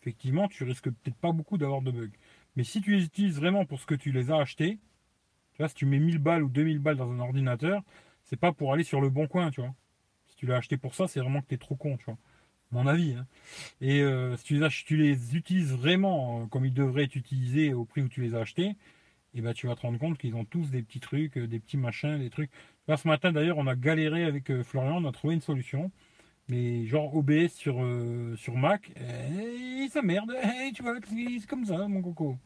[0.00, 2.10] effectivement, tu risques peut-être pas beaucoup d'avoir de bugs.
[2.56, 4.78] Mais si tu les utilises vraiment pour ce que tu les as achetés,
[5.54, 7.82] tu vois, si tu mets 1000 balles ou 2000 balles dans un ordinateur,
[8.32, 9.74] c'est pas pour aller sur le bon coin, tu vois.
[10.26, 12.16] Si tu l'as acheté pour ça, c'est vraiment que tu es trop con, tu vois.
[12.70, 13.12] Mon avis.
[13.12, 13.26] Hein.
[13.82, 17.84] Et euh, si tu les, tu les, utilises vraiment comme ils devraient être utilisés au
[17.84, 18.76] prix où tu les as achetés, et
[19.34, 21.76] eh ben tu vas te rendre compte qu'ils ont tous des petits trucs, des petits
[21.76, 22.50] machins, des trucs.
[22.88, 25.90] Là, ce matin d'ailleurs, on a galéré avec Florian, on a trouvé une solution.
[26.48, 30.34] Mais genre OBS sur, euh, sur Mac, et ça merde,
[30.74, 32.38] tu vois, c'est comme ça, mon coco.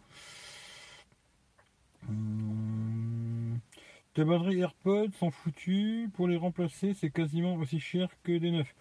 [4.17, 8.75] Tes batteries AirPods sont foutues, pour les remplacer, c'est quasiment aussi cher que des neufs.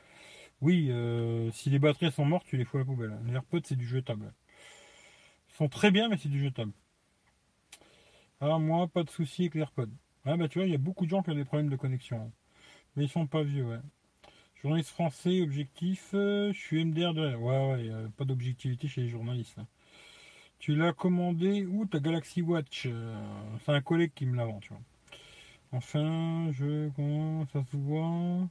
[0.62, 3.20] Oui, euh, si les batteries sont mortes, tu les fous à la poubelle.
[3.26, 4.34] Les AirPods, c'est du jetable.
[5.49, 6.72] Ils sont très bien, mais c'est du jetable.
[8.40, 9.91] Alors moi, pas de souci avec les AirPods.
[10.24, 11.76] Ah bah tu vois, il y a beaucoup de gens qui ont des problèmes de
[11.76, 12.32] connexion.
[12.95, 13.82] Mais ils sont pas vieux, ouais.
[14.62, 17.36] Journaliste français, objectif, euh, je suis MDR de...
[17.36, 19.60] Ouais, ouais, pas d'objectivité chez les journalistes.
[19.60, 19.68] Hein.
[20.60, 22.86] Tu l'as commandé où ta Galaxy Watch?
[22.86, 23.14] Euh,
[23.66, 24.70] C'est un collègue qui me l'a vendu.
[25.72, 26.90] Enfin, je...
[26.96, 28.48] Comment ça se voit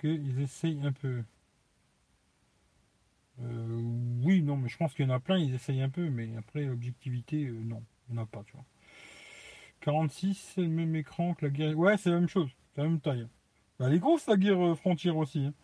[0.00, 1.22] qu'ils essayent un peu.
[3.40, 3.80] Euh,
[4.22, 6.36] oui, non, mais je pense qu'il y en a plein, ils essayent un peu, mais
[6.36, 8.64] après, l'objectivité, non, il n'y en a pas, tu vois.
[9.80, 11.76] 46, c'est le même écran que la guerre.
[11.76, 13.26] Ouais, c'est la même chose, c'est la même taille.
[13.78, 15.40] Bah, elle est grosse la guerre euh, frontière aussi.
[15.46, 15.54] Hein.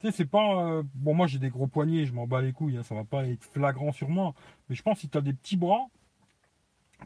[0.00, 0.66] Tu sais, c'est pas.
[0.66, 3.04] Euh, bon, moi j'ai des gros poignets, je m'en bats les couilles, hein, ça va
[3.04, 4.34] pas être flagrant sur moi.
[4.68, 5.86] Mais je pense que si tu as des petits bras,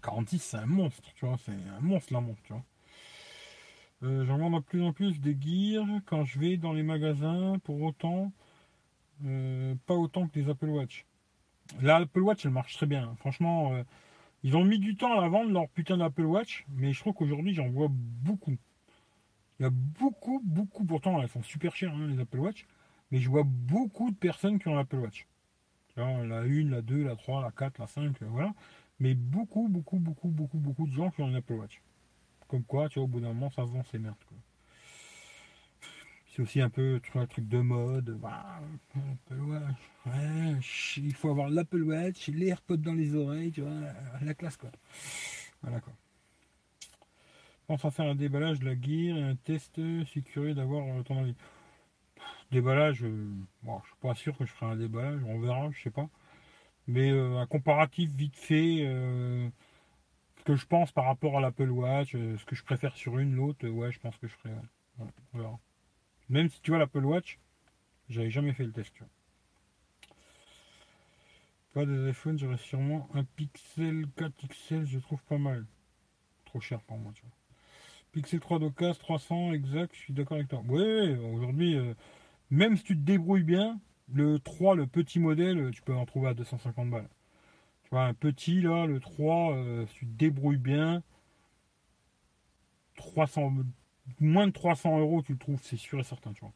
[0.03, 2.65] 46 c'est un monstre, tu vois, c'est un monstre la montre, tu vois.
[4.03, 7.59] Euh, J'en vends de plus en plus des gears quand je vais dans les magasins,
[7.65, 8.33] pour autant,
[9.87, 11.05] pas autant que les Apple Watch.
[11.81, 13.15] La Apple Watch, elle marche très bien.
[13.17, 13.85] Franchement,
[14.43, 17.13] ils ont mis du temps à la vendre leur putain d'Apple Watch, mais je trouve
[17.13, 18.57] qu'aujourd'hui, j'en vois beaucoup.
[19.59, 22.67] Il y a beaucoup, beaucoup, pourtant elles sont super chères hein, les Apple Watch,
[23.11, 25.27] mais je vois beaucoup de personnes qui ont l'Apple Watch.
[25.97, 28.55] la 1, la 2, la 3, la 4, la 5, voilà.
[28.99, 31.83] Mais beaucoup, beaucoup, beaucoup, beaucoup, beaucoup de gens qui ont un Apple Watch.
[32.51, 34.17] Comme quoi, tu vois, au bout d'un moment, ça vend ces merdes.
[36.35, 38.19] C'est aussi un peu un truc de mode.
[38.19, 38.61] Bah,
[40.07, 44.71] il faut avoir l'Apple Watch, les AirPods dans les oreilles, tu vois, la classe quoi.
[45.63, 45.93] Voilà quoi
[47.71, 49.81] pense à faire un déballage de la gear et un test.
[50.07, 51.37] Suis curieux d'avoir euh, ton avis.
[52.51, 53.31] Déballage, euh,
[53.63, 56.09] bon, je suis pas sûr que je ferai un déballage, on verra, je sais pas.
[56.89, 58.85] Mais euh, un comparatif vite fait,
[60.43, 63.69] que je pense par rapport à l'Apple Watch, ce que je préfère sur une, l'autre,
[63.69, 64.55] ouais, je pense que je ferai.
[66.29, 67.39] Même si tu vois l'Apple Watch,
[68.09, 68.95] j'avais jamais fait le test.
[71.73, 75.65] Pas des iPhones, j'aurais sûrement un Pixel 4 XL, je trouve pas mal.
[76.45, 77.31] Trop cher pour moi, tu vois.
[78.13, 80.63] Pixel 3 d'occasion, 300 exact, je suis d'accord avec toi.
[80.69, 81.95] Oui, aujourd'hui, euh,
[82.51, 83.79] même si tu te débrouilles bien,
[84.13, 87.09] le 3, le petit modèle, tu peux en trouver à 250 balles.
[87.93, 91.03] Un petit là, le 3, euh, tu débrouilles bien,
[92.95, 93.53] 300,
[94.21, 96.53] moins de 300 euros, tu le trouves, c'est sûr et certain, tu vois.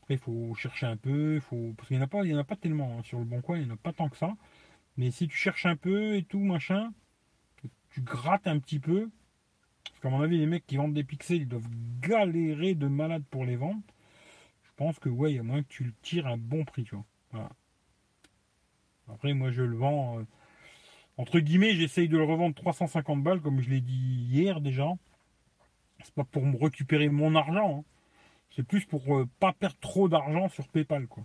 [0.00, 2.34] Après, il faut chercher un peu, faut, parce qu'il n'y en a pas, il y
[2.34, 3.02] en a pas tellement hein.
[3.02, 4.34] sur le bon coin, il n'y en a pas tant que ça.
[4.96, 6.92] Mais si tu cherches un peu et tout, machin,
[7.90, 9.10] tu grattes un petit peu,
[9.84, 11.68] parce qu'à mon avis, les mecs qui vendent des pixels, ils doivent
[12.00, 13.82] galérer de malade pour les vendre.
[14.64, 16.64] Je pense que ouais, il y a moins que tu le tires à un bon
[16.64, 17.50] prix, tu vois.
[19.08, 20.18] Après, moi, je le vends.
[20.18, 20.24] Euh,
[21.22, 24.88] entre guillemets, j'essaye de le revendre 350 balles, comme je l'ai dit hier déjà.
[26.02, 27.78] C'est pas pour me récupérer mon argent.
[27.78, 27.84] Hein.
[28.50, 31.24] C'est plus pour euh, pas perdre trop d'argent sur PayPal, quoi.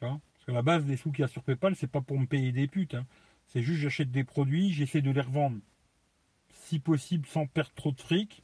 [0.00, 2.26] Parce que la base des sous qu'il y a sur PayPal, c'est pas pour me
[2.26, 2.96] payer des putes.
[2.96, 3.06] Hein.
[3.46, 5.58] C'est juste j'achète des produits, j'essaie de les revendre
[6.50, 8.42] si possible sans perdre trop de fric.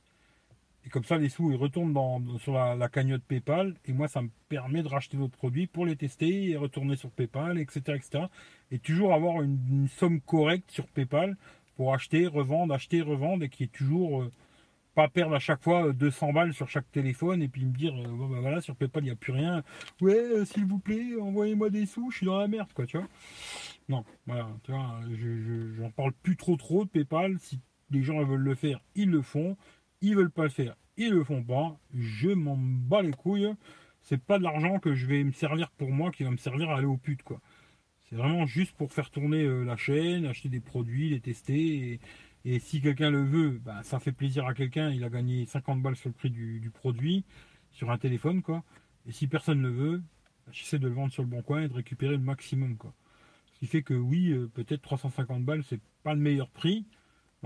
[0.87, 3.75] Et comme ça, les sous ils retournent sur la, cagnotte PayPal.
[3.87, 7.11] Et moi, ça me permet de racheter d'autres produits pour les tester et retourner sur
[7.11, 7.81] PayPal, etc.
[7.97, 8.25] etc.
[8.71, 11.37] Et toujours avoir une, somme correcte sur PayPal
[11.75, 14.33] pour acheter, revendre, acheter, revendre et qui est toujours euh,
[14.95, 17.95] pas perdre à chaque fois 200 euh, balles sur chaque téléphone et puis me dire
[17.95, 19.63] euh, bah voilà sur PayPal il n'y a plus rien
[20.01, 23.07] ouais s'il vous plaît envoyez-moi des sous je suis dans la merde quoi tu vois
[23.91, 27.61] non voilà tu vois je j'en parle plus trop trop de PayPal si
[27.91, 29.57] les gens veulent le faire, ils le font.
[30.01, 31.79] Ils veulent pas le faire, ils le font pas.
[31.95, 33.53] Je m'en bats les couilles.
[34.03, 36.71] c'est pas de l'argent que je vais me servir pour moi, qui va me servir
[36.71, 37.41] à aller au pute, quoi.
[38.09, 42.01] C'est vraiment juste pour faire tourner euh, la chaîne, acheter des produits, les tester.
[42.45, 44.91] Et, si quelqu'un le veut, bah, ça fait plaisir à quelqu'un.
[44.91, 47.25] Il a gagné 50 balles sur le prix du, produit,
[47.73, 48.63] sur un téléphone, quoi.
[49.07, 49.99] Et si personne ne le veut,
[50.47, 52.95] bah, j'essaie de le vendre sur le bon coin et de récupérer le maximum, quoi.
[53.55, 56.87] Ce qui fait que oui, euh, peut-être 350 balles, c'est pas le meilleur prix.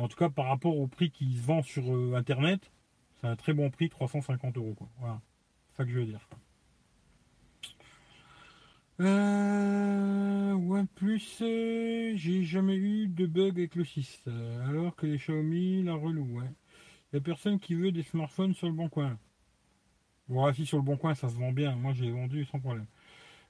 [0.00, 2.70] En tout cas, par rapport au prix qui se vend sur euh, Internet,
[3.20, 4.88] c'est un très bon prix, 350 euros, quoi.
[4.98, 5.20] Voilà.
[5.70, 6.26] C'est ça que je veux dire.
[9.00, 14.22] Euh, OnePlus, euh, j'ai jamais eu de bug avec le 6.
[14.26, 16.40] Euh, alors que les Xiaomi, la relou.
[17.12, 19.18] Il a personne qui veut des smartphones sur le bon coin.
[20.28, 21.76] Bon, si sur le bon coin, ça se vend bien.
[21.76, 22.86] Moi, j'ai vendu sans problème.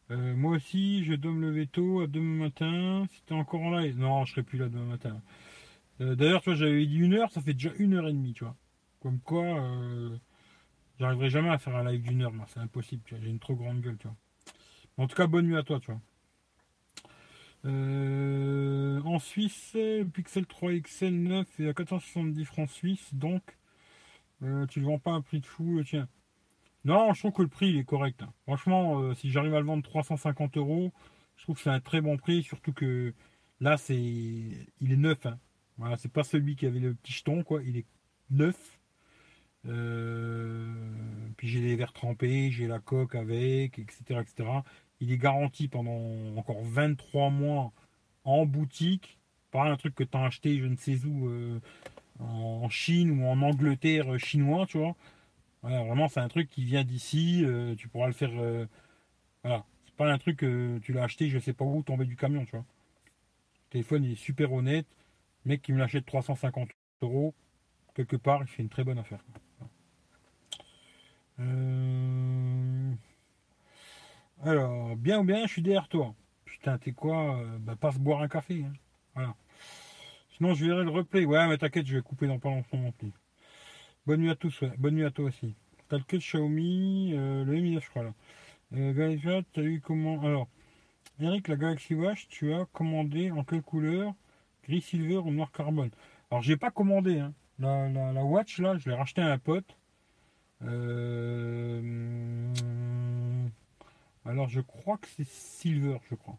[0.08, 3.06] Moi aussi, je donne le veto à demain matin.
[3.12, 3.96] C'était encore en live.
[3.96, 5.20] Non, je serai plus là demain matin.
[6.00, 8.44] D'ailleurs, tu vois, j'avais dit une heure, ça fait déjà une heure et demie, tu
[8.44, 8.56] vois.
[9.00, 9.70] Comme quoi,
[10.98, 12.46] j'arriverai jamais à faire un live d'une heure, moi.
[12.48, 13.02] C'est impossible.
[13.06, 14.16] J'ai une trop grande gueule, tu vois.
[14.96, 16.00] En tout cas, bonne nuit à toi, tu vois.
[17.66, 19.76] Euh, en Suisse,
[20.14, 23.42] Pixel 3 XL 9 est à 470 francs suisses, donc
[24.42, 26.08] euh, tu ne vends pas un prix de fou, euh, tiens.
[26.84, 28.22] Non, je trouve que le prix il est correct.
[28.22, 28.32] Hein.
[28.44, 30.92] Franchement, si j'arrive à le vendre 350 euros,
[31.36, 33.12] je trouve que c'est un très bon prix, surtout que
[33.60, 35.26] là c'est, il est neuf.
[35.26, 35.38] Hein.
[35.80, 37.62] Voilà, c'est pas celui qui avait le petit jeton, quoi.
[37.64, 37.86] Il est
[38.30, 38.78] neuf.
[41.36, 44.48] puis j'ai les verres trempés, j'ai la coque avec, etc., etc.
[45.00, 47.72] Il est garanti pendant encore 23 mois
[48.24, 49.18] en boutique.
[49.50, 51.60] Pas un truc que tu as acheté je ne sais où euh,
[52.18, 54.94] en Chine ou en Angleterre euh, chinois, tu vois.
[55.62, 57.42] vraiment, c'est un truc qui vient d'ici.
[57.44, 58.32] Euh, tu pourras le faire.
[59.42, 59.64] voilà.
[59.86, 62.44] C'est pas un truc que tu l'as acheté, je sais pas où, tombé du camion,
[62.44, 62.64] tu vois.
[63.68, 64.86] Le téléphone il est super honnête.
[65.44, 66.68] Mec qui me l'achète 350
[67.02, 67.34] euros,
[67.94, 69.24] quelque part, il fait une très bonne affaire.
[71.40, 72.92] Euh.
[74.42, 76.14] Alors, bien ou bien, je suis derrière toi.
[76.44, 78.64] Putain, t'es quoi euh, Bah, passe boire un café.
[78.64, 78.72] Hein.
[79.14, 79.34] Voilà.
[80.36, 81.24] Sinon, je verrai le replay.
[81.24, 83.12] Ouais, mais t'inquiète, je vais couper dans pas longtemps non plus.
[84.06, 84.72] Bonne nuit à tous, ouais.
[84.78, 85.54] Bonne nuit à toi aussi.
[85.88, 89.42] T'as le que de Xiaomi, euh, le Mi 9, je crois, là.
[89.52, 90.48] T'as eu comment Alors,
[91.20, 94.14] Eric, la Galaxy Watch, tu as commandé en quelle couleur?
[94.64, 95.90] Gris silver ou noir carbone
[96.30, 97.32] Alors, j'ai pas commandé, hein.
[97.58, 99.76] La, la, la Watch, là, je l'ai racheté à un pote.
[100.62, 101.80] Euh
[104.24, 106.38] alors je crois que c'est silver, je crois.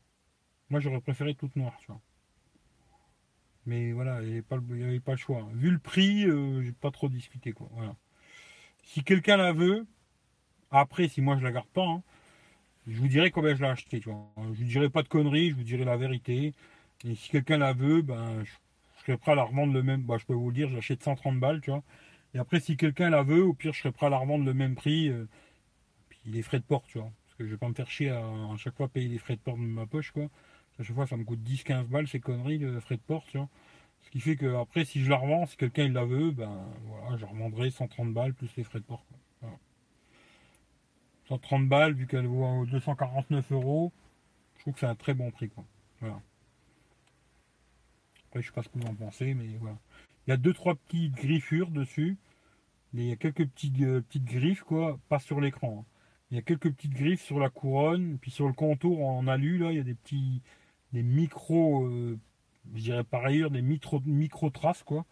[0.69, 1.99] Moi j'aurais préféré toute noire, tu vois.
[3.65, 4.31] Mais voilà, il n'y
[4.83, 5.47] avait, pas le choix.
[5.53, 7.67] Vu le prix, euh, j'ai pas trop discuté quoi.
[7.73, 7.95] Voilà.
[8.83, 9.85] Si quelqu'un la veut,
[10.71, 12.01] après si moi je la garde pas, hein,
[12.87, 14.31] je vous dirai combien je l'ai acheté, tu vois.
[14.37, 16.53] Je vous dirai pas de conneries, je vous dirai la vérité.
[17.05, 18.51] Et si quelqu'un la veut, ben je,
[19.01, 20.03] serai prêt à la revendre le même.
[20.03, 21.83] Bah, je peux vous le dire, j'achète 130 balles, tu vois.
[22.33, 24.53] Et après, si quelqu'un la veut, au pire, je serai prêt à la revendre le
[24.53, 25.09] même prix.
[25.09, 25.27] Euh,
[26.09, 27.11] puis les frais de port, tu vois
[27.45, 28.23] je vais pas me faire chier à,
[28.57, 30.25] chaque fois payer les frais de port de ma poche, quoi.
[30.79, 33.37] À chaque fois, ça me coûte 10-15 balles, ces conneries de frais de port, tu
[33.37, 33.49] vois.
[34.01, 37.17] Ce qui fait que après, si je la revends, si quelqu'un la veut, ben voilà,
[37.17, 39.05] je revendrai 130 balles plus les frais de port.
[41.27, 43.93] 130 balles, vu qu'elle vaut 249 euros,
[44.55, 45.63] je trouve que c'est un très bon prix, quoi.
[46.01, 46.19] Voilà.
[48.31, 49.77] Après, je sais pas ce que vous en pensez, mais voilà.
[50.25, 52.17] Il y a deux trois petites griffures dessus.
[52.93, 55.79] Il y a quelques petites, euh, petites griffes, quoi, pas sur l'écran.
[55.81, 55.85] Hein.
[56.31, 59.57] Il y a quelques petites griffes sur la couronne, puis sur le contour en alu,
[59.57, 60.41] là, il y a des petits,
[60.93, 62.17] des micros, euh,
[62.73, 65.05] je dirais par ailleurs, des micro, micro traces, quoi.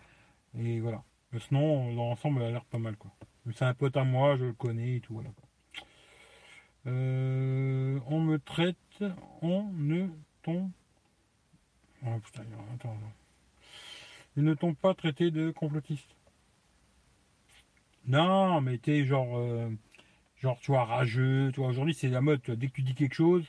[0.57, 1.03] Et voilà.
[1.33, 3.11] Mais sinon, dans l'ensemble, elle a l'air pas mal, quoi.
[3.53, 5.29] C'est un pote à moi, je le connais et tout, voilà.
[6.87, 9.03] Euh, on me traite,
[9.41, 10.07] on ne
[10.41, 10.71] tombe.
[12.05, 12.43] Oh putain,
[12.73, 12.97] attends.
[14.37, 16.15] Ils ne t'ont pas traité de complotiste.
[18.07, 19.37] Non, mais t'es genre.
[19.37, 19.69] Euh,
[20.37, 21.51] genre, tu vois, rageux.
[21.53, 22.41] Tu aujourd'hui, c'est la mode.
[22.41, 23.45] dès que tu dis quelque chose,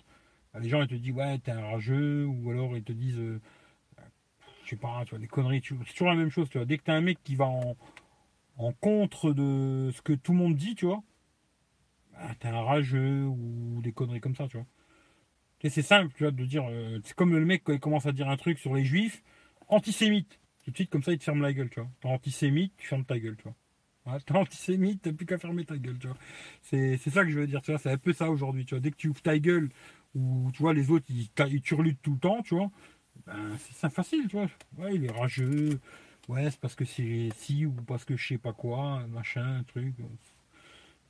[0.53, 2.27] bah, les gens, ils te disent, ouais, t'es un rageux.
[2.27, 3.41] Ou alors, ils te disent, euh,
[4.65, 5.63] je sais pas, tu vois, des conneries.
[5.65, 6.67] C'est toujours la même chose, tu vois.
[6.67, 7.77] Dès que t'as un mec qui va en,
[8.57, 11.03] en contre de ce que tout le monde dit, tu vois,
[12.13, 14.67] bah, t'es un rageux ou des conneries comme ça, tu vois.
[15.69, 16.67] C'est simple, tu vois, de dire.
[16.71, 19.23] Euh, c'est comme le mec quand il commence à dire un truc sur les juifs,
[19.69, 20.39] antisémite.
[20.65, 21.89] Tout de suite, comme ça, il te ferme la gueule, tu vois.
[22.01, 24.21] T'es antisémite, tu fermes ta gueule, tu vois.
[24.21, 26.17] T'es antisémite, t'as plus qu'à fermer ta gueule, tu vois.
[26.63, 28.81] C'est, ça que je veux dire, tu vois, c'est un peu ça aujourd'hui, tu vois.
[28.81, 29.71] Dès que tu ouvres ta gueule,
[30.15, 32.71] ou tu vois, les autres, ils, ils turlutent tout le temps, tu vois,
[33.27, 34.49] ben, c'est facile, tu vois.
[34.79, 35.81] Ouais, il est rageux,
[36.29, 39.95] ouais, c'est parce que c'est si, ou parce que je sais pas quoi, machin, truc.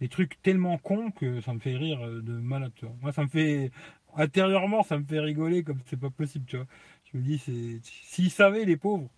[0.00, 2.72] Des trucs tellement cons que ça me fait rire de malade.
[3.02, 3.70] Moi, ça me fait,
[4.16, 6.66] intérieurement, ça me fait rigoler comme c'est pas possible, tu vois.
[7.12, 9.08] Je me dis, c'est, s'ils savaient, les pauvres,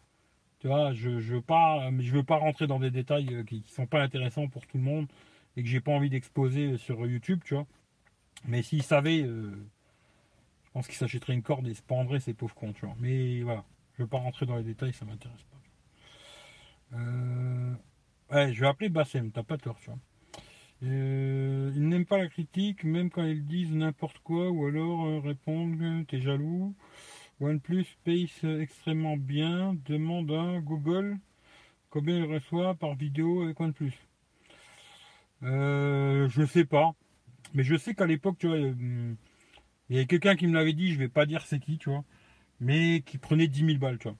[0.60, 3.56] tu vois, je, je veux pas, je veux pas rentrer dans des détails euh, qui,
[3.60, 5.08] ne sont pas intéressants pour tout le monde.
[5.56, 7.66] et que j'ai pas envie d'exposer sur YouTube, tu vois.
[8.46, 9.50] Mais s'il savait, euh,
[10.64, 12.96] je pense qu'il s'achèterait une corde et se pendrait ces pauvres cons, tu vois.
[13.00, 13.64] Mais voilà,
[13.98, 16.98] je vais pas rentrer dans les détails, ça m'intéresse pas.
[16.98, 17.74] Euh,
[18.30, 19.98] ouais, je vais appeler Bassem, t'as pas tort, tu vois.
[20.84, 26.06] Euh, ils n'aiment pas la critique, même quand ils disent n'importe quoi, ou alors répondent
[26.08, 26.74] t'es jaloux.
[27.40, 29.76] OnePlus pace extrêmement bien.
[29.86, 31.18] Demande à Google
[31.90, 33.92] combien il reçoit par vidéo avec OnePlus.
[35.42, 36.94] Euh, je sais pas.
[37.54, 39.16] Mais je sais qu'à l'époque, tu vois, il
[39.90, 42.04] y a quelqu'un qui me l'avait dit, je vais pas dire c'est qui, tu vois,
[42.60, 44.16] mais qui prenait 10 000 balles, tu vois.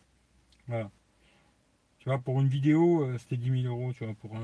[0.69, 0.91] Voilà.
[2.01, 4.37] Tu vois, pour une vidéo, euh, c'était 10 000 euros, tu vois, pour.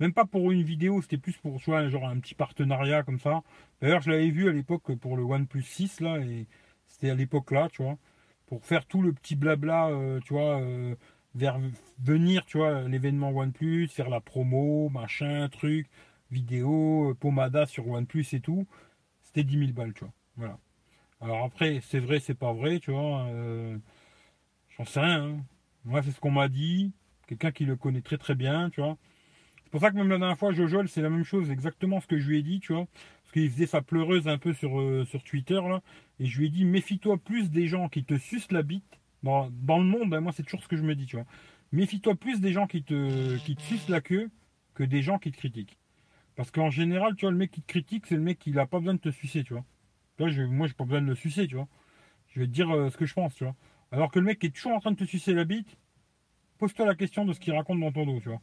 [0.00, 3.42] Même pas pour une vidéo, c'était plus pour, genre un petit partenariat comme ça.
[3.80, 6.46] D'ailleurs, je l'avais vu à l'époque pour le OnePlus 6, là, et
[6.86, 7.96] c'était à l'époque là, tu vois,
[8.46, 10.94] pour faire tout le petit blabla, euh, tu vois, euh,
[11.34, 11.58] vers
[11.98, 15.88] venir, tu vois, l'événement OnePlus, faire la promo, machin, truc,
[16.30, 18.66] vidéo, euh, pomada sur OnePlus et tout,
[19.22, 20.12] c'était 10 000 balles, tu vois.
[20.36, 20.58] Voilà.
[21.20, 23.28] Alors après, c'est vrai, c'est pas vrai, tu vois.
[24.76, 25.24] J'en sais rien.
[25.24, 25.44] Hein.
[25.84, 26.92] Moi, c'est ce qu'on m'a dit.
[27.26, 28.98] Quelqu'un qui le connaît très très bien, tu vois.
[29.74, 32.16] Pour ça que même la dernière fois, Jojo, c'est la même chose, exactement ce que
[32.16, 32.86] je lui ai dit, tu vois.
[33.24, 35.82] Parce qu'il faisait sa pleureuse un peu sur, euh, Twitter, là.
[36.20, 39.00] Et je lui ai dit, méfie-toi plus des gens qui te sucent la bite.
[39.24, 41.24] Dans, le monde, hein, moi, c'est toujours ce que je me dis, tu vois.
[41.72, 44.30] Méfie-toi plus des gens qui te, qui sucent la queue
[44.74, 45.76] que des gens qui te critiquent.
[46.36, 48.66] Parce qu'en général, tu vois, le mec qui te critique, c'est le mec qui n'a
[48.66, 49.64] pas besoin de te sucer, tu vois.
[50.20, 51.66] Moi, je, moi, j'ai pas besoin de le sucer, tu vois.
[52.28, 53.56] Je vais te dire euh, ce que je pense, tu vois.
[53.90, 55.76] Alors que le mec qui est toujours en train de te sucer la bite,
[56.58, 58.40] pose-toi la question de ce qu'il raconte dans ton dos, tu vois.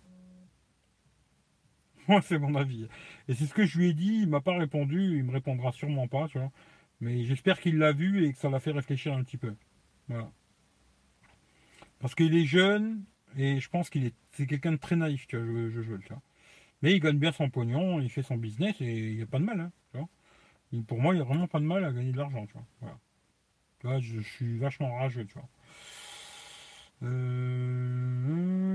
[2.24, 2.88] C'est mon avis.
[3.28, 5.72] Et c'est ce que je lui ai dit, il m'a pas répondu, il me répondra
[5.72, 6.52] sûrement pas, tu vois.
[7.00, 9.56] Mais j'espère qu'il l'a vu et que ça l'a fait réfléchir un petit peu.
[10.08, 10.30] Voilà.
[12.00, 13.04] Parce qu'il est jeune
[13.38, 16.14] et je pense qu'il est, c'est quelqu'un de très naïf, je, je, je, tu.
[16.82, 19.40] Mais il gagne bien son pognon, il fait son business et il n'y a pas
[19.40, 19.60] de mal.
[19.60, 20.84] Hein, tu vois.
[20.88, 22.46] pour moi, il n'y a vraiment pas de mal à gagner de l'argent.
[22.48, 22.66] Tu vois.
[22.82, 22.98] Voilà.
[23.84, 25.26] Là, je, suis vachement rageux.
[25.26, 25.50] Tu vois.
[27.04, 28.71] Euh,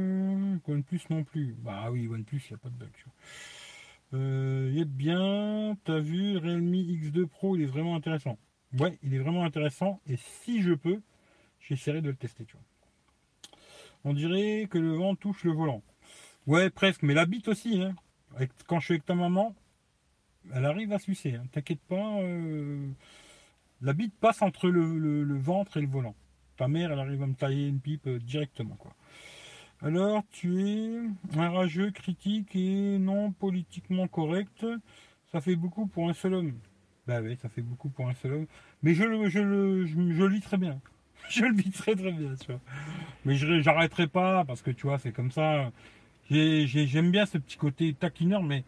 [0.66, 1.54] OnePlus non plus.
[1.58, 2.90] Bah oui, OnePlus, il n'y a pas de bug.
[4.14, 5.76] Euh, il est bien.
[5.84, 8.38] T'as vu, Realme X2 Pro, il est vraiment intéressant.
[8.78, 10.00] Ouais, il est vraiment intéressant.
[10.06, 11.00] Et si je peux,
[11.60, 12.46] j'essaierai de le tester.
[14.04, 15.82] On dirait que le vent touche le volant.
[16.46, 17.82] Ouais, presque, mais la bite aussi.
[17.82, 17.94] Hein.
[18.66, 19.54] Quand je suis avec ta maman,
[20.54, 21.34] elle arrive à sucer.
[21.34, 21.44] Hein.
[21.52, 22.20] T'inquiète pas.
[22.20, 22.88] Euh,
[23.82, 26.14] la bite passe entre le, ventre et le volant.
[26.56, 28.78] Ta mère, elle arrive à me tailler une pipe euh, directement.
[29.82, 34.64] Alors, tu es un rageux, critique et non politiquement correct.
[35.32, 36.54] Ça fait beaucoup pour un seul homme.
[37.06, 38.46] Bah oui, ça fait beaucoup pour un seul homme.
[38.82, 40.80] Mais je le, je le, lis très bien.
[41.28, 42.60] Je le vis très très bien, tu vois.
[43.24, 45.72] Mais j'arrêterai pas parce que tu vois, c'est comme ça.
[46.30, 48.62] J'aime bien ce petit côté taquineur, mais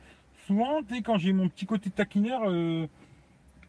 [0.47, 2.89] souvent, tu sais, quand j'ai mon petit côté taquineur, euh,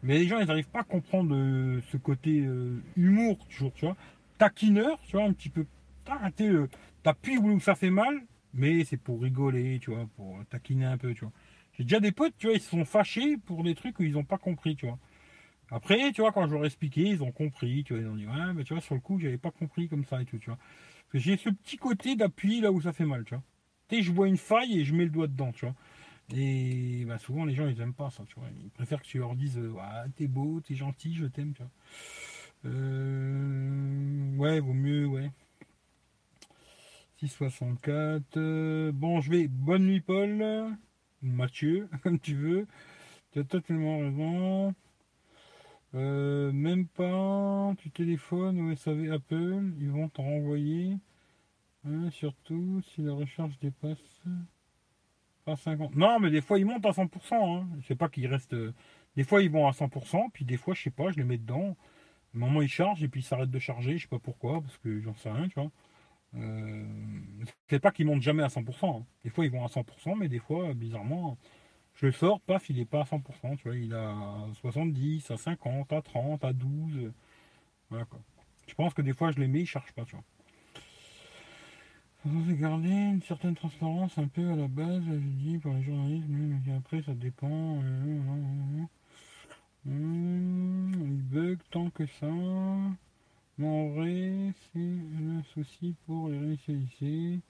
[0.02, 3.84] mais les gens, ils n'arrivent pas à comprendre euh, ce côté euh, humour, toujours, tu
[3.84, 3.96] vois.
[4.38, 5.66] Taquineur, tu vois, un petit peu.
[7.02, 8.22] T'appuies où ça fait mal,
[8.54, 11.32] mais c'est pour rigoler, tu vois, pour taquiner un peu, tu vois.
[11.74, 14.12] J'ai déjà des potes, tu vois, ils se sont fâchés pour des trucs où ils
[14.12, 14.98] n'ont pas compris, tu vois.
[15.70, 18.16] Après, tu vois, quand je leur ai expliqué, ils ont compris, tu vois, ils ont
[18.16, 20.38] dit, ouais, mais tu vois, sur le coup, j'avais pas compris comme ça et tout,
[20.38, 20.58] tu vois.
[21.14, 23.44] J'ai ce petit côté d'appui là où ça fait mal, tu vois
[23.98, 25.74] je vois une faille et je mets le doigt dedans, tu vois.
[26.34, 28.48] Et bah, souvent, les gens, ils aiment pas ça, tu vois.
[28.62, 29.82] Ils préfèrent que tu leur dises, ouais,
[30.16, 31.70] t'es beau, t'es gentil, je t'aime, tu vois.
[32.66, 35.30] Euh, ouais, vaut mieux, ouais.
[37.20, 38.90] 664.
[38.92, 39.48] bon, je vais.
[39.48, 40.76] Bonne nuit, Paul.
[41.22, 42.66] Mathieu, comme tu veux.
[43.32, 44.74] Tu as totalement raison.
[45.94, 50.96] Euh, même pas, tu téléphones au SAV Apple, ils vont t'en renvoyer
[52.10, 54.22] surtout si la recharge dépasse
[55.44, 55.96] pas 50.
[55.96, 57.08] Non, mais des fois ils montent à 100%.
[57.32, 57.68] Hein.
[57.88, 58.56] Je pas qu'ils restent.
[59.16, 61.38] Des fois ils vont à 100%, puis des fois, je sais pas, je les mets
[61.38, 61.76] dedans.
[62.34, 63.96] Un moment ils chargent et puis ils s'arrêtent de charger.
[63.96, 65.70] Je sais pas pourquoi, parce que j'en sais rien, tu vois.
[66.36, 66.84] Euh...
[67.68, 69.00] C'est pas qu'ils montent jamais à 100%.
[69.00, 69.04] Hein.
[69.24, 71.36] Des fois ils vont à 100%, mais des fois, bizarrement,
[71.94, 73.56] je le sors, paf, il est pas à 100%.
[73.56, 74.14] Tu vois, il a
[74.60, 77.12] 70, à 50, à 30, à 12.
[77.90, 78.20] Voilà quoi.
[78.66, 80.24] Je pense que des fois je les mets, ils chargent pas, tu vois.
[82.24, 86.74] Garder une certaine transparence un peu à la base, je dis, pour les journalistes, mais
[86.74, 87.82] après ça dépend.
[89.86, 92.26] il bug tant que ça.
[93.62, 97.40] En vrai, c'est un souci pour les réinitialiser.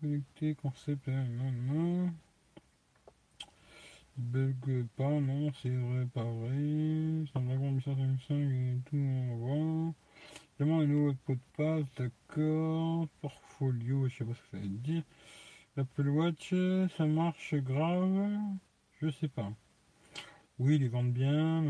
[0.00, 2.12] Connecter concept, non, non.
[4.16, 7.24] Bug pas, non, c'est vrai, pas vrai.
[7.32, 9.92] Ça va 855 et tout, on va voir.
[10.58, 13.06] Vraiment un nouveau pot de passe, d'accord.
[13.20, 15.04] Portfolio, je sais pas ce que ça veut dire.
[15.76, 16.52] L'Apple Watch,
[16.96, 18.40] ça marche grave?
[19.00, 19.52] Je sais pas.
[20.58, 21.64] Oui, ils les vendent bien.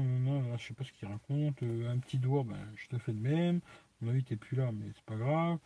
[0.58, 1.64] Je sais pas ce qu'ils racontent.
[1.64, 3.60] Euh, un petit doigt, ben, je te fais de même.
[4.00, 5.58] mon avis, t'es plus là, mais c'est pas grave.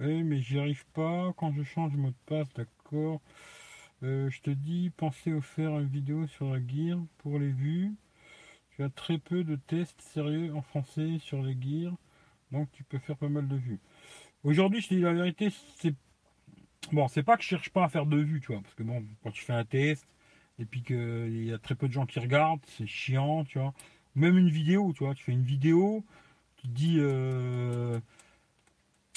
[0.00, 1.32] Oui, mais j'y arrive pas.
[1.36, 3.20] Quand je change mot de passe, d'accord.
[4.02, 7.92] Euh, je te dis, pensez au faire une vidéo sur la gear pour les vues.
[8.70, 11.94] Tu as très peu de tests sérieux en français sur les gears,
[12.50, 13.78] donc tu peux faire pas mal de vues.
[14.44, 15.94] Aujourd'hui, je te dis la vérité, c'est
[16.90, 18.82] bon, c'est pas que je cherche pas à faire de vues, tu vois, parce que
[18.82, 20.06] bon, quand tu fais un test,
[20.58, 23.74] et puis qu'il y a très peu de gens qui regardent, c'est chiant, tu vois.
[24.14, 26.04] Même une vidéo, tu vois, tu fais une vidéo,
[26.58, 26.96] tu dis.
[27.00, 27.98] Euh,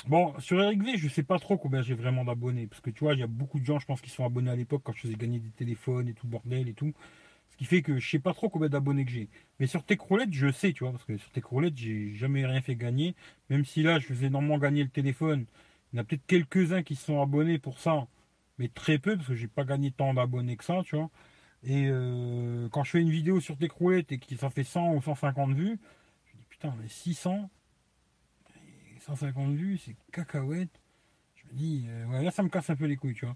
[0.08, 3.04] bon, sur Eric V, je sais pas trop combien j'ai vraiment d'abonnés, parce que tu
[3.04, 4.94] vois, il y a beaucoup de gens, je pense, qui sont abonnés à l'époque quand
[4.94, 6.94] je faisais gagner des téléphones et tout bordel et tout.
[7.52, 9.30] Ce qui fait que je sais pas trop combien d'abonnés que j'ai.
[9.60, 12.76] Mais sur Techroulette, je sais, tu vois, parce que sur Techroulette, j'ai jamais rien fait
[12.76, 13.16] gagner.
[13.50, 15.46] Même si là, je faisais normalement gagner le téléphone.
[15.94, 18.08] Il y en a peut-être quelques-uns qui sont abonnés pour ça,
[18.58, 21.10] mais très peu, parce que j'ai pas gagné tant d'abonnés que ça, tu vois.
[21.64, 25.02] Et euh, quand je fais une vidéo sur Techroulette et que ça fait 100 ou
[25.02, 25.80] 150 vues,
[26.28, 27.50] je dis putain, mais 600,
[29.00, 30.82] 150 vues, c'est cacahuète.
[31.36, 33.36] Je me dis, euh, ouais, là, ça me casse un peu les couilles, tu vois.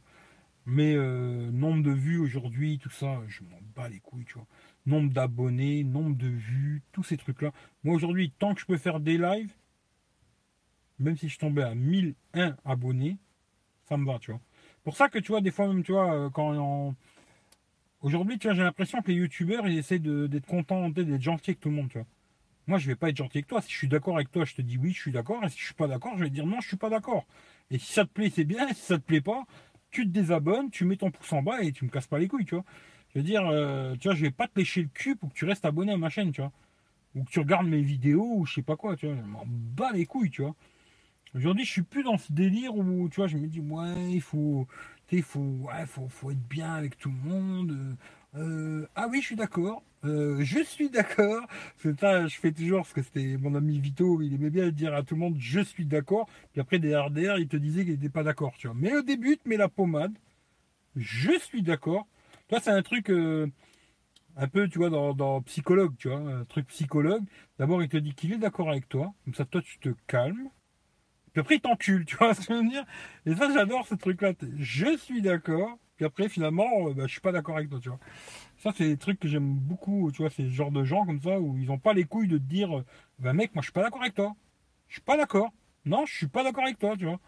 [0.65, 4.47] Mais euh, nombre de vues aujourd'hui, tout ça, je m'en bats les couilles, tu vois.
[4.85, 7.51] Nombre d'abonnés, nombre de vues, tous ces trucs-là.
[7.83, 9.53] Moi aujourd'hui, tant que je peux faire des lives,
[10.99, 13.17] même si je tombais à 1001 abonnés,
[13.87, 14.41] ça me va, tu vois.
[14.83, 16.95] Pour ça que tu vois, des fois même, tu vois, euh, quand
[18.01, 21.59] Aujourd'hui, tu vois, j'ai l'impression que les youtubeurs, ils essaient d'être contents, d'être gentils avec
[21.59, 22.07] tout le monde, tu vois.
[22.67, 23.61] Moi, je vais pas être gentil avec toi.
[23.61, 25.43] Si je suis d'accord avec toi, je te dis oui, je suis d'accord.
[25.43, 27.25] Et si je suis pas d'accord, je vais dire non, je suis pas d'accord.
[27.71, 28.67] Et si ça te plaît, c'est bien.
[28.69, 29.43] Si ça te plaît pas,
[29.91, 32.27] tu te désabonnes, tu mets ton pouce en bas et tu me casses pas les
[32.27, 32.63] couilles, tu vois.
[33.13, 35.33] Je veux dire, euh, tu vois, je vais pas te lécher le cul pour que
[35.33, 36.51] tu restes abonné à ma chaîne, tu vois.
[37.15, 39.15] Ou que tu regardes mes vidéos ou je sais pas quoi, tu vois.
[39.15, 40.55] Je m'en bats les couilles, tu vois.
[41.35, 44.21] Aujourd'hui, je suis plus dans ce délire où, tu vois, je me dis, ouais, il
[44.21, 44.67] faut,
[45.11, 47.95] il faut, ouais, faut, faut être bien avec tout le monde.
[48.35, 49.83] Euh, ah oui, je suis d'accord.
[50.05, 51.45] Euh, je suis d'accord.
[51.77, 54.93] C'est ça, je fais toujours parce que c'était mon ami Vito, il aimait bien dire
[54.93, 56.27] à tout le monde je suis d'accord.
[56.51, 58.75] Puis après des RDR, il te disait qu'il n'était pas d'accord, tu vois.
[58.79, 60.13] Mais au début, tu mets la pommade.
[60.95, 62.07] Je suis d'accord.
[62.49, 63.47] Toi, c'est un truc euh,
[64.37, 67.23] un peu, tu vois, dans, psychologue, tu vois, un truc psychologue.
[67.59, 69.13] D'abord, il te dit qu'il est d'accord avec toi.
[69.25, 70.49] Comme ça, toi, tu te calmes.
[71.39, 72.85] Puis après, il t'encule, tu vois ce que je veux dire?
[73.25, 74.33] Et ça, j'adore ce truc-là.
[74.57, 75.77] Je suis d'accord.
[75.95, 77.99] Puis après, finalement, euh, bah, je suis pas d'accord avec toi, tu vois.
[78.57, 81.21] Ça, c'est des trucs que j'aime beaucoup, tu vois, c'est ce genre de gens comme
[81.21, 82.83] ça où ils ont pas les couilles de dire,
[83.19, 84.35] bah mec, moi je suis pas d'accord avec toi.
[84.89, 85.53] Je suis pas d'accord.
[85.85, 87.21] Non, je suis pas d'accord avec toi, tu vois.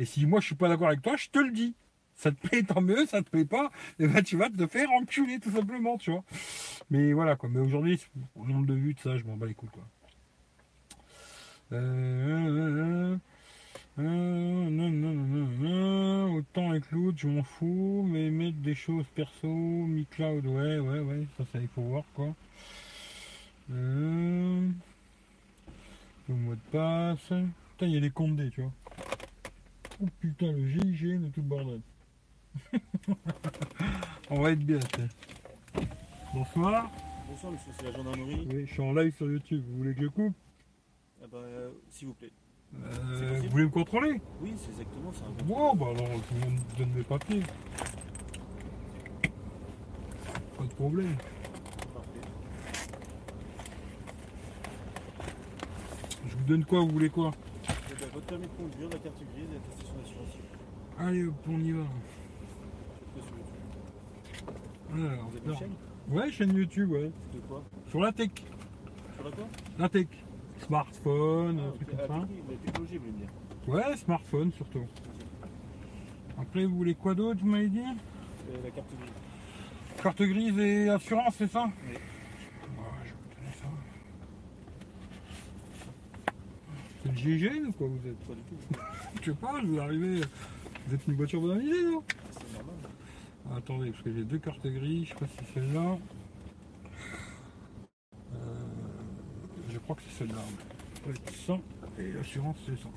[0.00, 1.76] Et si moi je suis pas d'accord avec toi, je te le dis.
[2.16, 3.70] Ça te plaît, tant mieux, ça te plaît pas,
[4.00, 6.24] et ben tu vas te faire enculer tout simplement, tu vois.
[6.90, 7.48] Mais voilà quoi.
[7.48, 8.00] Mais aujourd'hui,
[8.34, 9.84] au nombre de vues, de ça, je m'en bats les couilles quoi.
[11.72, 13.16] Euh,
[13.96, 19.46] non, non, non, non, autant avec l'autre, je m'en fous, mais mettre des choses perso,
[19.46, 22.34] mi-cloud, ouais, ouais, ouais, ça, ça, il faut voir, quoi.
[23.70, 24.68] Euh,
[26.28, 27.32] le mot de passe.
[27.72, 28.72] Putain, il y a des comptes tu vois.
[30.02, 31.80] Oh putain, le GIG de tout le bordel.
[34.30, 34.80] On va être bien,
[36.34, 36.90] Bonsoir.
[37.28, 38.46] Bonsoir, monsieur, c'est la gendarmerie.
[38.50, 39.62] Oui, je suis en live sur YouTube.
[39.68, 40.34] Vous voulez que je coupe?
[41.22, 42.32] Ah bah, euh, s'il vous plaît.
[42.82, 44.20] Euh, vous voulez me contrôler?
[44.40, 45.24] Oui, c'est exactement ça.
[45.44, 47.42] Bon, bah alors tout le monde donne mes papiers.
[50.58, 51.16] Pas de problème.
[51.94, 52.28] Parfait.
[56.28, 57.30] Je vous donne quoi Vous voulez quoi?
[57.68, 60.28] Eh ben, Votre permis de conduire, la carte grise et l'attestation d'assurance.
[60.98, 61.84] Allez, on y va.
[64.92, 65.74] Alors, vous avez une chaîne?
[66.08, 67.10] Ouais, chaîne YouTube, ouais.
[67.32, 67.64] De quoi?
[67.88, 68.30] Sur la tech.
[69.16, 69.44] Sur la quoi?
[69.78, 70.06] La tech
[70.66, 72.26] smartphone, ah, truc comme ça.
[72.64, 73.28] technologie, vous voulez dire
[73.66, 74.86] Ouais, smartphone surtout.
[76.38, 77.80] Après, vous voulez quoi d'autre, vous m'avez dit?
[77.80, 80.02] Euh, La carte grise.
[80.02, 81.70] Carte grise et assurance, c'est ça?
[81.86, 81.94] Oui.
[81.94, 81.98] Ouais,
[83.04, 83.66] je vais ça.
[87.02, 88.18] C'est le GIGN ou quoi vous êtes?
[88.26, 88.80] Pas du tout.
[89.22, 90.20] je sais pas, je vais arriver.
[90.86, 92.02] Vous êtes une voiture banalisée, non?
[92.30, 92.74] C'est normal.
[93.56, 95.96] attendez, parce que j'ai deux cartes grises, je sais pas si c'est celle-là.
[99.70, 100.40] Je crois que c'est celle-là.
[101.06, 101.14] Ouais,
[101.46, 101.60] 100
[101.98, 102.90] et l'assurance c'est 100.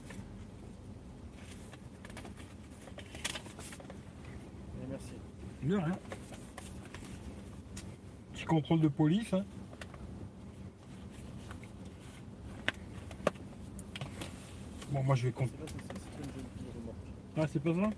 [4.89, 5.11] merci.
[5.63, 5.99] De rien.
[8.33, 9.33] Petit contrôle de police.
[9.33, 9.43] Hein.
[14.91, 15.53] Bon, moi je vais compter.
[17.35, 17.89] Ah, c'est pas ça?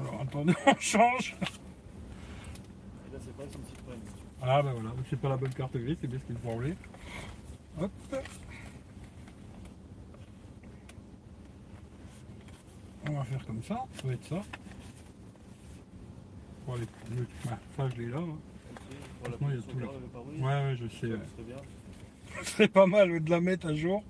[0.00, 1.36] Alors attendez, on change.
[1.42, 3.42] Et là, c'est pas.
[4.40, 6.40] Ah, ben voilà, c'est pas la bonne carte grise, c'est bien ce qu'il me
[7.80, 7.90] Hop.
[13.08, 14.42] On va faire comme ça, ça va être ça.
[16.64, 16.86] Pour aller-
[17.16, 18.18] le- bah, ça, je l'ai là.
[18.18, 18.38] hein.
[19.24, 19.86] La Franchement, il y a tout là.
[20.38, 21.06] Ouais, ouais, je sais.
[21.12, 21.18] Ouais.
[21.36, 21.56] serait bien.
[22.42, 24.02] Ce serait pas mal de la mettre à jour.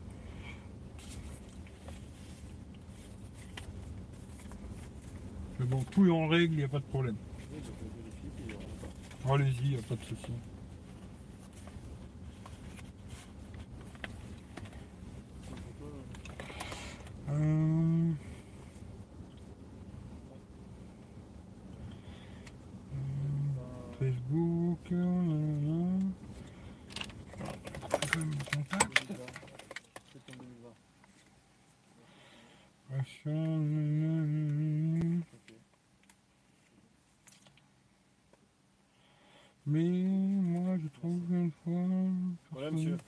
[5.59, 7.17] Mais bon, tout est en règle, il n'y a pas de problème.
[9.29, 10.33] Allez-y, il n'y a pas de souci.
[15.43, 15.89] C'est pour toi,
[23.57, 23.63] Bah,
[23.99, 24.79] Facebook,
[28.53, 28.93] contact.
[28.93, 29.25] 2020.
[30.13, 30.75] Septembre 2020.
[32.99, 35.25] Achat, nanana.
[35.33, 35.55] Ok.
[39.67, 41.89] Mais moi, je trouve une fois.
[42.51, 42.99] Voilà, monsieur.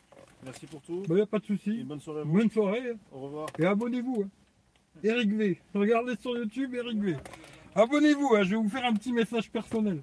[0.44, 1.02] Merci pour tout.
[1.08, 1.82] Bah, y a pas de souci.
[1.84, 2.32] bonne soirée à vous.
[2.32, 2.92] Bonne soirée.
[3.12, 3.46] Au revoir.
[3.58, 4.24] Et abonnez-vous.
[4.24, 4.28] hein.
[5.02, 5.60] Eric V.
[5.74, 7.16] Regardez sur YouTube Eric V.
[7.74, 10.02] Abonnez-vous, hein, je vais vous faire un petit message personnel.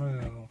[0.00, 0.48] alors.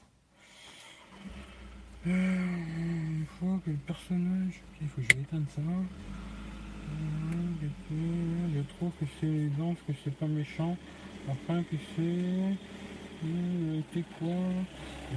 [2.08, 4.62] Euh, Une fois que le personnage.
[4.82, 5.62] Il faut que j'éteins ça.
[5.62, 5.84] Euh,
[8.56, 10.78] Je trouve que c'est évident, que c'est pas méchant.
[11.30, 12.58] Enfin, que c'est.
[14.20, 14.28] Quoi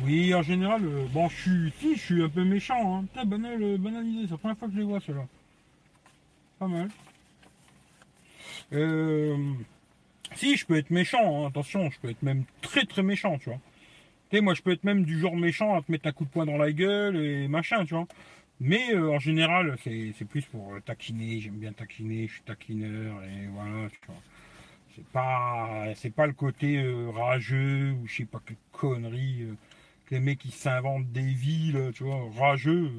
[0.04, 2.98] Oui, en général, euh, bon, je suis, si, je suis un peu méchant.
[2.98, 3.04] Hein.
[3.12, 5.26] Putain, banal, euh, banalisé, c'est la première fois que je les vois, ceux-là.
[6.58, 6.88] Pas mal.
[8.72, 9.36] Euh,
[10.34, 13.48] si, je peux être méchant, hein, attention, je peux être même très très méchant, tu
[13.48, 13.60] vois.
[14.30, 16.24] Tu sais, moi, je peux être même du genre méchant à te mettre un coup
[16.24, 18.06] de poing dans la gueule et machin, tu vois.
[18.60, 23.88] Mais en général, c'est plus pour taquiner, j'aime bien taquiner, je suis taquineur, et voilà,
[23.90, 24.16] tu vois.
[24.96, 29.42] C'est pas, c'est pas le côté euh, rageux ou je sais pas quelle connerie.
[29.42, 29.54] euh,
[30.06, 32.90] que les mecs qui s'inventent des villes, tu vois, rageux.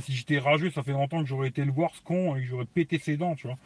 [0.00, 2.46] si j'étais rageux, ça fait longtemps que j'aurais été le voir ce con et que
[2.48, 3.56] j'aurais pété ses dents, tu vois.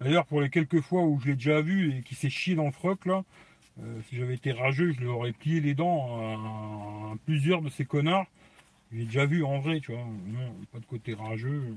[0.00, 2.66] D'ailleurs, pour les quelques fois où je l'ai déjà vu et qui s'est chié dans
[2.66, 3.24] le froc là,
[3.82, 7.84] euh, si j'avais été rageux, je lui aurais plié les dents à, plusieurs de ces
[7.84, 8.26] connards.
[8.92, 10.04] J'ai déjà vu en vrai, tu vois.
[10.28, 11.74] Non, pas de côté rageux.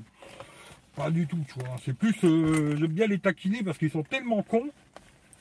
[0.95, 1.75] Pas du tout, tu vois.
[1.83, 4.69] C'est plus, j'aime bien les taquiner parce qu'ils sont tellement cons.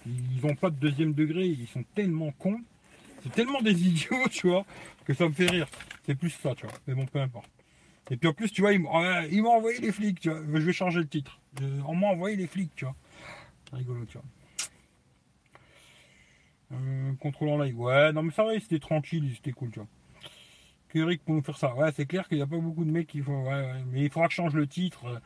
[0.07, 2.61] Ils n'ont pas de deuxième degré, ils sont tellement cons.
[3.23, 4.65] C'est tellement des idiots, tu vois,
[5.05, 5.69] que ça me fait rire.
[6.05, 6.77] C'est plus ça, tu vois.
[6.87, 7.51] Mais bon, peu importe.
[8.11, 8.83] Et puis en plus, tu vois, ils
[9.31, 10.41] ils m'ont envoyé les flics, tu vois.
[10.41, 11.41] Je vais changer le titre.
[11.87, 12.97] On m'a envoyé les flics, tu vois.
[13.71, 14.27] C'est rigolo, tu vois.
[16.73, 17.79] Euh, contrôle en live.
[17.79, 19.89] Ouais, non mais ça va, c'était tranquille, c'était cool, tu vois.
[20.95, 21.75] Eric pour nous faire ça.
[21.75, 23.49] Ouais, c'est clair qu'il n'y a pas beaucoup de mecs qui font.
[23.49, 25.21] Ouais, mais il faudra que je change le titre.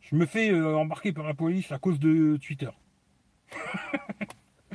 [0.00, 2.70] Je me fais euh, embarquer par la police à cause de Twitter.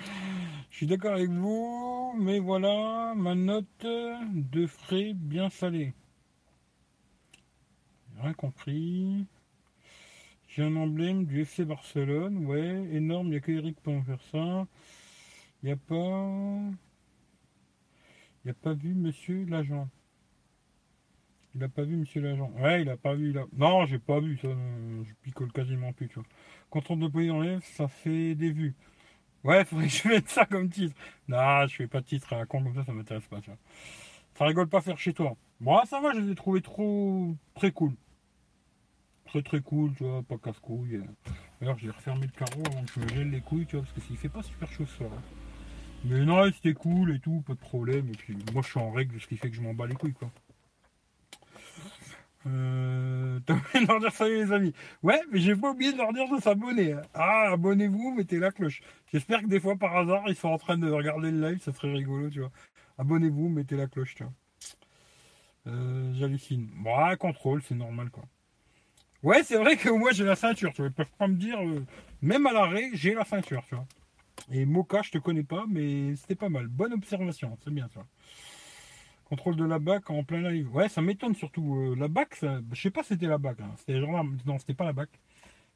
[0.70, 5.94] je suis d'accord avec vous, mais voilà ma note de frais bien salée.
[8.20, 9.26] Rien compris.
[10.48, 14.04] J'ai un emblème du FC Barcelone, ouais, énorme, il n'y a que Eric pour me
[14.04, 14.68] faire ça.
[15.62, 16.30] Il n'y a pas.
[18.44, 19.90] Il n'y a pas vu monsieur l'agent.
[21.56, 22.52] Il a pas vu monsieur l'agent.
[22.57, 23.32] Ouais, il a pas vu.
[23.32, 23.45] Il.
[23.57, 24.48] Non, j'ai pas vu ça.
[24.49, 26.26] non, Je picole quasiment plus, tu vois.
[26.69, 28.76] Contrôle de police en live, ça fait des vues.
[29.44, 30.95] Ouais, faudrait que je mette ça comme titre.
[31.27, 33.49] Non, je fais pas de titre à la con comme ça, ça m'intéresse pas, tu
[33.52, 33.60] vois.
[34.36, 35.36] Ça rigole pas faire chez toi.
[35.61, 37.36] Bon, ça va, je les ai trouvés trop.
[37.56, 37.94] très cool.
[39.26, 41.02] Très très cool, tu vois, pas casse-couille.
[41.60, 43.94] D'ailleurs, j'ai refermé le carreau avant que je me gèle les couilles, tu vois, parce
[43.94, 45.11] que s'il fait pas super chaud ce soir.
[45.15, 45.22] hein.
[46.06, 48.07] Mais non, c'était cool et tout, pas de problème.
[48.10, 49.95] Et puis, moi, je suis en règle, ce qui fait que je m'en bats les
[49.95, 50.32] couilles, quoi.
[52.48, 54.74] Euh, T'as oublié de leur dire salut les amis.
[55.04, 56.96] Ouais, mais j'ai pas oublié de leur dire de s'abonner.
[57.14, 58.82] Ah, abonnez-vous, mettez la cloche.
[59.12, 61.74] J'espère que des fois par hasard ils sont en train de regarder le live, ça
[61.74, 62.52] serait rigolo, tu vois.
[62.98, 64.34] Abonnez-vous, mettez la cloche, tu vois.
[65.68, 66.70] Euh, J'hallucine.
[66.76, 68.24] Bon, ah, contrôle, c'est normal quoi.
[69.24, 70.90] Ouais, c'est vrai que moi j'ai la ceinture, tu vois.
[70.90, 71.84] Ils peuvent pas me dire, euh,
[72.22, 73.88] même à l'arrêt, j'ai la ceinture, tu vois.
[74.52, 76.68] Et Moka, je te connais pas, mais c'était pas mal.
[76.68, 78.06] Bonne observation, c'est bien ça.
[79.26, 80.74] Contrôle de la BAC en plein live.
[80.76, 81.76] Ouais, ça m'étonne surtout.
[81.78, 82.38] euh, la BAC,
[82.74, 83.60] je sais pas si c'était la BAC.
[83.62, 83.74] hein.
[83.78, 84.38] C'était gendarme...
[84.46, 85.10] Non, c'était pas la BAC.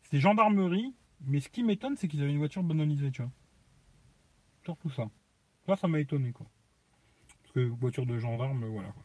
[0.04, 0.94] C'était gendarmerie.
[1.26, 3.32] Mais ce qui m'étonne, c'est qu'ils avaient une voiture banalisée, tu vois.
[4.64, 5.10] Surtout ça.
[5.66, 6.46] Ça, ça m'a étonné, quoi.
[7.44, 8.90] Parce que voiture de gendarme, voilà.
[8.90, 9.04] quoi.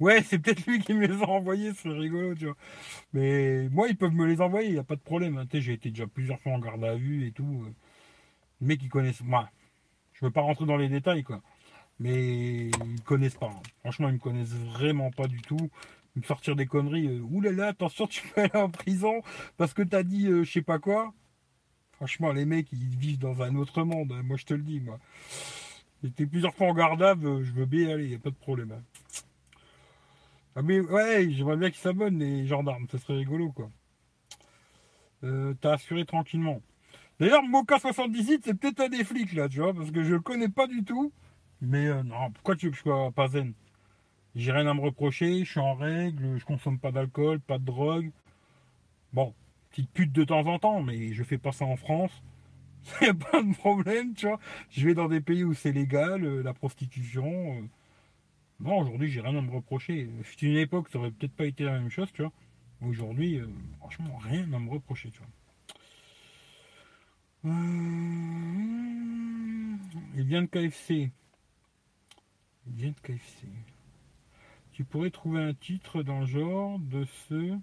[0.00, 2.56] Ouais, c'est peut-être lui qui me les a envoyés, c'est rigolo, tu vois.
[3.12, 5.38] Mais moi, ils peuvent me les envoyer, il a pas de problème.
[5.38, 5.46] hein.
[5.52, 7.64] J'ai été déjà plusieurs fois en garde à vue et tout.
[7.66, 7.74] euh.
[8.60, 9.22] Les mecs, ils connaissent.
[9.22, 9.50] Moi,
[10.14, 11.42] je veux pas rentrer dans les détails, quoi.
[12.00, 13.48] Mais ils me connaissent pas.
[13.54, 13.62] hein.
[13.80, 15.70] Franchement, ils me connaissent vraiment pas du tout.
[16.16, 17.06] Me sortir des conneries.
[17.08, 19.22] euh, là, attention, tu peux aller en prison
[19.58, 21.14] parce que t'as dit euh, je sais pas quoi.
[21.92, 24.12] Franchement, les mecs, ils vivent dans un autre monde.
[24.12, 24.22] hein.
[24.24, 24.98] Moi, je te le dis, moi.
[26.02, 28.72] J'étais plusieurs fois en vue, euh, je veux bien aller, y a pas de problème.
[28.72, 28.82] hein.
[30.54, 33.68] Ah mais ouais, j'aimerais bien qu'ils s'abonnent les gendarmes, ça serait rigolo quoi.
[35.24, 36.60] euh, t'as assuré tranquillement.
[37.20, 40.20] D'ailleurs, Moka 78, c'est peut-être un des flics là, tu vois, parce que je le
[40.20, 41.12] connais pas du tout.
[41.60, 43.52] Mais euh, non, pourquoi tu veux que je sois pas zen?
[44.34, 47.64] J'ai rien à me reprocher, je suis en règle, je consomme pas d'alcool, pas de
[47.64, 48.10] drogue.
[49.12, 49.34] Bon,
[49.70, 52.12] petite pute de temps en temps, mais je fais pas ça en France.
[53.02, 54.38] Il a pas de problème, tu vois.
[54.70, 57.26] Je vais dans des pays où c'est légal, euh, la prostitution.
[57.58, 57.62] euh.
[58.60, 60.08] Non, aujourd'hui, j'ai rien à me reprocher.
[60.24, 62.32] C'était une époque, ça aurait peut-être pas été la même chose, tu vois.
[62.82, 63.40] Aujourd'hui,
[63.78, 65.28] franchement, rien à me reprocher, tu vois.
[70.14, 71.10] Il vient de KFC.
[72.70, 73.46] De KFC.
[74.72, 77.58] Tu pourrais trouver un titre dans le genre de ceux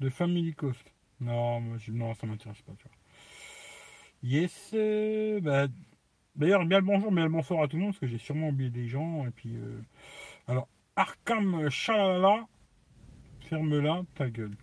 [0.00, 0.92] de Family Cost.
[1.20, 2.74] Non, moi, je- non, ça m'intéresse pas.
[4.22, 4.70] Yes.
[4.74, 5.66] euh, bah,
[6.36, 8.48] D'ailleurs, bien le bonjour, bien le bonsoir à tout le monde, parce que j'ai sûrement
[8.50, 9.26] oublié des gens.
[9.26, 9.80] Et puis, euh,
[10.48, 12.46] alors, Arkham Chalala,
[13.40, 14.56] ferme-la, ta gueule.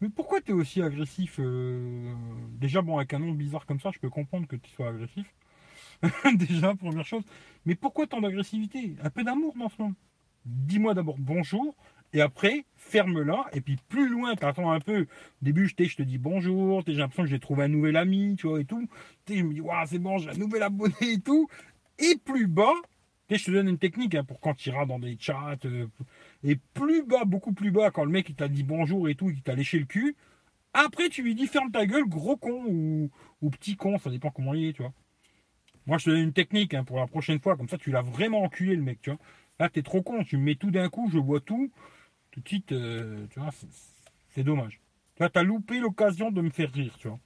[0.00, 2.14] Mais pourquoi t'es aussi agressif euh,
[2.60, 5.32] Déjà, bon, avec un nom bizarre comme ça, je peux comprendre que tu sois agressif.
[6.34, 7.24] Déjà, première chose.
[7.64, 8.94] Mais pourquoi tant d'agressivité?
[9.02, 9.94] Un peu d'amour dans ce monde.
[10.44, 11.74] Dis-moi d'abord bonjour,
[12.12, 15.02] et après, ferme-la, et puis plus loin, t'attends un peu.
[15.02, 15.06] Au
[15.42, 18.46] début, je, je te dis bonjour, j'ai l'impression que j'ai trouvé un nouvel ami, tu
[18.46, 18.88] vois, et tout.
[19.28, 21.48] Je me dis, c'est bon, j'ai un nouvel abonné et tout.
[21.98, 22.74] Et plus bas,
[23.28, 25.56] je te donne une technique hein, pour quand tu iras dans des chats.
[25.64, 25.88] euh,
[26.44, 29.26] et plus bas, beaucoup plus bas, quand le mec il t'a dit bonjour et tout,
[29.26, 30.16] qu'il t'a léché le cul.
[30.74, 33.10] Après, tu lui dis ferme ta gueule, gros con
[33.42, 34.92] ou petit con, ça dépend comment il est, tu vois.
[35.86, 38.02] Moi, je te donne une technique hein, pour la prochaine fois, comme ça, tu l'as
[38.02, 39.18] vraiment enculé, le mec, tu vois.
[39.58, 41.70] Là, t'es trop con, tu me mets tout d'un coup, je vois tout.
[42.32, 43.68] Tout de suite, euh, tu vois, c'est-
[44.30, 44.80] c'est dommage.
[45.18, 47.20] Là, t'as loupé l'occasion de me faire rire, tu vois.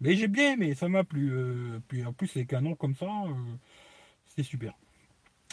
[0.00, 1.30] Mais j'ai bien aimé, ça m'a plu.
[1.32, 3.34] euh, puis en plus, les canons comme ça, euh,
[4.26, 4.74] c'était super.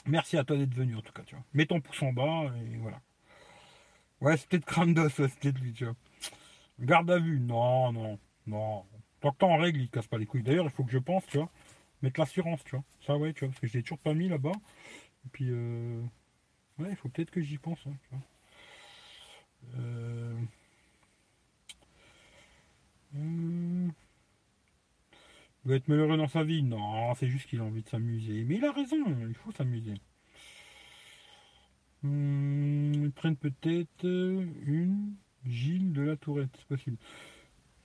[0.07, 1.43] Merci à toi d'être venu, en tout cas, tu vois.
[1.53, 3.01] Mets ton pouce en bas, et voilà.
[4.21, 5.95] Ouais, c'est peut-être Krandos, ouais, c'est peut-être lui, tu vois.
[6.79, 8.85] Garde à vue, non, non, non.
[9.21, 10.43] Tant que t'es en règle, il casse pas les couilles.
[10.43, 11.49] D'ailleurs, il faut que je pense, tu vois,
[12.01, 12.83] mettre l'assurance, tu vois.
[13.05, 14.51] Ça, ouais, tu vois, parce que je l'ai toujours pas mis là-bas.
[15.25, 16.01] Et puis, euh...
[16.79, 18.19] ouais, il faut peut-être que j'y pense, hein.
[19.77, 20.33] Euh...
[23.15, 23.91] hum.
[25.63, 26.63] Il doit être malheureux dans sa vie.
[26.63, 28.43] Non, c'est juste qu'il a envie de s'amuser.
[28.45, 28.97] Mais il a raison,
[29.27, 29.95] il faut s'amuser.
[32.03, 35.15] Hum, ils prennent peut-être euh, une
[35.45, 36.97] Gilles de la Tourette, c'est possible.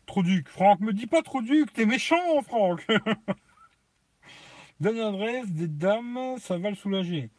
[0.07, 2.87] Troduc, Franck, me dis pas Troduc, t'es méchant, Franck
[4.85, 7.31] Donne des dames, ça va le soulager.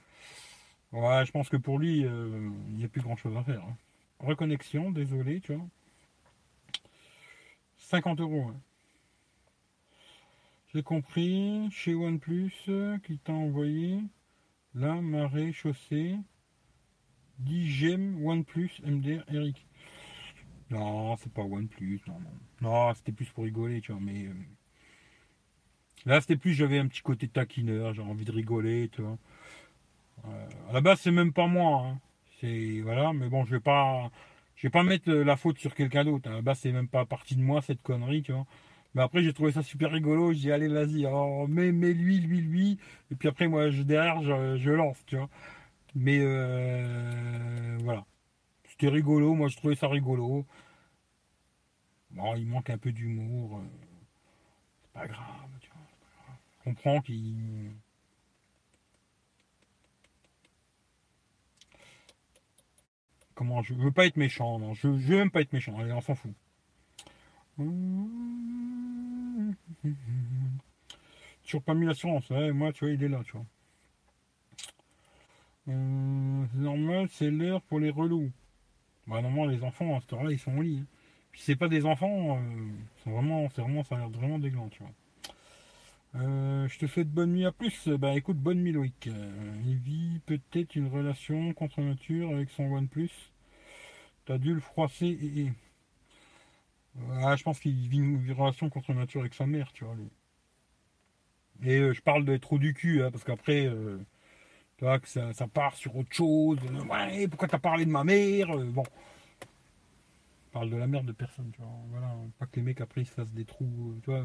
[0.92, 3.62] Ouais, je pense que pour lui, euh, il n'y a plus grand chose à faire.
[3.64, 3.78] hein.
[4.20, 5.68] Reconnexion, désolé, tu vois.
[7.78, 8.48] 50 euros.
[8.50, 8.60] hein.
[10.74, 14.00] J'ai compris, chez OnePlus, euh, qui t'a envoyé
[14.74, 16.16] la marée chaussée.
[17.38, 19.68] Dis j'aime OnePlus MDR Eric.
[20.72, 22.32] Non, c'est pas OnePlus, non, non.
[22.62, 24.26] Non, c'était plus pour rigoler, tu vois, mais.
[24.26, 24.34] euh,
[26.06, 29.18] Là, c'était plus, j'avais un petit côté taquineur, j'ai envie de rigoler, tu vois.
[30.28, 31.88] Euh, à la base, c'est même pas moi.
[31.88, 32.00] hein.
[32.42, 34.12] C'est voilà, mais bon, je vais pas,
[34.56, 36.30] je vais pas mettre euh, la faute sur quelqu'un d'autre.
[36.30, 38.46] À la base, c'est même pas partie de moi cette connerie, tu vois.
[38.96, 40.32] Mais après, j'ai trouvé ça super rigolo.
[40.34, 42.80] J'ai dit, allez, vas-y, oh, mets lui, lui, lui.
[43.12, 45.30] Et puis après, moi, je, derrière, je, lance, tu vois.
[45.96, 48.06] Mais euh, voilà.
[48.70, 49.34] C'était rigolo.
[49.36, 50.46] Moi, je trouvais ça rigolo.
[52.12, 53.62] Bon, il manque un peu d'humour.
[54.82, 55.82] c'est pas grave, tu vois.
[55.90, 56.38] c'est pas grave.
[56.54, 57.72] Je comprends qu'il.
[63.36, 64.74] Comment je veux pas être méchant, non.
[64.74, 65.78] Je, je veux même pas être méchant.
[65.80, 66.34] Allez, on s'en fout.
[71.44, 72.30] Toujours pas mis l'assurance.
[72.30, 73.46] Ouais, moi, tu vois, il est là, tu vois.
[75.68, 78.32] Euh, c'est normal, c'est l'heure pour les relous.
[79.08, 80.80] Bah, normalement, les enfants, à cette heure-là, ils sont au lit.
[80.82, 80.88] hein.
[81.32, 82.70] Puis c'est pas des enfants, euh,
[83.04, 84.92] c'est vraiment, c'est vraiment, ça a l'air vraiment déglant, tu vois.
[86.16, 87.90] Euh, je te souhaite bonne nuit à plus.
[87.90, 89.08] Bah écoute, bonne nuit Loïc.
[89.08, 93.12] Euh, il vit peut-être une relation contre nature avec son OnePlus.
[94.26, 95.52] T'as dû le froisser et...
[97.22, 99.96] Ah, je pense qu'il vit une relation contre nature avec sa mère, tu vois.
[101.64, 103.70] Et euh, je parle des trous du cul, hein, parce qu'après,
[104.78, 106.60] tu vois, que ça, part sur autre chose.
[106.90, 108.84] Ouais, pourquoi t'as parlé de ma mère Bon.
[110.48, 111.70] Je parle de la mère de personne, tu vois.
[111.90, 114.24] Voilà, pas que les mecs après ils se fassent des trous, tu vois.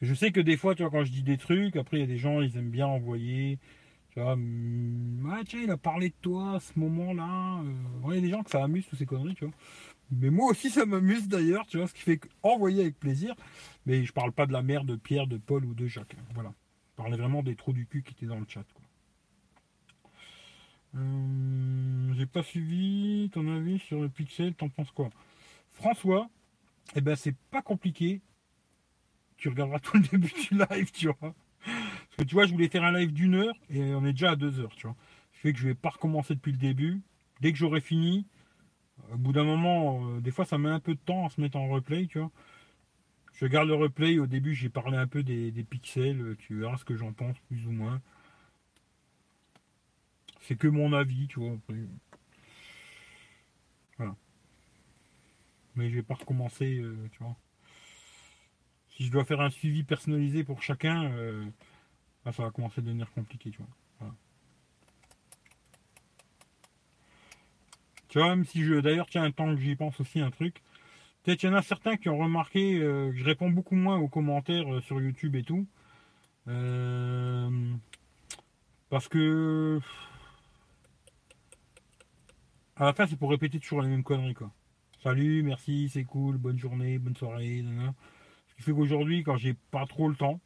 [0.00, 2.04] Je sais que des fois, tu vois, quand je dis des trucs, après il y
[2.04, 3.58] a des gens, ils aiment bien envoyer.
[4.10, 7.62] Tu vois, hum, ah tiens, il a parlé de toi à ce moment-là.
[7.62, 7.74] Euh,
[8.10, 9.54] il y a des gens que ça amuse, toutes ces conneries, tu vois.
[10.12, 13.34] Mais moi aussi, ça m'amuse d'ailleurs, tu vois, ce qui fait envoyer avec plaisir.
[13.86, 16.14] Mais je parle pas de la mère de Pierre, de Paul ou de Jacques.
[16.18, 16.54] hein, Voilà.
[16.92, 18.84] Je parlais vraiment des trous du cul qui étaient dans le chat, quoi.
[20.96, 25.10] Euh, J'ai pas suivi ton avis sur le pixel, t'en penses quoi?
[25.72, 26.28] François,
[26.96, 28.22] eh ben c'est pas compliqué.
[29.40, 31.34] Tu regarderas tout le début du live, tu vois.
[31.64, 34.32] Parce que tu vois, je voulais faire un live d'une heure et on est déjà
[34.32, 34.96] à deux heures, tu vois.
[35.32, 37.00] Ce fait que je vais pas recommencer depuis le début.
[37.40, 38.26] Dès que j'aurai fini,
[39.10, 41.40] au bout d'un moment, euh, des fois ça met un peu de temps à se
[41.40, 42.30] mettre en replay, tu vois.
[43.32, 44.18] Je garde le replay.
[44.18, 46.36] Au début, j'ai parlé un peu des, pixels.
[46.38, 48.02] Tu verras ce que j'en pense, plus ou moins.
[50.42, 51.56] C'est que mon avis, tu vois.
[53.96, 54.14] Voilà.
[55.76, 57.36] Mais je vais pas recommencer, euh, tu vois.
[59.00, 61.42] Si je dois faire un suivi personnalisé pour chacun, euh,
[62.26, 63.62] là, ça va commencer à devenir compliqué, tu
[68.12, 68.26] vois.
[68.28, 68.74] Même si je.
[68.74, 70.60] D'ailleurs, tiens, temps que j'y pense aussi, un truc.
[71.22, 73.96] Peut-être qu'il y en a certains qui ont remarqué euh, que je réponds beaucoup moins
[73.96, 75.66] aux commentaires euh, sur YouTube et tout.
[78.90, 79.80] Parce que.
[82.76, 84.50] À la fin, c'est pour répéter toujours les mêmes conneries, quoi.
[85.02, 87.64] Salut, merci, c'est cool, bonne journée, bonne soirée.
[88.60, 90.38] Qui fait qu'aujourd'hui, quand j'ai pas trop le temps,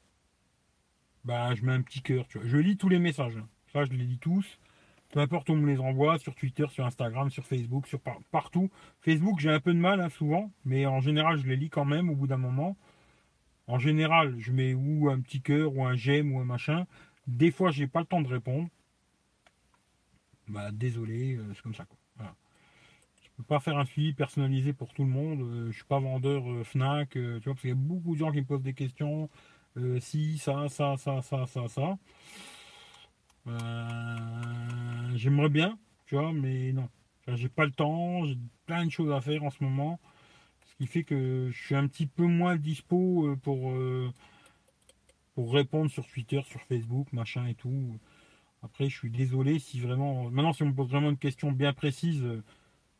[1.24, 2.46] bah, je mets un petit cœur, tu vois.
[2.46, 3.36] Je lis tous les messages.
[3.36, 3.48] hein.
[3.72, 4.60] Ça, je les lis tous.
[5.10, 8.20] Peu importe où on me les envoie, sur Twitter, sur Instagram, sur Facebook, sur par-
[8.30, 8.70] partout.
[9.00, 11.84] Facebook, j'ai un peu de mal hein, souvent, mais en général, je les lis quand
[11.84, 12.76] même au bout d'un moment.
[13.66, 16.86] En général, je mets ou un petit cœur, ou un j'aime, ou un machin.
[17.26, 18.68] Des fois, j'ai pas le temps de répondre.
[20.46, 21.84] Bah, désolé, euh, c'est comme ça.
[21.84, 21.98] Quoi.
[23.36, 25.40] Je peux pas faire un suivi personnalisé pour tout le monde.
[25.40, 28.14] euh, je suis pas vendeur euh, Fnac, euh, tu vois, parce qu'il y a beaucoup
[28.14, 29.28] de gens qui me posent des questions.
[29.98, 31.98] Si, ça, ça, ça, ça, ça, ça.
[35.16, 36.88] J'aimerais bien, tu vois, mais non.
[37.26, 39.98] J'ai pas le temps, j'ai plein de choses à faire en ce moment.
[40.66, 43.74] Ce qui fait que je suis un petit peu moins dispo pour,
[45.34, 47.98] pour répondre sur Twitter, sur Facebook, machin et tout.
[48.62, 50.30] Après, je suis désolé si vraiment.
[50.30, 52.24] Maintenant, si on me pose vraiment une question bien précise,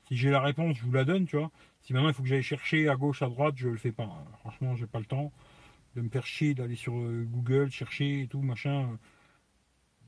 [0.08, 1.50] si j'ai la réponse, je vous la donne, tu vois.
[1.82, 4.08] Si maintenant il faut que j'aille chercher à gauche, à droite, je le fais pas.
[4.40, 5.32] Franchement, j'ai pas le temps
[5.96, 8.98] de me faire chier, d'aller sur euh, Google, chercher et tout, machin.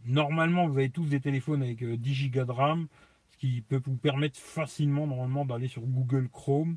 [0.07, 2.87] Normalement, vous avez tous des téléphones avec euh, 10 gigas de RAM,
[3.31, 6.77] ce qui peut vous permettre facilement, normalement, d'aller sur Google Chrome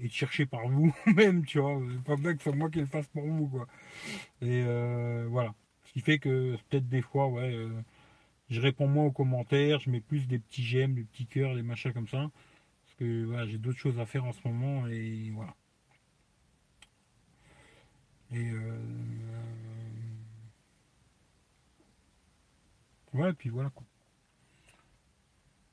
[0.00, 1.80] et de chercher par vous-même, tu vois.
[2.04, 3.66] Pas bien que ce soit moi qui le fasse pour vous, quoi.
[4.42, 5.54] Et euh, voilà.
[5.84, 7.70] Ce qui fait que peut-être des fois, ouais, euh,
[8.50, 11.62] je réponds moins aux commentaires, je mets plus des petits j'aime, des petits cœurs, des
[11.62, 12.30] machins comme ça.
[13.00, 15.54] J'ai d'autres choses à faire en ce moment et voilà.
[18.32, 18.78] Et euh,
[23.38, 23.84] puis voilà quoi.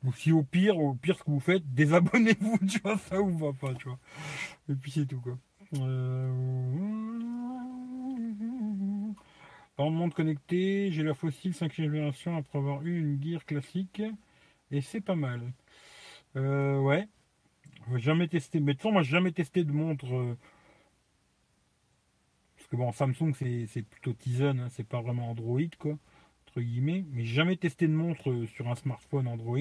[0.04, 3.36] Ou si au pire, au pire ce que vous faites, désabonnez-vous, tu vois, ça ou
[3.38, 4.00] va pas, tu vois.
[4.70, 5.38] Et puis c'est tout quoi.
[5.76, 6.56] Euh...
[9.78, 14.02] Monde connecté, j'ai la fossile 5 génération après avoir eu une gear classique
[14.72, 15.42] et c'est pas mal.
[16.36, 17.08] Euh, ouais.
[17.96, 18.60] Jamais testé.
[18.60, 20.14] Mais de toute moi, j'ai jamais testé de montre.
[20.14, 20.38] euh,
[22.58, 25.98] Parce que bon, Samsung, c'est plutôt Tizen, hein, c'est pas vraiment Android, quoi.
[26.48, 27.06] Entre guillemets.
[27.12, 29.60] Mais j'ai jamais testé de montre euh, sur un smartphone Android.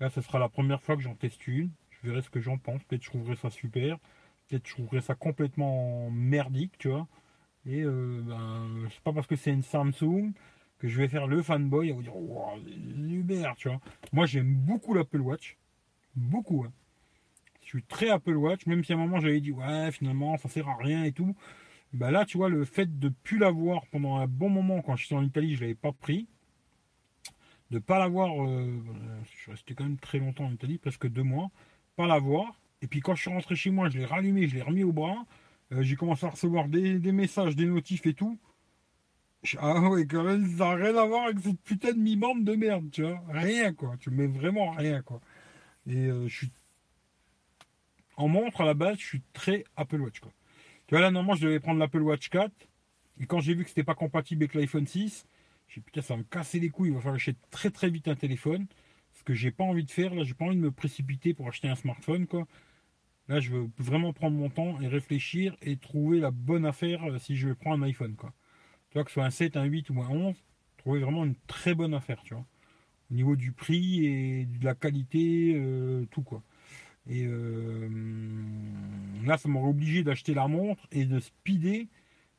[0.00, 1.70] Là, ce sera la première fois que j'en teste une.
[1.90, 2.82] Je verrai ce que j'en pense.
[2.84, 3.98] Peut-être je trouverai ça super.
[4.48, 7.08] Peut-être je trouverai ça complètement merdique, tu vois.
[7.66, 10.32] Et euh, ben, c'est pas parce que c'est une Samsung
[10.78, 12.12] que je vais faire le fanboy et vous dire,
[12.64, 13.80] c'est super, tu vois.
[14.12, 15.56] Moi, j'aime beaucoup l'Apple Watch.
[16.16, 16.72] Beaucoup, hein.
[17.72, 20.68] Suis très Apple Watch, même si à un moment j'avais dit, ouais, finalement, ça sert
[20.68, 21.34] à rien et tout.
[21.94, 25.06] Bah là, tu vois, le fait de plus l'avoir pendant un bon moment, quand je
[25.06, 26.28] suis en Italie, je l'avais pas pris.
[27.70, 28.78] De pas l'avoir, euh,
[29.24, 31.50] je suis resté quand même très longtemps en Italie, presque deux mois,
[31.96, 32.60] pas l'avoir.
[32.82, 34.92] Et puis quand je suis rentré chez moi, je l'ai rallumé, je l'ai remis au
[34.92, 35.24] bras.
[35.72, 38.38] Euh, j'ai commencé à recevoir des, des messages, des notifs et tout.
[39.58, 42.54] Ah ouais, quand même, ça n'a rien à voir avec cette putain de mi-bande de
[42.54, 43.22] merde, tu vois.
[43.30, 43.96] Rien, quoi.
[43.98, 45.20] Tu mets vraiment rien, quoi.
[45.86, 46.52] Et euh, je suis.
[48.16, 50.32] En montre, à la base, je suis très Apple Watch, quoi.
[50.86, 52.52] Tu vois, là, normalement, je devais prendre l'Apple Watch 4.
[53.20, 55.26] Et quand j'ai vu que c'était pas compatible avec l'iPhone 6,
[55.68, 56.90] j'ai dit, putain, ça va me casser les couilles.
[56.90, 58.66] Il va falloir acheter très très vite un téléphone.
[59.12, 61.48] Ce que j'ai pas envie de faire, là, j'ai pas envie de me précipiter pour
[61.48, 62.46] acheter un smartphone, quoi.
[63.28, 67.18] Là, je veux vraiment prendre mon temps et réfléchir et trouver la bonne affaire euh,
[67.18, 68.32] si je prendre un iPhone, quoi.
[68.90, 70.34] Tu vois, que ce soit un 7, un 8 ou un 11,
[70.76, 72.44] trouver vraiment une très bonne affaire, tu vois.
[73.10, 76.42] Au niveau du prix et de la qualité, euh, tout, quoi.
[77.08, 77.88] Et euh,
[79.24, 81.86] là, ça m'aurait obligé d'acheter la montre et de speeder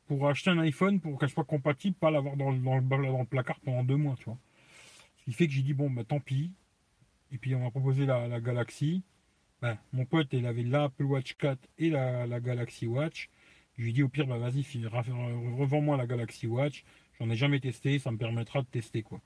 [0.07, 3.59] pour acheter un iPhone pour qu'elle soit compatible, pas l'avoir dans, le- dans, le, placard
[3.61, 4.37] pendant deux mois, tu vois.
[5.17, 6.51] Ce qui fait que j'ai dit, bon, bah tant pis.
[7.31, 9.03] Et puis, on m'a proposé la, la Galaxy.
[9.61, 13.29] Ben, mon pote, il avait l'Apple Watch 4 et la, la Galaxy Watch.
[13.77, 16.83] Je lui ai dit, au pire, bah vas-y, revends-moi la Galaxy Watch.
[17.19, 19.21] J'en ai jamais testé, ça me permettra de tester, quoi.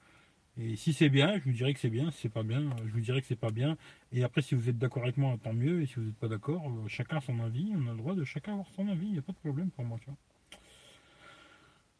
[0.60, 2.10] Et si c'est bien, je vous dirais que c'est bien.
[2.10, 3.78] Si c'est pas bien, je vous dirais que c'est pas bien.
[4.12, 5.84] Et après, si vous êtes d'accord avec moi, tant mieux.
[5.84, 7.72] Et si vous n'êtes pas d'accord, euh, chacun son avis.
[7.76, 9.06] On a le droit de chacun avoir son avis.
[9.06, 10.18] Il n'y a pas de problème pour moi, tu vois.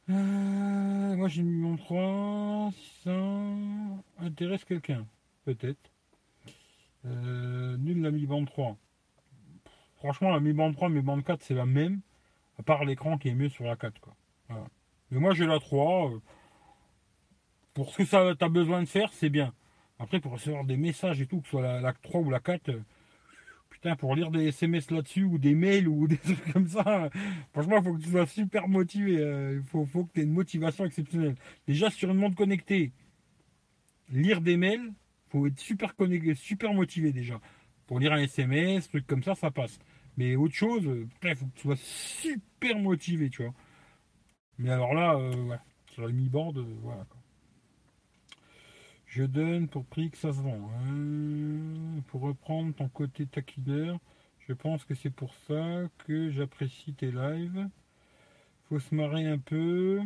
[0.10, 2.72] Euh, moi, j'ai mis mon 3.
[3.04, 3.16] Ça
[4.20, 5.06] intéresse quelqu'un.
[5.46, 5.92] Peut-être.
[7.06, 8.76] Euh, nul la Mi Band 3.
[9.98, 12.02] Franchement, la Mi Band 3, Mi Band 4, c'est la même.
[12.58, 14.16] À part l'écran qui est mieux sur la 4, quoi.
[15.12, 16.12] Mais moi, j'ai la 3
[17.78, 19.54] pour ce que ça as besoin de faire, c'est bien.
[20.00, 22.70] Après, pour recevoir des messages et tout, que ce soit la, 3 ou la 4,
[22.70, 22.80] euh,
[23.70, 27.12] putain, pour lire des SMS là-dessus ou des mails ou des trucs comme ça,
[27.54, 29.20] franchement, il faut que tu sois super motivé.
[29.20, 31.36] Euh, il faut, que tu aies une motivation exceptionnelle.
[31.68, 32.94] Déjà, sur une monde connecté,
[34.10, 34.92] lire des mails,
[35.30, 37.40] faut être super connecté, super motivé déjà.
[37.86, 39.78] Pour lire un SMS, truc comme ça, ça passe.
[40.18, 43.54] Mais autre chose, euh, il faut que tu sois super motivé, tu vois.
[44.58, 45.60] Mais alors là, ouais,
[45.92, 47.06] sur la mi-bande, voilà.
[49.08, 50.70] Je donne pour prix que ça se vend.
[50.76, 52.02] Hein.
[52.08, 54.00] Pour reprendre ton côté taquineur,
[54.48, 57.70] je pense que c'est pour ça que j'apprécie tes lives.
[58.70, 60.02] Faut se marrer un peu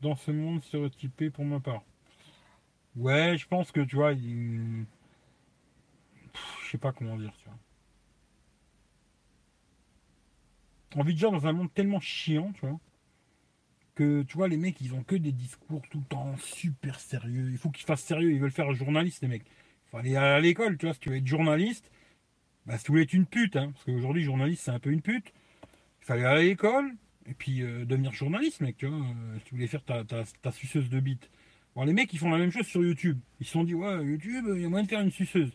[0.00, 1.82] dans ce monde stéréotypé pour ma part.
[2.96, 4.84] Ouais, je pense que tu vois, je
[6.68, 7.58] sais pas comment dire, tu vois.
[10.96, 12.80] On vit déjà dans un monde tellement chiant, tu vois
[14.22, 17.48] tu vois, les mecs, ils ont que des discours tout le temps super sérieux.
[17.50, 18.32] Il faut qu'ils fassent sérieux.
[18.32, 19.44] Ils veulent faire journaliste, les mecs.
[19.44, 20.94] Il faut aller à l'école, tu vois.
[20.94, 21.90] Si tu veux être journaliste,
[22.66, 25.02] bah, si tu voulais être une pute, hein, parce qu'aujourd'hui, journaliste, c'est un peu une
[25.02, 25.32] pute.
[26.02, 26.92] Il fallait aller à l'école
[27.26, 28.98] et puis euh, devenir journaliste, mec, tu vois.
[28.98, 31.30] Euh, si tu voulais faire ta, suceuse de bite.
[31.74, 33.18] Bon, les mecs, ils font la même chose sur YouTube.
[33.40, 35.52] Ils se sont dit, ouais, YouTube, il y a moyen de faire une suceuse.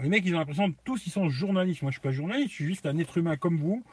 [0.00, 1.82] les mecs, ils ont l'impression que tous, ils sont journalistes.
[1.82, 3.84] Moi, je suis pas journaliste, je suis juste un être humain comme vous.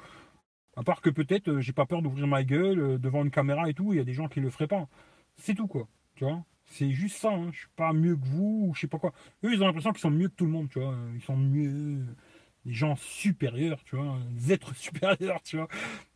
[0.76, 3.70] À part que peut-être euh, j'ai pas peur d'ouvrir ma gueule euh, devant une caméra
[3.70, 4.88] et tout, il y a des gens qui le feraient pas.
[5.38, 6.44] C'est tout quoi, tu vois?
[6.66, 7.50] C'est juste ça, hein.
[7.52, 9.14] je suis pas mieux que vous ou je sais pas quoi.
[9.44, 10.96] Eux ils ont l'impression qu'ils sont mieux que tout le monde, tu vois.
[11.14, 12.06] Ils sont mieux,
[12.66, 15.68] des gens supérieurs, tu vois, des êtres supérieurs, tu vois.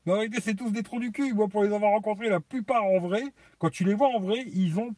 [0.05, 1.34] Mais en réalité c'est tous des trous du cul.
[1.34, 3.23] Moi pour les avoir rencontrés la plupart en vrai,
[3.59, 4.95] quand tu les vois en vrai, ils ont...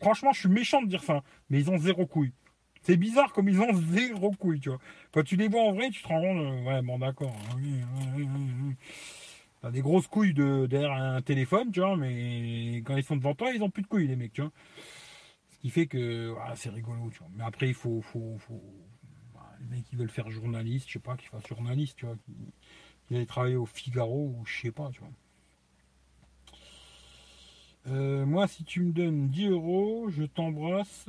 [0.00, 2.32] franchement je suis méchant de dire ça, mais ils ont zéro couille.
[2.82, 4.78] C'est bizarre comme ils ont zéro couille, tu vois.
[5.12, 7.34] Quand tu les vois en vrai, tu te rends compte, euh, ouais, bon, d'accord.
[7.52, 8.74] Hein,
[9.60, 13.34] T'as des grosses couilles de, derrière un téléphone, tu vois, mais quand ils sont devant
[13.34, 14.52] toi, ils ont plus de couilles, les mecs, tu vois.
[15.50, 17.28] Ce qui fait que c'est rigolo, tu vois.
[17.36, 18.00] Mais après, il faut.
[18.00, 18.62] faut, faut
[19.34, 22.16] bah, les mecs qui veulent faire journaliste, je sais pas, qu'ils fassent journaliste, tu vois,
[22.16, 22.32] qui,
[23.08, 25.10] qui travailler au Figaro ou je sais pas, tu vois.
[27.88, 31.08] Euh, moi, si tu me donnes 10 euros, je t'embrasse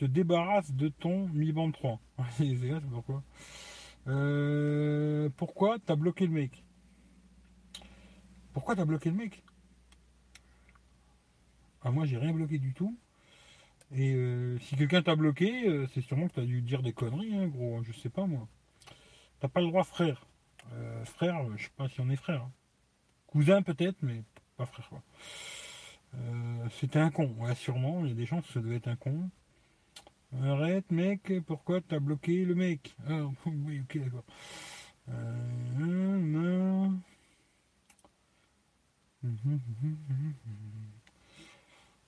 [0.00, 2.00] te débarrasses de ton Mi Band 3.
[2.38, 2.46] c'est
[2.90, 3.22] pourquoi.
[4.06, 6.64] Euh, pourquoi t'as bloqué le mec?
[8.54, 9.44] Pourquoi t'as bloqué le mec?
[11.82, 12.98] Ah, Moi, j'ai rien bloqué du tout.
[13.92, 17.36] Et euh, si quelqu'un t'a bloqué, euh, c'est sûrement que t'as dû dire des conneries,
[17.36, 17.82] hein, gros.
[17.82, 18.48] Je sais pas, moi.
[19.38, 20.26] T'as pas le droit, frère.
[21.04, 22.44] frère, je sais pas si on est frère.
[22.44, 22.52] Hein.
[23.26, 24.22] Cousin, peut-être, mais
[24.56, 25.02] pas frère, quoi.
[26.70, 28.00] C'était un con, ouais, sûrement.
[28.04, 29.30] Il y a des chances que ça devait être un con.
[30.38, 32.94] Arrête, mec, pourquoi t'as bloqué le mec?
[33.08, 34.24] Ah, oui, ok, d'accord.
[35.08, 36.88] Euh,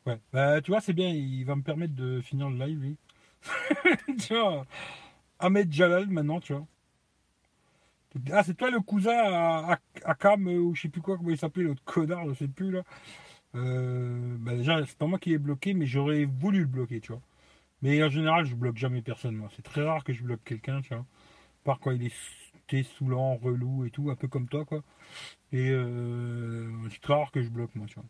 [0.06, 2.96] ouais, bah tu vois, c'est bien, il va me permettre de finir le live, lui.
[4.18, 4.66] tu vois,
[5.40, 6.66] Ahmed Jalal maintenant, tu vois.
[8.30, 11.30] Ah, c'est toi le cousin à, à, Cam, euh, ou je sais plus quoi, comment
[11.30, 12.82] il s'appelait, l'autre connard, je sais plus, là.
[13.54, 17.12] Euh, bah déjà, c'est pas moi qui l'ai bloqué, mais j'aurais voulu le bloquer, tu
[17.12, 17.22] vois.
[17.82, 19.48] Mais en général, je bloque jamais personne, moi.
[19.56, 21.04] C'est très rare que je bloque quelqu'un, tu vois.
[21.64, 22.12] Par quoi il est
[22.82, 24.82] saoulant, relou et tout, un peu comme toi, quoi.
[25.52, 28.04] Et euh, c'est très rare que je bloque, moi, tu vois.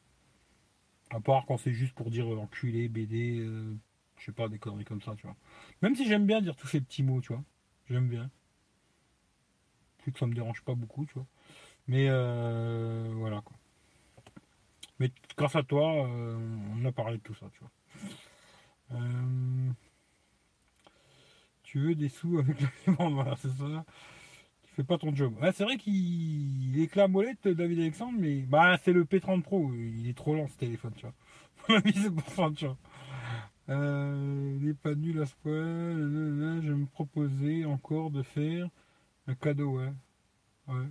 [1.10, 3.74] À part quand c'est juste pour dire euh, enculé, BD, euh,
[4.18, 5.36] je sais pas, des conneries comme ça, tu vois.
[5.82, 7.42] Même si j'aime bien dire tous ces petits mots, tu vois.
[7.90, 8.30] J'aime bien.
[9.98, 11.26] Plus que ça me dérange pas beaucoup, tu vois.
[11.88, 13.56] Mais voilà, quoi.
[15.00, 17.70] Mais grâce à toi, on a parlé de tout ça, tu vois.
[18.94, 19.70] Euh,
[21.62, 23.84] tu veux des sous avec le paiement, voilà, c'est ça.
[24.62, 25.34] Tu fais pas ton job.
[25.54, 29.72] c'est vrai qu'il la molette, David Alexandre, mais bah, c'est le P30 Pro.
[29.74, 31.80] Il est trop lent ce téléphone, tu vois.
[32.36, 32.76] pour tu vois.
[33.68, 35.52] Euh, il n'est pas nul à ce point.
[35.52, 38.68] Je me proposais encore de faire
[39.26, 39.92] un cadeau, ouais.
[40.68, 40.86] Ouais.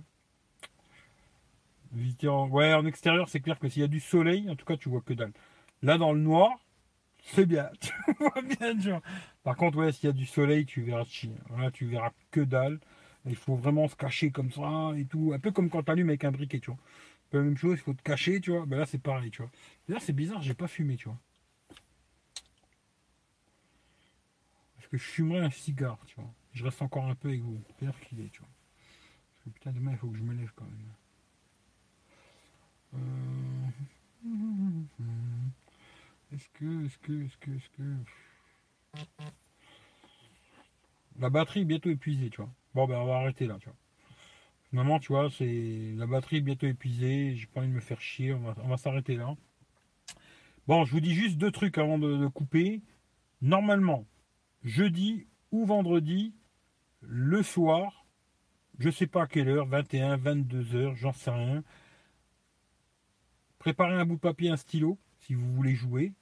[2.28, 2.48] En...
[2.48, 4.88] Ouais, en extérieur, c'est clair que s'il y a du soleil, en tout cas, tu
[4.88, 5.32] vois que dalle.
[5.82, 6.50] Là, dans le noir,
[7.22, 9.00] c'est bien, tu vois bien.
[9.42, 11.32] Par contre, ouais, s'il y a du soleil, tu verras chien.
[11.56, 12.80] Là, tu verras que dalle.
[13.24, 15.32] Il faut vraiment se cacher comme ça et tout.
[15.34, 16.78] Un peu comme quand t'allumes avec un briquet, tu vois.
[17.30, 18.66] Pas la même chose, il faut te cacher, tu vois.
[18.66, 19.50] Ben là, c'est pareil, tu vois.
[19.88, 21.18] Là, c'est bizarre, j'ai pas fumé, tu vois.
[24.76, 26.30] Parce que je fumerais un cigare, tu vois.
[26.52, 27.60] Je reste encore un peu avec vous.
[27.78, 28.48] Père qu'il est, tu vois.
[29.34, 30.92] Parce que putain, demain, il faut que je me lève quand même.
[32.94, 33.70] Euh.
[36.34, 37.82] Est-ce que, est-ce que, est-ce que, est-ce que.
[41.18, 42.50] La batterie est bientôt épuisée, tu vois.
[42.74, 43.76] Bon, ben, on va arrêter là, tu vois.
[44.70, 47.36] Finalement, tu vois, c'est la batterie est bientôt épuisée.
[47.36, 48.32] J'ai pas envie de me faire chier.
[48.32, 49.36] On va, on va s'arrêter là.
[50.66, 52.80] Bon, je vous dis juste deux trucs avant de, de couper.
[53.42, 54.06] Normalement,
[54.64, 56.32] jeudi ou vendredi,
[57.02, 58.06] le soir,
[58.78, 61.62] je sais pas à quelle heure, 21, 22 heures, j'en sais rien.
[63.58, 66.12] Préparez un bout de papier, un stylo, si vous voulez jouer.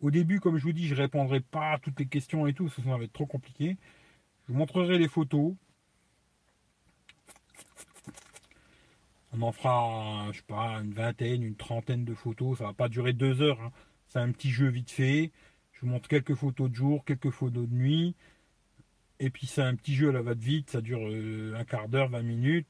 [0.00, 2.68] Au début, comme je vous dis, je répondrai pas à toutes les questions et tout,
[2.68, 3.76] ça va être trop compliqué.
[4.46, 5.54] Je vous montrerai les photos.
[9.32, 12.58] On en fera, je sais pas, une vingtaine, une trentaine de photos.
[12.58, 13.60] Ça va pas durer deux heures.
[13.60, 13.72] hein.
[14.08, 15.32] C'est un petit jeu vite fait.
[15.72, 18.14] Je vous montre quelques photos de jour, quelques photos de nuit.
[19.20, 20.70] Et puis c'est un petit jeu à la va-vite.
[20.70, 22.66] Ça dure euh, un quart d'heure, 20 minutes.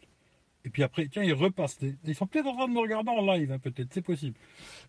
[0.65, 1.79] Et puis après, tiens, ils repassent.
[2.05, 4.37] Ils sont peut-être en train de me regarder en live, hein, peut-être, c'est possible.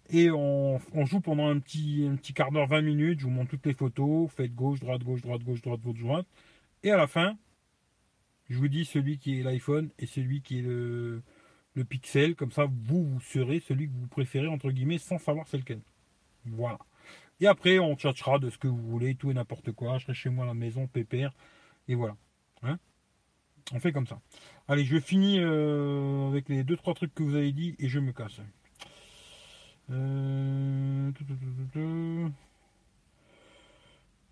[0.09, 3.19] Et on, joue pendant un petit, un petit quart d'heure, 20 minutes.
[3.19, 4.29] Je vous montre toutes les photos.
[4.31, 6.27] Faites gauche, droite, gauche, droite, gauche, droite, gauche, droite.
[6.83, 7.37] Et à la fin,
[8.49, 11.21] je vous dis celui qui est l'iPhone et celui qui est le,
[11.75, 12.35] le Pixel.
[12.35, 15.81] Comme ça, vous, vous serez celui que vous préférez, entre guillemets, sans savoir c'est lequel.
[16.45, 16.79] Voilà.
[17.41, 19.97] Et après, on tchatchera de ce que vous voulez, tout et n'importe quoi.
[19.97, 21.31] Je serai chez moi à la maison, pépère.
[21.87, 22.17] Et voilà.
[22.63, 22.77] Hein?
[23.71, 24.19] On fait comme ça.
[24.71, 27.97] Allez, je finis euh, avec les deux trois trucs que vous avez dit et je
[27.97, 28.39] me casse.
[29.89, 31.11] Euh...
[31.13, 32.31] tout, tout, tout, tout, tout.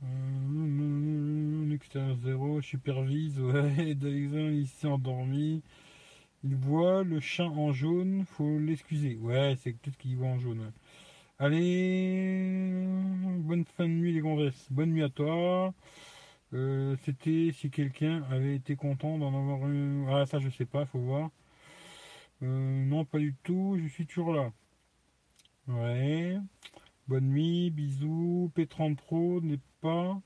[0.03, 5.63] Euh, Extérieur 0, supervise, ouais, Dyson il s'est endormi.
[6.43, 9.15] Il voit le chat en jaune, faut l'excuser.
[9.15, 10.71] Ouais, c'est peut-être qu'il voit en jaune.
[11.39, 12.85] Allez,
[13.39, 14.67] bonne fin de nuit les gonzesses.
[14.69, 15.73] Bonne nuit à toi.
[16.53, 20.07] Euh, C'était si quelqu'un avait été content d'en avoir une.
[20.09, 21.29] Ah, ça je sais pas, faut voir.
[22.43, 24.51] Euh, non, pas du tout, je suis toujours là.
[25.67, 26.37] Ouais.
[27.07, 28.51] Bonne nuit, bisous.
[28.55, 30.21] P30 Pro n'est pas.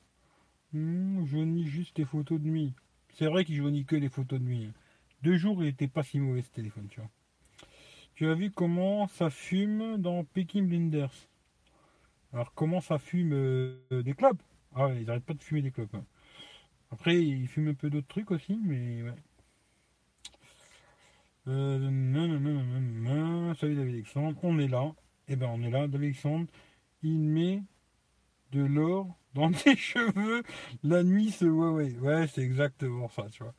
[0.74, 2.74] Hmm, jaunit juste les photos de nuit.
[3.14, 4.72] C'est vrai qu'il jaunit que les photos de nuit.
[5.24, 7.10] Deux jours, il était pas si mauvais ce téléphone, tu vois.
[8.16, 11.14] Tu as vu comment ça fume dans Peking Blinders?
[12.34, 14.42] Alors, comment ça fume euh, des clopes
[14.76, 15.94] Ah ouais, ils arrêtent pas de fumer des clopes.
[15.96, 16.06] hein.
[16.92, 19.16] Après, ils fument un peu d'autres trucs aussi, mais ouais.
[21.48, 23.54] Euh.
[23.56, 24.94] Salut David Alexandre, on est là.
[25.28, 25.88] Eh ben, on est là.
[25.88, 26.48] David Alexandre,
[27.04, 27.64] il met
[28.52, 30.44] de l'or dans tes cheveux.
[30.84, 32.28] La nuit se voit, ouais.
[32.28, 33.54] C'est exactement ça, tu vois.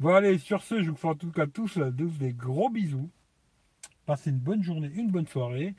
[0.00, 3.10] Bon, allez, sur ce, je vous fais en tout cas tous, là, des gros bisous.
[4.06, 5.74] Passez une bonne journée, une bonne soirée.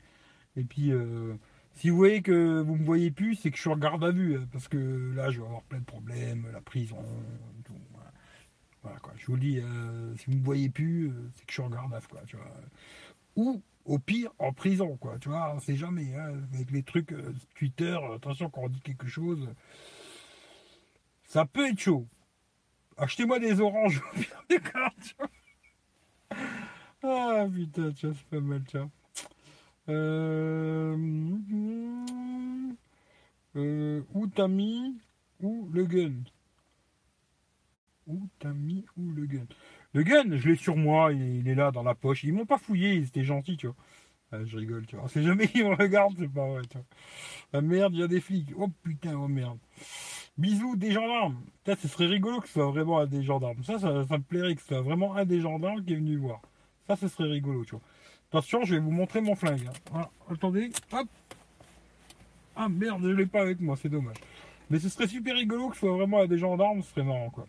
[0.56, 1.34] Et puis, euh,
[1.74, 4.10] si vous voyez que vous me voyez plus, c'est que je suis en garde à
[4.10, 4.36] vue.
[4.36, 6.98] hein, parce que là, je vais avoir plein de problèmes, la prison,
[7.64, 7.72] tout.
[7.92, 8.12] Voilà,
[8.82, 9.12] Voilà, quoi.
[9.16, 11.62] Je vous le dis, euh, si vous me voyez plus, euh, c'est que je suis
[11.62, 12.22] en garde à vue, quoi.
[12.26, 12.46] Tu vois.
[13.36, 15.18] Ou, au pire, en prison, quoi.
[15.18, 16.14] Tu vois, on sait jamais.
[16.14, 19.48] hein, avec les trucs euh, Twitter, attention, quand on dit quelque chose,
[21.24, 22.06] ça peut être chaud.
[22.98, 25.30] Achetez-moi des oranges au pire des tu vois.
[27.02, 28.62] Ah putain, tu vois, c'est pas mal.
[28.74, 28.86] Euh...
[33.56, 34.96] euh, où t'as mis
[35.42, 36.12] ou le gun
[38.06, 39.46] Où t'as mis ou le gun
[39.92, 42.24] Le gun, je l'ai sur moi, il, est là dans la poche.
[42.24, 43.76] Ils m'ont pas fouillé, ils étaient gentils, tu vois.
[44.32, 45.08] Ah, je rigole, tu vois.
[45.08, 46.86] C'est jamais qu'ils me regardent, c'est pas vrai, tu vois.
[47.52, 48.52] Ah merde, il y a des flics.
[48.56, 49.58] Oh putain, oh merde.
[50.38, 51.42] Bisous des gendarmes.
[51.64, 53.64] Peut-être ce serait rigolo que ce soit vraiment un des gendarmes.
[53.64, 56.16] Ça, ça, ça me plairait que ce soit vraiment un des gendarmes qui est venu
[56.16, 56.40] voir.
[56.86, 57.82] Ça, ce serait rigolo, tu vois.
[58.30, 59.68] Attention, je vais vous montrer mon flingue.
[59.92, 60.08] hein.
[60.30, 60.70] Attendez.
[60.92, 61.08] Hop.
[62.54, 64.16] Ah merde, je l'ai pas avec moi, c'est dommage.
[64.68, 67.30] Mais ce serait super rigolo que ce soit vraiment un des gendarmes, ce serait marrant,
[67.30, 67.46] quoi.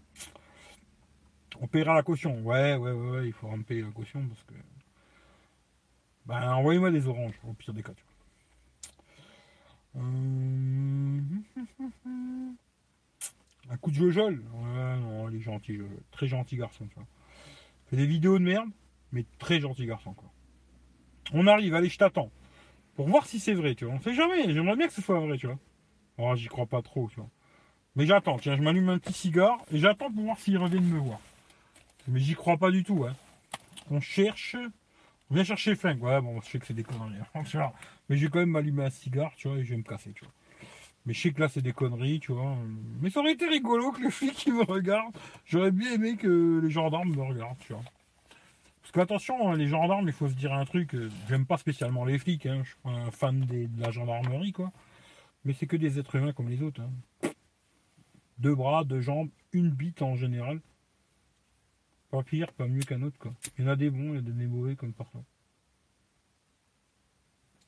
[1.59, 2.41] On paiera la caution.
[2.41, 4.53] Ouais, ouais, ouais, ouais, il faudra me payer la caution parce que.
[6.25, 8.03] Ben, envoyez-moi des oranges, au pire des cas, tu
[9.93, 10.03] vois.
[10.03, 11.19] Euh,
[13.69, 15.99] Un coup de jojol Ouais, non, il est gentil, Jojol.
[16.11, 17.05] Très gentil garçon, tu vois.
[17.89, 18.69] Fait des vidéos de merde,
[19.11, 20.30] mais très gentil garçon, quoi.
[21.33, 22.29] On arrive, allez, je t'attends.
[22.95, 23.95] Pour voir si c'est vrai, tu vois.
[23.95, 25.57] On sait jamais, j'aimerais bien que ce soit vrai, tu vois.
[26.17, 27.29] Oh, j'y crois pas trop, tu vois.
[27.95, 30.99] Mais j'attends, tiens, je m'allume un petit cigare et j'attends pour voir s'ils reviennent me
[30.99, 31.19] voir.
[32.07, 33.13] Mais j'y crois pas du tout, hein.
[33.89, 34.55] On cherche.
[35.29, 36.03] On vient chercher flingue.
[36.03, 37.15] Ouais, bon, je sais que c'est des conneries.
[37.35, 37.71] hein.
[38.09, 40.11] Mais je vais quand même m'allumer un cigare, tu vois, et je vais me casser,
[40.13, 40.33] tu vois.
[41.05, 42.55] Mais je sais que là, c'est des conneries, tu vois.
[43.01, 45.13] Mais ça aurait été rigolo que le flic il me regarde.
[45.45, 47.83] J'aurais bien aimé que les gendarmes me regardent, tu vois.
[48.93, 50.95] Parce que attention, hein, les gendarmes, il faut se dire un truc.
[50.95, 52.61] euh, J'aime pas spécialement les flics, hein.
[52.63, 54.71] Je suis pas un fan de la gendarmerie, quoi.
[55.45, 56.81] Mais c'est que des êtres humains comme les autres.
[56.81, 57.29] hein.
[58.39, 60.59] deux bras, deux jambes, une bite en général.
[62.09, 63.31] Pas pire, pas mieux qu'un autre quoi.
[63.57, 65.23] Il y en a des bons, il y en a des mauvais comme partout.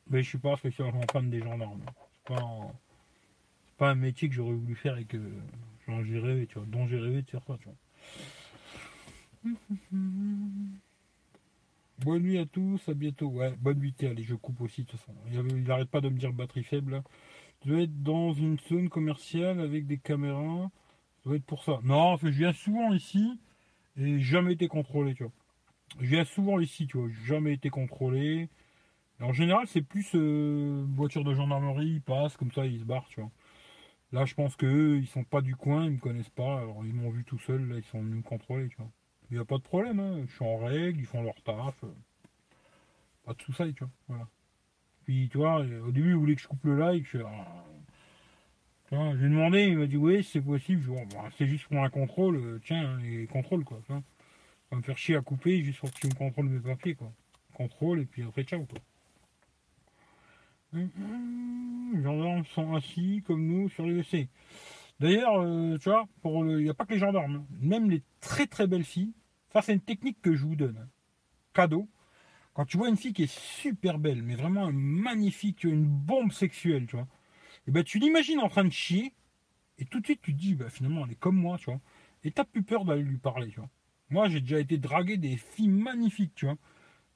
[0.10, 1.82] Mais je suis pas spécialement fan des gendarmes.
[2.16, 2.74] C'est pas, un-
[3.78, 5.18] pas métier que j'aurais voulu faire et que
[6.04, 7.76] j'ai rêvé, tu vois, dont j'ai rêvé de faire ça, tu vois.
[12.00, 13.28] Bonne nuit à tous, à bientôt.
[13.28, 15.14] Ouais, bonne nuit, allez, je coupe aussi de toute façon.
[15.32, 16.92] Il, avait- il arrête pas de me dire batterie faible.
[16.94, 17.04] là.
[17.66, 20.72] Je dois être dans une zone commerciale avec des caméras.
[21.24, 21.80] Ça doit être pour ça.
[21.84, 23.40] Non, je viens souvent ici
[23.98, 25.34] et jamais été contrôlé, tu vois.
[26.02, 28.50] Je viens souvent ici, tu vois, jamais été contrôlé.
[29.22, 33.08] En général, c'est plus euh, voiture de gendarmerie, ils passent comme ça, ils se barrent,
[33.10, 33.32] tu vois.
[34.14, 36.86] Là, je pense que eux, ils sont pas du coin, ils me connaissent pas, alors
[36.86, 38.92] ils m'ont vu tout seul, là, ils sont venus me contrôler, tu vois.
[39.34, 40.24] Il n'y a pas de problème, hein.
[40.28, 41.84] je suis en règle, ils font leur taf.
[41.84, 41.88] euh,
[43.26, 43.90] Pas de soucis, tu vois.
[44.08, 44.28] Voilà.
[45.06, 47.08] Puis, tu vois, au début, il voulait que je coupe le like.
[47.08, 47.64] Je, ah,
[48.92, 50.84] j'ai demandé, il m'a dit oui, c'est possible.
[51.16, 53.82] Bah, c'est juste pour un contrôle, euh, tiens, et contrôle, quoi.
[53.88, 54.04] Tu vois.
[54.72, 57.12] Me faire chier à couper juste pour que tu me contrôles mes papiers, quoi.
[57.56, 58.80] Contrôle, et puis après, ciao, quoi.
[60.74, 64.28] Hum, Les gendarmes sont assis comme nous sur les WC.
[65.00, 67.46] D'ailleurs, euh, tu vois, il n'y a pas que les gendarmes, hein.
[67.62, 69.12] même les très très belles filles.
[69.54, 70.90] Ça, c'est une technique que je vous donne.
[71.54, 71.88] Cadeau.
[72.54, 76.86] Quand tu vois une fille qui est super belle, mais vraiment magnifique, une bombe sexuelle,
[76.88, 77.08] tu vois,
[77.68, 79.14] et ben tu l'imagines en train de chier,
[79.80, 81.80] et tout de suite tu te dis, bah finalement elle est comme moi, tu vois,
[82.24, 83.70] et t'as plus peur d'aller lui parler, tu vois.
[84.12, 86.58] Moi j'ai déjà été dragué des filles magnifiques, tu vois,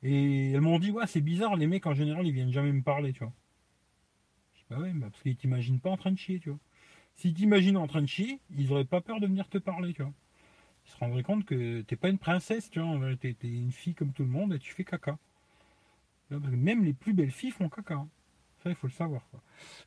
[0.04, 2.82] et elles m'ont dit, ouais, c'est bizarre, les mecs en général ils viennent jamais me
[2.82, 3.34] parler, tu vois.
[4.56, 6.60] Je dis, bah ouais, parce qu'ils t'imaginent pas en train de chier, tu vois.
[7.16, 10.02] S'ils t'imaginent en train de chier, ils auraient pas peur de venir te parler, tu
[10.02, 10.14] vois.
[10.88, 13.94] Ils se rendraient compte que t'es pas une princesse, tu vois, en t'es une fille
[13.94, 15.18] comme tout le monde et tu fais caca.
[16.30, 17.96] Même les plus belles filles font caca.
[17.96, 18.08] hein.
[18.64, 19.22] Ça, il faut le savoir.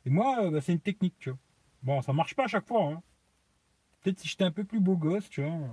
[0.05, 1.39] Et moi, euh, bah, c'est une technique, tu vois.
[1.83, 2.83] Bon, ça marche pas à chaque fois.
[2.93, 3.01] hein.
[4.01, 5.51] Peut-être si j'étais un peu plus beau gosse, tu vois.
[5.53, 5.67] euh,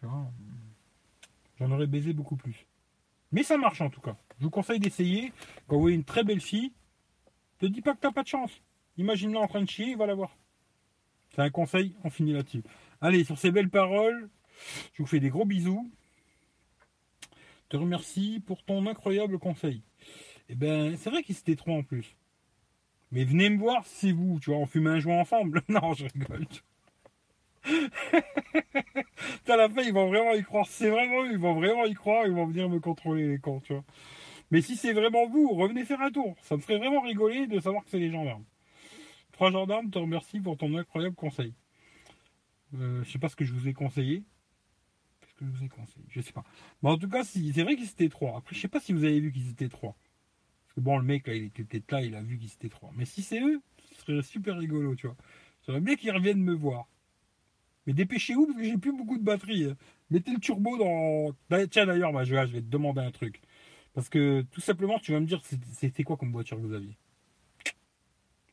[0.00, 0.30] Tu vois.
[1.58, 2.66] J'en aurais baisé beaucoup plus.
[3.32, 4.16] Mais ça marche en tout cas.
[4.38, 5.32] Je vous conseille d'essayer.
[5.66, 6.72] Quand vous voyez une très belle fille,
[7.58, 8.50] te dis pas que t'as pas de chance.
[8.98, 10.36] Imagine-la en train de chier, va la voir.
[11.34, 12.62] C'est un conseil, on finit là-dessus.
[13.02, 14.30] Allez, sur ces belles paroles,
[14.94, 15.90] je vous fais des gros bisous.
[17.68, 19.82] Te remercie pour ton incroyable conseil.
[20.48, 22.14] Eh ben, c'est vrai qu'ils étaient trois en plus.
[23.10, 25.62] Mais venez me voir si c'est vous, tu vois, on fume un joint ensemble.
[25.68, 26.46] non, je rigole.
[29.48, 30.66] à la fin, ils vont vraiment y croire.
[30.68, 33.72] C'est vraiment ils vont vraiment y croire, ils vont venir me contrôler les cons, tu
[33.72, 33.84] vois.
[34.52, 36.36] Mais si c'est vraiment vous, revenez faire un tour.
[36.42, 38.44] Ça me ferait vraiment rigoler de savoir que c'est les gendarmes.
[39.32, 41.52] Trois gendarmes te remercie pour ton incroyable conseil.
[42.74, 44.24] Euh, je sais pas ce que je vous ai conseillé.
[45.20, 46.04] Qu'est-ce que je vous ai conseillé?
[46.08, 46.44] Je sais pas.
[46.82, 48.38] Mais en tout cas, c'est vrai qu'ils étaient trois.
[48.38, 49.96] Après, je sais pas si vous avez vu qu'ils étaient trois.
[50.66, 52.68] Parce que bon, le mec, là, il était peut-être là, il a vu qu'ils étaient
[52.68, 52.90] trois.
[52.96, 55.16] Mais si c'est eux, ce serait super rigolo, tu vois.
[55.66, 56.88] J'aimerais bien qu'ils reviennent me voir.
[57.86, 59.64] Mais dépêchez-vous parce que j'ai plus beaucoup de batterie.
[59.64, 59.76] hein.
[60.10, 61.34] Mettez le turbo dans.
[61.50, 63.40] Bah, Tiens, d'ailleurs, je, vais te demander un truc.
[63.94, 65.42] Parce que tout simplement, tu vas me dire,
[65.72, 66.96] c'était quoi comme voiture que vous aviez?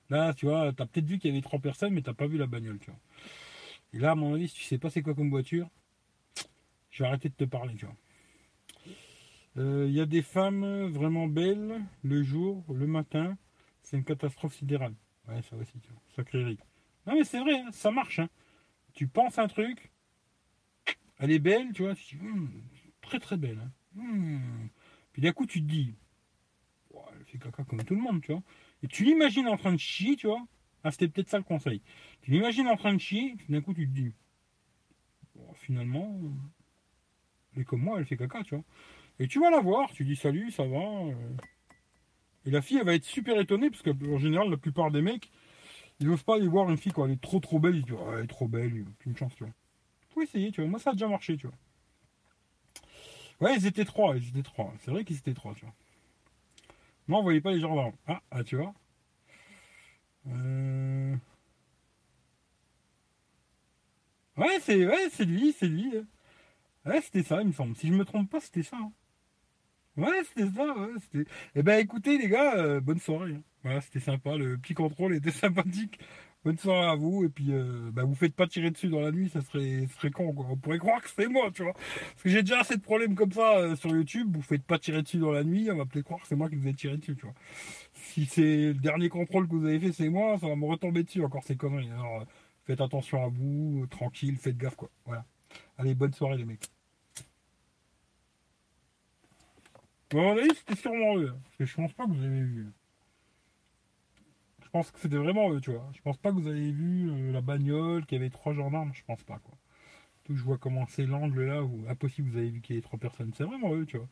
[0.09, 2.37] Là, tu vois, t'as peut-être vu qu'il y avait trois personnes, mais t'as pas vu
[2.37, 2.99] la bagnole, tu vois.
[3.93, 5.69] Et là, à mon avis, si tu sais pas c'est quoi comme voiture,
[6.91, 7.95] je vais arrêter de te parler, tu vois.
[9.57, 13.37] Euh, Il y a des femmes vraiment belles le jour, le matin,
[13.83, 14.93] c'est une catastrophe sidérale.
[15.27, 16.01] Ouais, ça aussi, tu vois.
[16.15, 16.57] Sacré.
[17.05, 18.19] Non, mais c'est vrai, hein, ça marche.
[18.19, 18.29] hein.
[18.93, 19.91] Tu penses un truc,
[21.19, 22.49] elle est belle, tu vois, tu Hum,
[23.01, 23.59] très très belle.
[23.63, 23.71] hein.
[23.99, 24.69] Hum.
[25.13, 25.95] Puis d'un coup, tu te dis,
[26.93, 28.43] elle fait caca comme tout le monde, tu vois.
[28.83, 30.45] Et tu l'imagines en train de chier, tu vois.
[30.83, 31.81] Ah, c'était peut-être ça le conseil.
[32.21, 34.13] Tu l'imagines en train de chier, d'un coup, tu te dis,
[35.55, 36.19] finalement,
[37.55, 38.63] elle est comme moi, elle fait caca, tu vois.
[39.19, 40.77] Et tu vas la voir, tu dis salut, ça va.
[40.79, 41.13] euh.
[42.45, 45.29] Et la fille, elle va être super étonnée, parce qu'en général, la plupart des mecs,
[45.99, 47.93] ils n'osent pas aller voir une fille quand elle est trop trop belle, ils disent,
[47.93, 49.53] Ouais, elle est trop belle, aucune chance, tu vois.
[50.13, 50.69] Faut essayer, tu vois.
[50.69, 51.55] Moi, ça a déjà marché, tu vois.
[53.41, 54.73] Ouais, ils étaient trois, ils étaient trois.
[54.79, 55.73] C'est vrai qu'ils étaient trois, tu vois.
[57.07, 57.93] Non, on voyait pas les gendarmes.
[58.07, 58.73] Ah, ah tu vois.
[60.29, 61.15] Euh...
[64.37, 65.93] Ouais, c'est ouais, lui, c'est lui.
[66.85, 67.75] Ouais, c'était ça, il me semble.
[67.77, 68.77] Si je me trompe pas, c'était ça.
[68.77, 68.93] hein.
[69.97, 70.73] Ouais, c'était ça.
[70.77, 71.25] Ouais.
[71.55, 73.33] Eh ben, écoutez, les gars, euh, bonne soirée.
[73.35, 73.43] hein.
[73.63, 74.35] Voilà, c'était sympa.
[74.37, 75.99] Le petit contrôle était sympathique.
[76.49, 77.23] Bonne soirée à vous.
[77.25, 80.09] Et puis, euh, bah, vous faites pas tirer dessus dans la nuit, ça serait, serait
[80.09, 80.33] con.
[80.33, 80.47] Quoi.
[80.49, 81.73] On pourrait croire que c'est moi, tu vois.
[81.73, 84.35] Parce que j'ai déjà assez de problèmes comme ça euh, sur YouTube.
[84.35, 86.49] Vous faites pas tirer dessus dans la nuit, on va peut-être croire que c'est moi
[86.49, 87.35] qui vous ai tiré dessus, tu vois.
[87.93, 91.03] Si c'est le dernier contrôle que vous avez fait, c'est moi, ça va me retomber
[91.03, 91.91] dessus encore ces conneries.
[91.91, 92.25] Alors, euh,
[92.65, 94.89] faites attention à vous, tranquille, faites gaffe, quoi.
[95.05, 95.25] Voilà.
[95.77, 96.65] Allez, bonne soirée, les mecs.
[100.09, 101.29] Bon, c'était sûrement eux.
[101.29, 102.71] hein, Parce que je pense pas que vous avez vu.
[104.69, 105.89] Je pense que c'était vraiment eux, tu vois.
[105.95, 108.91] Je pense pas que vous avez vu euh, la bagnole, qu'il y avait trois gendarmes,
[108.93, 109.57] je pense pas, quoi.
[110.25, 112.99] Tout je vois commencer l'angle là où impossible vous avez vu qu'il y avait trois
[112.99, 113.31] personnes.
[113.35, 114.07] C'est vraiment eux, tu vois.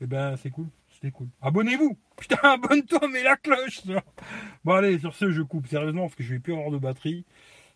[0.00, 1.26] Et ben c'est cool, c'était cool.
[1.42, 4.04] Abonnez-vous Putain, abonne-toi, mets la cloche vois.
[4.64, 7.24] Bon allez, sur ce, je coupe, sérieusement, parce que je vais plus avoir de batterie.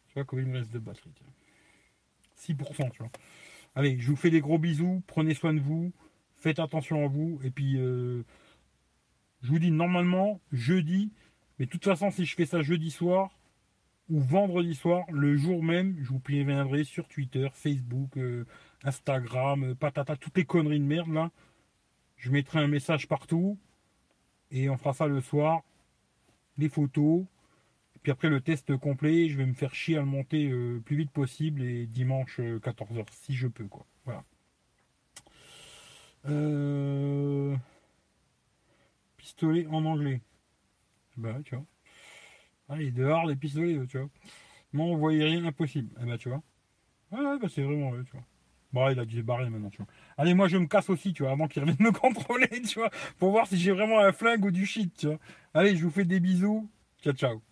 [0.06, 2.54] Tu vois combien il me reste de batterie, tiens.
[2.54, 3.10] 6%, tu vois.
[3.74, 5.92] Allez, je vous fais des gros bisous, prenez soin de vous,
[6.36, 8.22] faites attention à vous, et puis euh,
[9.42, 11.10] je vous dis normalement jeudi,
[11.60, 13.30] mais de toute façon si je fais ça jeudi soir
[14.08, 18.46] ou vendredi soir, le jour même, je vous préviendrai sur Twitter, Facebook, euh,
[18.82, 21.30] Instagram, euh, patata, toutes les conneries de merde là.
[22.16, 23.58] Je mettrai un message partout
[24.50, 25.60] et on fera ça le soir.
[26.56, 27.24] Les photos.
[28.02, 30.96] Puis après le test complet, je vais me faire chier à le monter le plus
[30.96, 33.68] vite possible et dimanche 14h si je peux.
[34.06, 34.24] Voilà.
[36.26, 37.54] Euh,
[39.18, 40.22] pistolet en anglais.
[41.20, 41.64] Bah, tu vois.
[42.68, 44.08] Ah, il est dehors les pistolets, tu vois.
[44.72, 45.90] Moi, on voyait rien impossible.
[46.02, 46.42] Eh bah, tu vois.
[47.12, 48.24] Ouais, bah, c'est vraiment eux, tu vois.
[48.72, 49.88] Bon, il a dû se barrer maintenant, tu vois.
[50.18, 52.90] Allez, moi, je me casse aussi, tu vois, avant qu'il revienne me contrôler, tu vois,
[53.18, 55.18] pour voir si j'ai vraiment un flingue ou du shit, tu vois.
[55.54, 56.68] Allez, je vous fais des bisous.
[57.02, 57.42] Ciao, ciao.